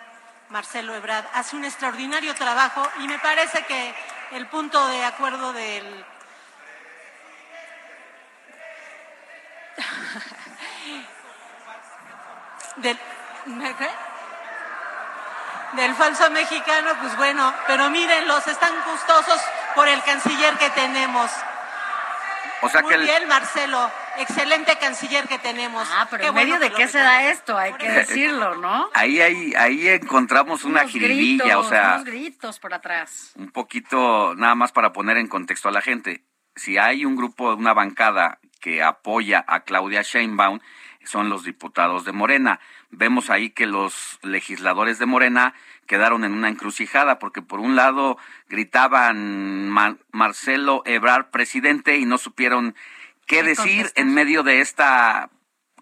[0.49, 3.93] Marcelo Ebrard, hace un extraordinario trabajo y me parece que
[4.37, 6.05] el punto de acuerdo del
[12.77, 12.99] del,
[15.77, 19.41] del falso mexicano, pues bueno, pero mírenlos, están gustosos
[19.75, 21.31] por el canciller que tenemos.
[22.63, 25.89] O sea Muy que el- bien, Marcelo, excelente canciller que tenemos.
[25.93, 28.91] Ah, pero Qué en medio bueno de qué se da esto, hay que decirlo, ¿no?
[28.93, 33.31] Ahí, ahí, ahí encontramos una Unos jiribilla, gritos, o sea, unos gritos por atrás.
[33.37, 36.23] un poquito nada más para poner en contexto a la gente.
[36.55, 40.61] Si hay un grupo, una bancada que apoya a Claudia Sheinbaum,
[41.05, 42.61] son los diputados de Morena.
[42.91, 45.55] Vemos ahí que los legisladores de Morena
[45.87, 48.19] quedaron en una encrucijada porque por un lado
[48.49, 52.75] gritaban "Ma- Marcelo Ebrard presidente y no supieron
[53.27, 55.31] qué ¿Qué decir en medio de esta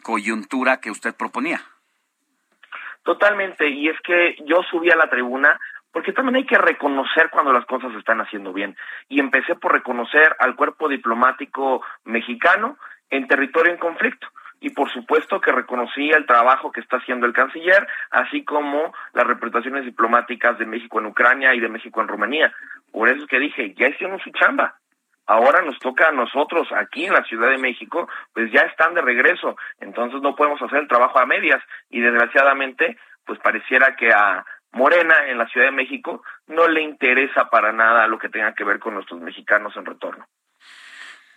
[0.02, 1.62] coyuntura que usted proponía.
[3.02, 5.58] Totalmente, y es que yo subí a la tribuna
[5.92, 8.76] porque también hay que reconocer cuando las cosas se están haciendo bien.
[9.08, 12.76] Y empecé por reconocer al cuerpo diplomático mexicano
[13.10, 14.28] en territorio en conflicto.
[14.60, 19.26] Y por supuesto que reconocí el trabajo que está haciendo el canciller, así como las
[19.26, 22.52] representaciones diplomáticas de México en Ucrania y de México en Rumanía.
[22.90, 24.74] Por eso es que dije, ya hicieron su chamba.
[25.26, 29.02] Ahora nos toca a nosotros aquí en la Ciudad de México, pues ya están de
[29.02, 32.96] regreso, entonces no podemos hacer el trabajo a medias y desgraciadamente
[33.26, 38.06] pues pareciera que a Morena en la Ciudad de México no le interesa para nada
[38.06, 40.26] lo que tenga que ver con nuestros mexicanos en retorno.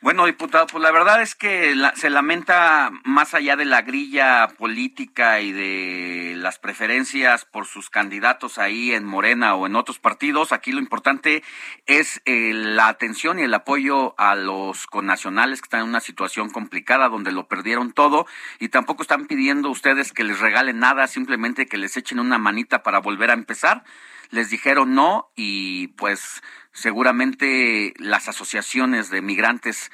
[0.03, 4.47] Bueno, diputado, pues la verdad es que la- se lamenta más allá de la grilla
[4.57, 10.53] política y de las preferencias por sus candidatos ahí en Morena o en otros partidos.
[10.53, 11.43] Aquí lo importante
[11.85, 16.49] es eh, la atención y el apoyo a los connacionales que están en una situación
[16.49, 18.25] complicada donde lo perdieron todo
[18.59, 22.81] y tampoco están pidiendo ustedes que les regalen nada, simplemente que les echen una manita
[22.81, 23.83] para volver a empezar
[24.31, 26.41] les dijeron no y pues
[26.71, 29.91] seguramente las asociaciones de migrantes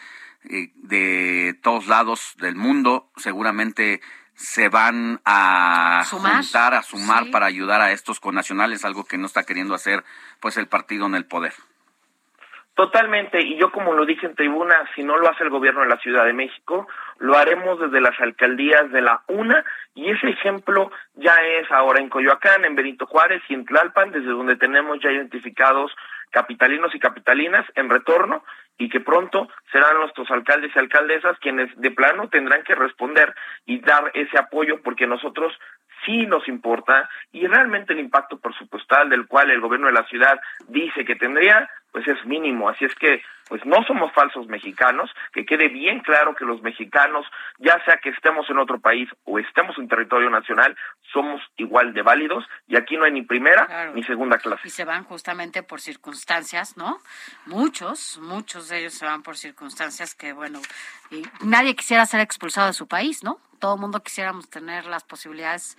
[0.50, 4.02] eh, de todos lados del mundo seguramente
[4.34, 7.32] se van a Sumar, juntar, a sumar sí.
[7.32, 10.04] para ayudar a estos connacionales, algo que no está queriendo hacer
[10.40, 11.54] pues el partido en el poder.
[12.76, 15.88] Totalmente, y yo como lo dije en tribuna, si no lo hace el gobierno de
[15.88, 16.88] la Ciudad de México,
[17.18, 22.10] lo haremos desde las alcaldías de la UNA, y ese ejemplo ya es ahora en
[22.10, 25.92] Coyoacán, en Benito Juárez y en Tlalpan, desde donde tenemos ya identificados
[26.32, 28.44] capitalinos y capitalinas en retorno,
[28.78, 33.34] y que pronto serán nuestros alcaldes y alcaldesas quienes de plano tendrán que responder
[33.66, 35.52] y dar ese apoyo, porque nosotros
[36.08, 40.40] sí nos importa y realmente el impacto presupuestal del cual el gobierno de la ciudad
[40.70, 42.70] dice que tendría, pues es mínimo.
[42.70, 47.26] Así es que, pues no somos falsos mexicanos, que quede bien claro que los mexicanos,
[47.60, 50.76] ya sea que estemos en otro país o estemos en territorio nacional,
[51.14, 53.94] somos igual de válidos y aquí no hay ni primera Claro.
[53.94, 54.62] ni segunda clase.
[54.66, 57.00] Y se van justamente por circunstancias, ¿no?
[57.46, 60.60] Muchos, muchos de ellos se van por circunstancias que, bueno,
[61.12, 63.40] y nadie quisiera ser expulsado de su país, ¿no?
[63.60, 65.78] Todo el mundo quisiéramos tener las posibilidades.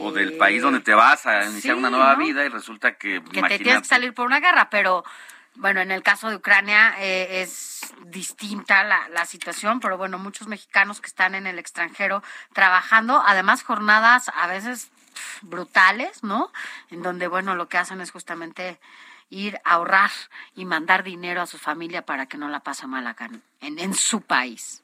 [0.00, 2.24] O eh, del país donde te vas a iniciar sí, una nueva ¿no?
[2.24, 5.04] vida y resulta que, que te tienes que salir por una guerra, pero
[5.56, 10.48] bueno, en el caso de Ucrania eh, es distinta la, la situación, pero bueno, muchos
[10.48, 14.90] mexicanos que están en el extranjero trabajando, además jornadas a veces
[15.42, 16.52] brutales, ¿no?
[16.90, 18.78] En donde, bueno, lo que hacen es justamente
[19.28, 20.10] ir a ahorrar
[20.54, 23.94] y mandar dinero a su familia para que no la pase mal acá en, en
[23.94, 24.79] su país.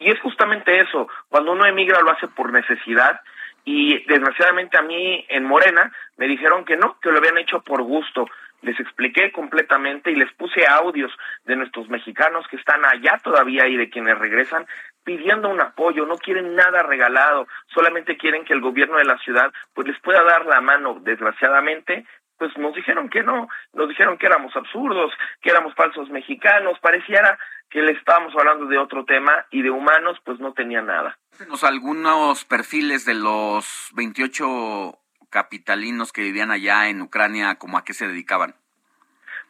[0.00, 3.20] Y es justamente eso, cuando uno emigra lo hace por necesidad
[3.64, 7.82] y desgraciadamente a mí en Morena me dijeron que no, que lo habían hecho por
[7.82, 8.26] gusto.
[8.62, 11.12] Les expliqué completamente y les puse audios
[11.44, 14.66] de nuestros mexicanos que están allá todavía y de quienes regresan
[15.04, 19.52] pidiendo un apoyo, no quieren nada regalado, solamente quieren que el gobierno de la ciudad
[19.74, 20.98] pues les pueda dar la mano.
[21.00, 22.06] Desgraciadamente,
[22.38, 25.12] pues nos dijeron que no, nos dijeron que éramos absurdos,
[25.42, 27.38] que éramos falsos mexicanos, pareciera
[27.70, 31.16] que le estábamos hablando de otro tema y de humanos pues no tenía nada.
[31.62, 34.98] Algunos perfiles de los 28
[35.30, 38.54] capitalinos que vivían allá en Ucrania, ¿cómo a qué se dedicaban?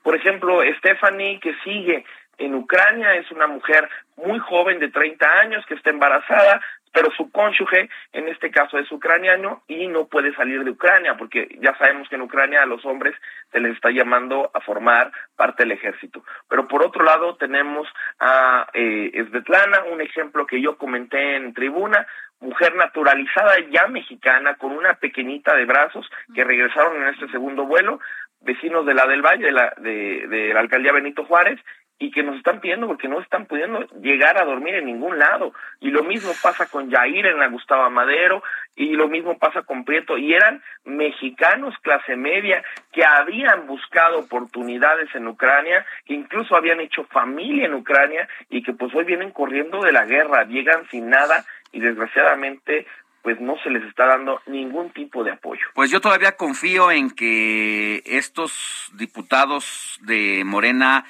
[0.02, 2.04] Por ejemplo, Stephanie, que sigue
[2.38, 6.60] en Ucrania, es una mujer muy joven de 30 años que está embarazada,
[6.92, 11.48] pero su cónyuge en este caso es ucraniano y no puede salir de Ucrania porque
[11.60, 13.14] ya sabemos que en Ucrania a los hombres
[13.52, 16.24] se les está llamando a formar parte del ejército.
[16.48, 17.88] Pero por otro lado tenemos
[18.18, 22.06] a eh, Svetlana, un ejemplo que yo comenté en tribuna,
[22.40, 28.00] mujer naturalizada ya mexicana con una pequeñita de brazos que regresaron en este segundo vuelo,
[28.40, 31.60] vecinos de la del Valle, de la, de, de la alcaldía Benito Juárez,
[32.02, 35.52] y que nos están pidiendo porque no están pudiendo llegar a dormir en ningún lado.
[35.80, 38.42] Y lo mismo pasa con Yair en la Gustavo Madero
[38.74, 40.16] y lo mismo pasa con Prieto.
[40.16, 47.04] Y eran mexicanos clase media que habían buscado oportunidades en Ucrania, que incluso habían hecho
[47.04, 51.44] familia en Ucrania y que pues hoy vienen corriendo de la guerra, llegan sin nada
[51.70, 52.86] y desgraciadamente
[53.20, 55.66] pues no se les está dando ningún tipo de apoyo.
[55.74, 61.04] Pues yo todavía confío en que estos diputados de Morena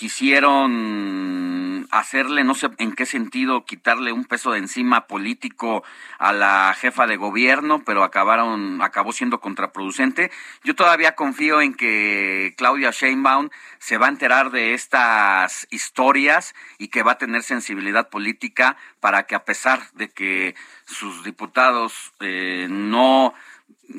[0.00, 5.84] quisieron hacerle, no sé en qué sentido, quitarle un peso de encima político
[6.18, 10.30] a la jefa de gobierno, pero acabaron, acabó siendo contraproducente.
[10.64, 16.88] Yo todavía confío en que Claudia Sheinbaum se va a enterar de estas historias y
[16.88, 20.54] que va a tener sensibilidad política para que a pesar de que
[20.86, 23.34] sus diputados eh, no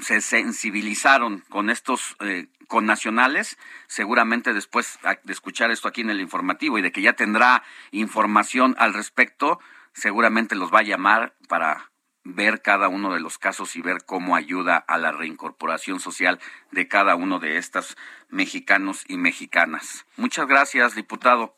[0.02, 6.22] se sensibilizaron con estos eh, con nacionales, seguramente después de escuchar esto aquí en el
[6.22, 9.60] informativo y de que ya tendrá información al respecto,
[9.92, 11.92] seguramente los va a llamar para
[12.24, 16.40] ver cada uno de los casos y ver cómo ayuda a la reincorporación social
[16.72, 17.98] de cada uno de estos
[18.30, 20.06] mexicanos y mexicanas.
[20.18, 21.56] Muchas gracias, diputado.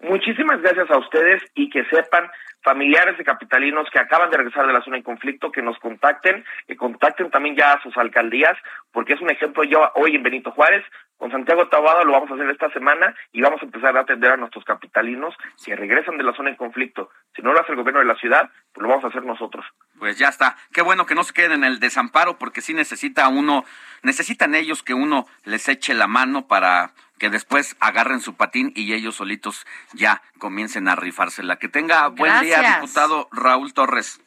[0.00, 2.24] Muchísimas gracias a ustedes y que sepan
[2.62, 6.44] familiares de capitalinos que acaban de regresar de la zona de conflicto, que nos contacten,
[6.66, 8.56] que contacten también ya a sus alcaldías,
[8.92, 10.84] porque es un ejemplo yo hoy en Benito Juárez,
[11.20, 14.32] con Santiago Tabada lo vamos a hacer esta semana y vamos a empezar a atender
[14.32, 17.10] a nuestros capitalinos que regresan de la zona de conflicto.
[17.36, 19.66] Si no lo hace el gobierno de la ciudad, pues lo vamos a hacer nosotros.
[19.98, 20.56] Pues ya está.
[20.72, 23.64] Qué bueno que no se queden en el desamparo, porque sí necesita uno,
[24.02, 28.94] necesitan ellos que uno les eche la mano para que después agarren su patín y
[28.94, 31.56] ellos solitos ya comiencen a rifársela.
[31.56, 34.20] Que tenga buen día, diputado Raúl Torres.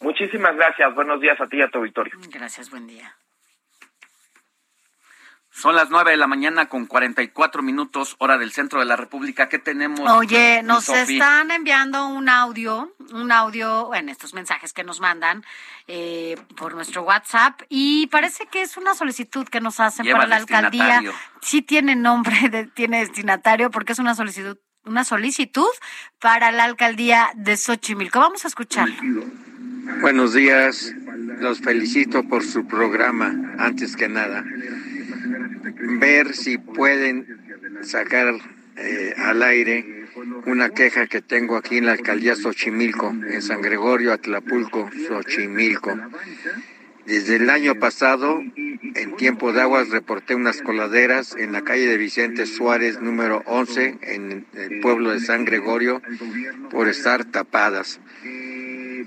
[0.00, 0.94] Muchísimas gracias.
[0.94, 2.12] Buenos días a ti y a tu auditorio.
[2.28, 3.16] Gracias, buen día.
[5.54, 8.86] Son las nueve de la mañana con cuarenta y cuatro minutos, hora del centro de
[8.86, 9.50] la República.
[9.50, 10.10] ¿Qué tenemos?
[10.10, 15.44] Oye, nos están enviando un audio, un audio en estos mensajes que nos mandan
[15.88, 20.36] eh, por nuestro WhatsApp y parece que es una solicitud que nos hacen para la
[20.36, 21.02] alcaldía.
[21.42, 24.56] Sí tiene nombre, de, tiene destinatario porque es una solicitud,
[24.86, 25.70] una solicitud
[26.18, 28.20] para la alcaldía de Xochimilco.
[28.20, 28.88] Vamos a escuchar.
[30.00, 30.94] Buenos días,
[31.40, 34.42] los felicito por su programa, antes que nada
[35.98, 37.26] ver si pueden
[37.82, 38.34] sacar
[38.76, 40.06] eh, al aire
[40.46, 45.98] una queja que tengo aquí en la alcaldía Xochimilco, en San Gregorio, Atlapulco, Xochimilco.
[47.06, 51.96] Desde el año pasado, en tiempo de aguas, reporté unas coladeras en la calle de
[51.96, 56.00] Vicente Suárez, número 11, en el pueblo de San Gregorio,
[56.70, 58.00] por estar tapadas.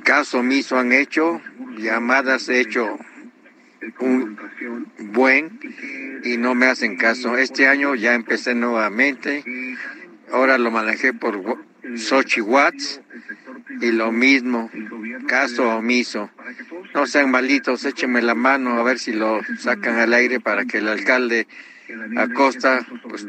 [0.04, 1.42] Caso omiso han hecho,
[1.78, 3.00] llamadas he hecho
[4.00, 4.38] un
[5.14, 5.60] buen
[6.24, 7.38] y no me hacen caso.
[7.38, 9.44] Este año ya empecé nuevamente,
[10.32, 11.60] ahora lo manejé por
[11.96, 13.02] Sochi Watts
[13.82, 14.70] y lo mismo,
[15.28, 16.30] caso omiso.
[16.94, 20.80] No sean malitos, échenme la mano a ver si lo sacan al aire para que
[20.80, 21.48] el alcalde
[22.18, 23.28] Acosta pues,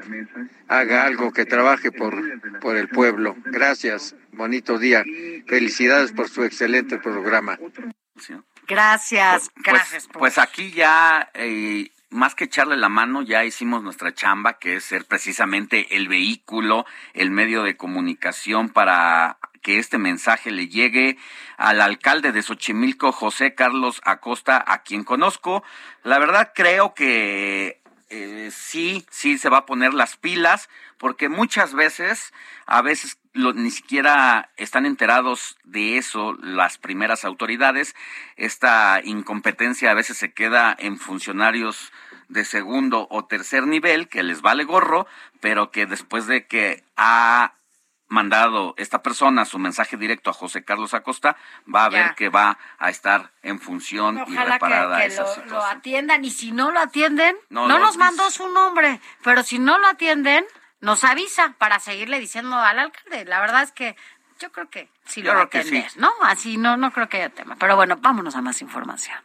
[0.69, 2.15] haga algo que trabaje por,
[2.61, 3.37] por el pueblo.
[3.45, 5.05] Gracias, bonito día.
[5.47, 7.59] Felicidades por su excelente programa.
[8.67, 10.09] Gracias, pues, gracias.
[10.13, 14.85] Pues, aquí ya, eh, más que echarle la mano, ya hicimos nuestra chamba, que es
[14.85, 21.19] ser precisamente el vehículo, el medio de comunicación para que este mensaje le llegue
[21.57, 25.65] al alcalde de Xochimilco, José Carlos Acosta, a quien conozco.
[26.05, 30.69] La verdad creo que eh, sí, sí se va a poner las pilas,
[30.99, 32.33] porque muchas veces,
[32.67, 37.95] a veces ni siquiera están enterados de eso las primeras autoridades.
[38.37, 41.93] Esta incompetencia a veces se queda en funcionarios
[42.29, 45.07] de segundo o tercer nivel que les vale gorro,
[45.41, 47.55] pero que después de que ha
[48.09, 51.37] mandado esta persona su mensaje directo a José Carlos Acosta,
[51.73, 56.25] va a ver que va a estar en función y reparada que, que lo, atiendan
[56.25, 60.45] y si no lo atienden, no, nos mandó su nombre, pero si no lo atienden,
[60.81, 63.25] nos avisa para seguirle diciendo al alcalde.
[63.25, 63.97] La verdad es que
[64.39, 66.11] yo creo que sí lo va a atender, ¿no?
[66.23, 67.57] Así no, no creo que haya tema.
[67.59, 69.19] Pero bueno, vámonos a más información.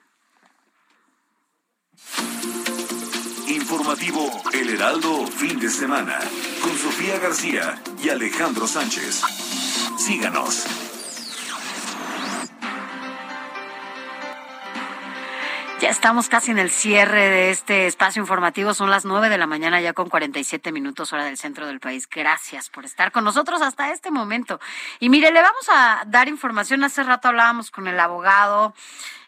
[3.52, 6.18] Informativo El Heraldo, fin de semana,
[6.62, 9.22] con Sofía García y Alejandro Sánchez.
[9.98, 10.66] Síganos.
[15.82, 18.74] Ya estamos casi en el cierre de este espacio informativo.
[18.74, 22.08] Son las nueve de la mañana, ya con 47 minutos hora del centro del país.
[22.10, 24.62] Gracias por estar con nosotros hasta este momento.
[25.02, 26.86] Y mire, le vamos a dar información.
[26.86, 28.74] Hace rato hablábamos con el abogado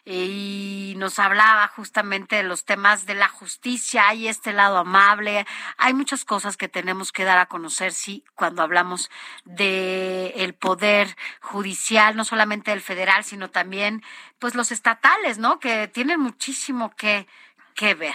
[0.04, 5.46] y nos hablaba justamente de los temas de la justicia y este lado amable.
[5.78, 9.10] Hay muchas cosas que tenemos que dar a conocer, sí, cuando hablamos
[9.44, 14.02] de el poder judicial, no solamente el federal, sino también
[14.38, 15.58] pues los estatales, ¿no?
[15.58, 17.26] Que tienen muchísimo que,
[17.74, 18.14] que ver.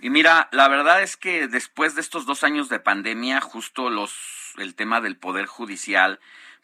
[0.00, 4.14] Y mira, la verdad es que después de estos dos años de pandemia, justo los
[4.58, 6.18] el tema del poder judicial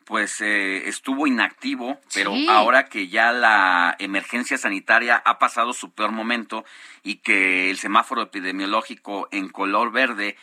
[0.04, 6.12] pues eh, estuvo inactivo, pero ahora que ya la emergencia sanitaria ha pasado su peor
[6.12, 6.64] momento
[7.02, 10.36] y que el semáforo epidemiológico en color verde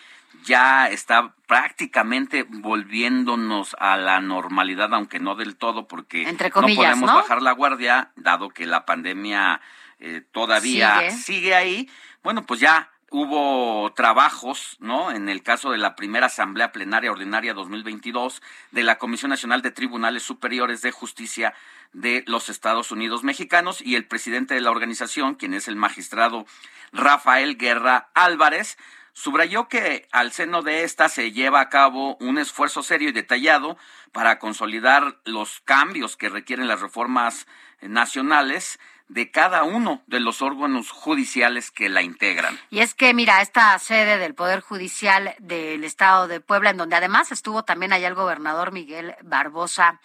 [0.43, 7.41] ya está prácticamente volviéndonos a la normalidad, aunque no del todo, porque no podemos bajar
[7.41, 9.61] la guardia, dado que la pandemia
[9.99, 11.89] eh, todavía sigue ahí.
[12.23, 15.11] Bueno, pues ya hubo trabajos, ¿no?
[15.11, 19.71] En el caso de la primera Asamblea Plenaria Ordinaria 2022 de la Comisión Nacional de
[19.71, 21.53] Tribunales Superiores de Justicia
[21.93, 26.45] de los Estados Unidos Mexicanos y el presidente de la organización, quien es el magistrado
[26.91, 28.77] Rafael Guerra Álvarez,
[29.13, 33.77] subrayó que al seno de esta se lleva a cabo un esfuerzo serio y detallado
[34.11, 37.47] para consolidar los cambios que requieren las reformas
[37.81, 38.79] nacionales
[39.09, 42.57] de cada uno de los órganos judiciales que la integran.
[42.69, 46.95] Y es que, mira, esta sede del Poder Judicial del Estado de Puebla, en donde
[46.95, 49.99] además estuvo también allá el gobernador Miguel Barbosa,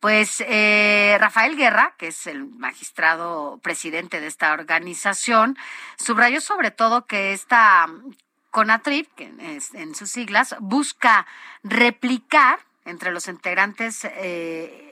[0.00, 5.56] pues eh, Rafael Guerra, que es el magistrado presidente de esta organización,
[5.96, 7.88] subrayó sobre todo que esta
[8.50, 11.26] CONATRIP, que es en sus siglas, busca
[11.62, 14.91] replicar entre los integrantes eh,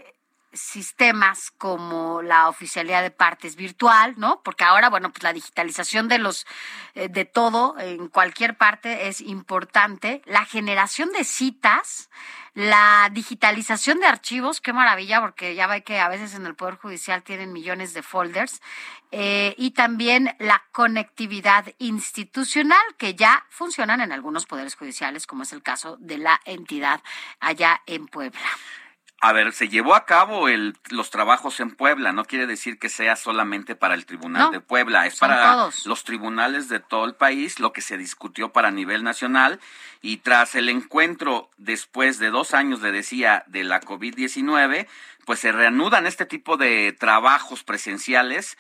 [0.53, 4.43] sistemas como la oficialidad de partes virtual, ¿no?
[4.43, 6.47] Porque ahora, bueno, pues la digitalización de los
[6.95, 12.11] eh, de todo en cualquier parte es importante, la generación de citas,
[12.55, 16.77] la digitalización de archivos, qué maravilla, porque ya ve que a veces en el Poder
[16.77, 18.61] Judicial tienen millones de folders,
[19.13, 25.53] eh, y también la conectividad institucional, que ya funcionan en algunos poderes judiciales, como es
[25.53, 27.01] el caso de la entidad
[27.39, 28.41] allá en Puebla.
[29.23, 32.89] A ver, se llevó a cabo el, los trabajos en Puebla, no quiere decir que
[32.89, 37.61] sea solamente para el Tribunal de Puebla, es para los tribunales de todo el país,
[37.61, 39.61] lo que se discutió para nivel nacional
[40.01, 44.87] y tras el encuentro después de dos años, le decía, de la COVID-19,
[45.27, 48.57] pues se reanudan este tipo de trabajos presenciales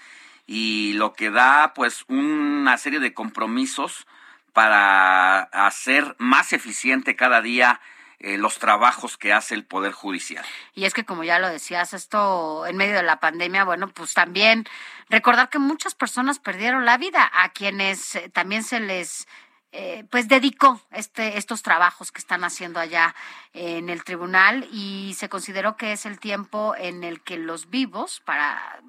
[0.46, 4.06] y lo que da pues una serie de compromisos
[4.52, 7.80] para hacer más eficiente cada día
[8.22, 10.44] eh, los trabajos que hace el Poder Judicial.
[10.74, 14.12] Y es que, como ya lo decías, esto en medio de la pandemia, bueno, pues
[14.12, 14.66] también
[15.08, 19.26] recordar que muchas personas perdieron la vida, a quienes eh, también se les
[19.72, 23.14] eh, pues dedicó este, estos trabajos que están haciendo allá
[23.54, 28.20] en el tribunal y se consideró que es el tiempo en el que los vivos,
[28.26, 28.82] para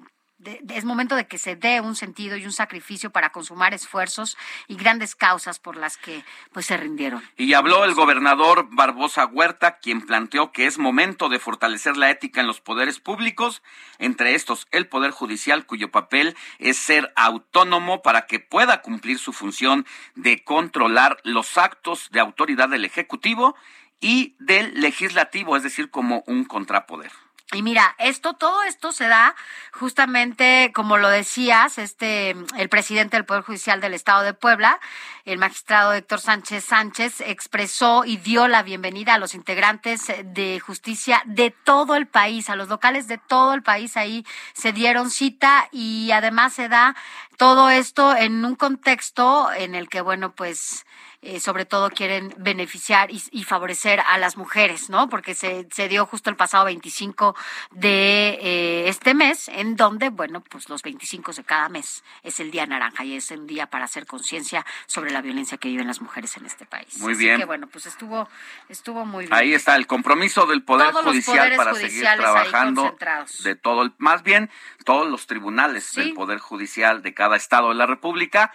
[0.44, 4.36] es momento de que se dé un sentido y un sacrificio para consumar esfuerzos
[4.68, 7.22] y grandes causas por las que pues se rindieron.
[7.36, 12.40] Y habló el gobernador Barbosa Huerta, quien planteó que es momento de fortalecer la ética
[12.40, 13.62] en los poderes públicos,
[13.98, 19.32] entre estos el poder judicial cuyo papel es ser autónomo para que pueda cumplir su
[19.32, 23.54] función de controlar los actos de autoridad del ejecutivo
[24.00, 27.12] y del legislativo, es decir, como un contrapoder.
[27.54, 29.36] Y mira, esto, todo esto se da
[29.72, 34.80] justamente, como lo decías, este, el presidente del Poder Judicial del Estado de Puebla,
[35.26, 41.22] el magistrado Héctor Sánchez Sánchez, expresó y dio la bienvenida a los integrantes de justicia
[41.26, 43.98] de todo el país, a los locales de todo el país.
[43.98, 44.24] Ahí
[44.54, 46.96] se dieron cita y además se da
[47.42, 50.86] todo esto en un contexto en el que, bueno, pues,
[51.24, 55.08] eh, sobre todo quieren beneficiar y, favorecer a las mujeres, ¿no?
[55.08, 57.36] Porque se, se dio justo el pasado 25
[57.70, 62.50] de eh, este mes, en donde, bueno, pues los 25 de cada mes es el
[62.50, 66.00] Día Naranja y es un día para hacer conciencia sobre la violencia que viven las
[66.00, 66.98] mujeres en este país.
[66.98, 67.38] Muy Así bien.
[67.38, 68.28] que, bueno, pues estuvo,
[68.68, 69.34] estuvo muy bien.
[69.34, 73.42] Ahí está el compromiso del Poder Todos Judicial para seguir trabajando concentrados.
[73.44, 74.50] de todo el, más bien
[74.84, 78.52] todos los tribunales del Poder Judicial de cada estado de la República.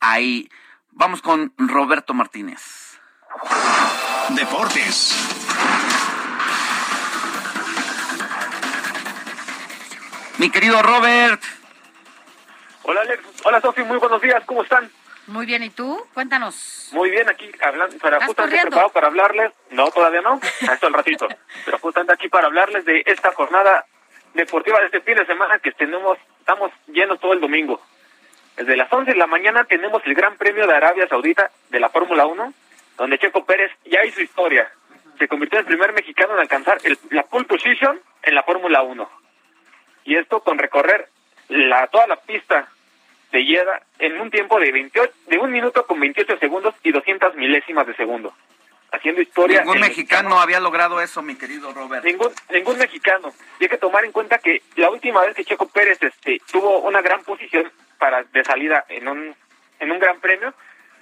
[0.00, 0.50] Ahí
[0.90, 2.98] vamos con Roberto Martínez.
[4.30, 5.16] Deportes.
[10.38, 11.42] Mi querido Robert.
[12.82, 14.90] Hola Alex, hola Sofi, muy buenos días, ¿cómo están?
[15.26, 16.02] Muy bien, ¿y tú?
[16.14, 16.88] Cuéntanos.
[16.92, 18.70] Muy bien, aquí hablando, para ¿Estás justamente corriendo?
[18.70, 21.28] preparado para hablarles, no, todavía no, hasta el ratito,
[21.64, 23.84] pero justamente aquí para hablarles de esta jornada
[24.34, 27.80] deportiva de este fin de semana que tenemos, estamos llenos todo el domingo.
[28.56, 31.88] Desde las 11 de la mañana tenemos el Gran Premio de Arabia Saudita de la
[31.88, 32.52] Fórmula 1,
[32.98, 34.70] donde Checo Pérez ya hizo historia.
[35.18, 38.82] Se convirtió en el primer mexicano en alcanzar el- la pole position en la Fórmula
[38.82, 39.10] 1.
[40.04, 41.08] Y esto con recorrer
[41.48, 42.68] la, toda la pista
[43.32, 47.34] de Jeddah en un tiempo de 28, de un minuto con 28 segundos y 200
[47.36, 48.34] milésimas de segundo.
[48.92, 49.60] Haciendo historia.
[49.60, 52.04] Ningún mexicano había logrado eso, mi querido Robert.
[52.04, 53.32] Ningún, ningún mexicano.
[53.60, 56.80] Y hay que tomar en cuenta que la última vez que Checo Pérez este, tuvo
[56.80, 57.70] una gran posición
[58.00, 59.36] para de salida en un,
[59.78, 60.52] en un gran premio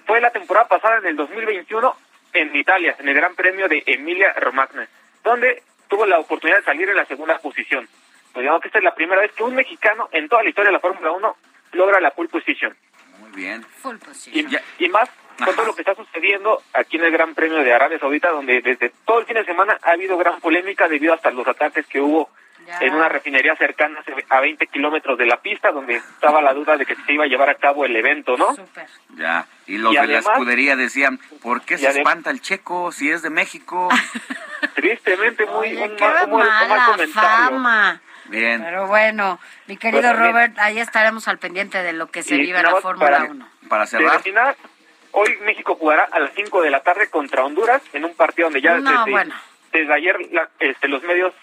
[0.05, 1.95] fue la temporada pasada en el 2021
[2.33, 4.87] en Italia, en el Gran Premio de Emilia Romagna,
[5.23, 7.87] donde tuvo la oportunidad de salir en la segunda posición.
[8.33, 10.69] Pues digamos que esta es la primera vez que un mexicano en toda la historia
[10.69, 11.35] de la Fórmula 1
[11.71, 12.75] logra la pole position.
[13.19, 13.63] Muy bien.
[13.63, 14.61] Full Y, position.
[14.77, 15.09] y más
[15.43, 18.61] con todo lo que está sucediendo aquí en el Gran Premio de Arabia Saudita, donde
[18.61, 22.01] desde todo el fin de semana ha habido gran polémica debido hasta los ataques que
[22.01, 22.29] hubo
[22.81, 26.85] en una refinería cercana a 20 kilómetros de la pista, donde estaba la duda de
[26.85, 28.55] que se iba a llevar a cabo el evento, ¿no?
[29.15, 29.45] Ya.
[29.67, 33.09] Y los Y de la además- escudería decían, ¿por qué se espanta el checo si
[33.11, 33.89] es de México?
[34.75, 37.09] Tristemente, muy un, Qué mal- mala comentario.
[37.49, 38.01] fama.
[38.25, 38.61] Bien.
[38.63, 42.41] Pero bueno, mi querido Pues Robert, ahí estaremos al pendiente de lo que se Y
[42.41, 43.47] vive en la Fórmula para- 1.
[43.67, 44.55] Para la cerrar, final,
[45.11, 48.61] hoy México jugará a las 5 de la tarde contra Honduras en un partido donde
[48.61, 49.33] ya No, desde, bueno.
[49.71, 51.33] desde ayer la- este, los medios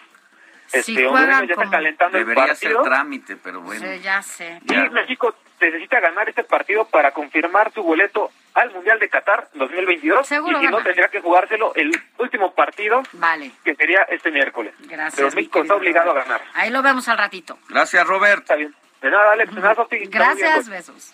[0.67, 2.83] Si hondureños juegan ya como- calentando el debería ser partido.
[2.83, 3.81] trámite, pero bueno.
[3.85, 4.59] Sí, ya sé.
[4.65, 10.27] Y México necesita ganar este partido para confirmar su boleto al Mundial de Qatar 2022.
[10.27, 14.73] Seguro y si no, tendría que jugárselo el último partido, Vale, que sería este miércoles.
[14.79, 15.15] gracias.
[15.15, 16.41] Pero México está obligado a ganar.
[16.53, 17.57] Ahí lo vemos al ratito.
[17.69, 18.41] Gracias, Robert.
[18.41, 18.73] Está bien.
[19.01, 19.53] De nada, Alex.
[19.53, 19.95] De nada, Sofi.
[19.97, 20.69] Está muy bien, Gracias, pues.
[20.69, 21.13] besos.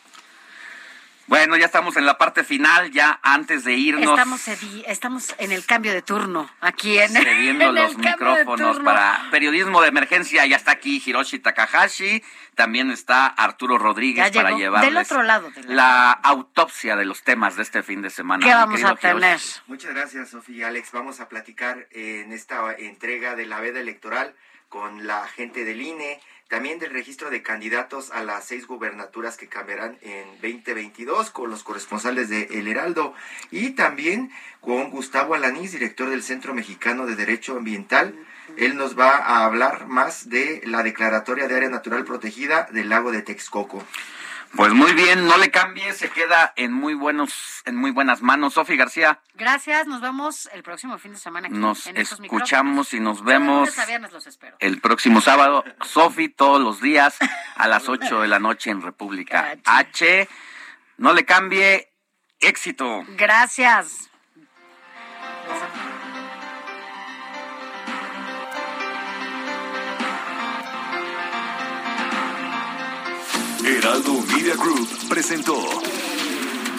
[1.33, 4.07] Bueno, ya estamos en la parte final, ya antes de irnos.
[4.07, 4.47] Estamos,
[4.85, 8.73] estamos en el cambio de turno aquí en, cediendo en el los cambio de micrófonos
[8.75, 8.85] turno.
[8.85, 10.45] para periodismo de emergencia.
[10.45, 12.21] Ya está aquí Hiroshi Takahashi,
[12.53, 17.05] también está Arturo Rodríguez Ya para llevarles Del otro lado de la- la autopsia de
[17.05, 18.45] los temas de este fin de semana.
[18.45, 19.39] ¿Qué vamos a tener?
[19.39, 19.59] Hiroshi.
[19.65, 20.91] Muchas gracias, Sofía y Alex.
[20.91, 24.35] Vamos a platicar en esta entrega de la veda electoral
[24.69, 26.19] con la gente del INE,
[26.53, 31.63] también del registro de candidatos a las seis gubernaturas que cambiarán en 2022 con los
[31.63, 33.15] corresponsales de El Heraldo
[33.49, 34.29] y también
[34.61, 38.13] con Gustavo Alanís, director del Centro Mexicano de Derecho Ambiental.
[38.55, 43.11] Él nos va a hablar más de la declaratoria de área natural protegida del lago
[43.11, 43.83] de Texcoco.
[44.55, 48.53] Pues muy bien, no le cambie, se queda en muy buenos, en muy buenas manos.
[48.53, 52.99] Sofi García, Gracias, nos vemos el próximo fin de semana aquí nos en escuchamos y
[52.99, 54.55] nos vemos lunes a viernes los espero.
[54.59, 55.63] el próximo sábado.
[55.81, 57.17] Sofi, todos los días
[57.55, 60.29] a las 8 de la noche en República H.
[60.97, 61.91] No le cambie,
[62.39, 63.03] éxito.
[63.17, 64.11] Gracias.
[73.65, 75.55] Heraldo Media Group presentó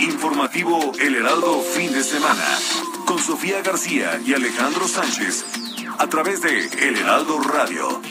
[0.00, 2.44] Informativo El Heraldo Fin de Semana
[3.06, 5.46] con Sofía García y Alejandro Sánchez
[5.98, 8.02] a través de El Heraldo Radio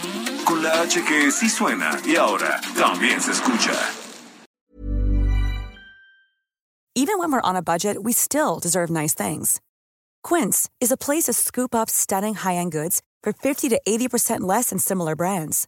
[0.43, 3.73] con la H que sí suena y ahora también se escucha.
[6.95, 9.61] Even when we're on a budget, we still deserve nice things.
[10.23, 14.69] Quince is a place to scoop up stunning high-end goods for 50 to 80% less
[14.69, 15.67] than similar brands.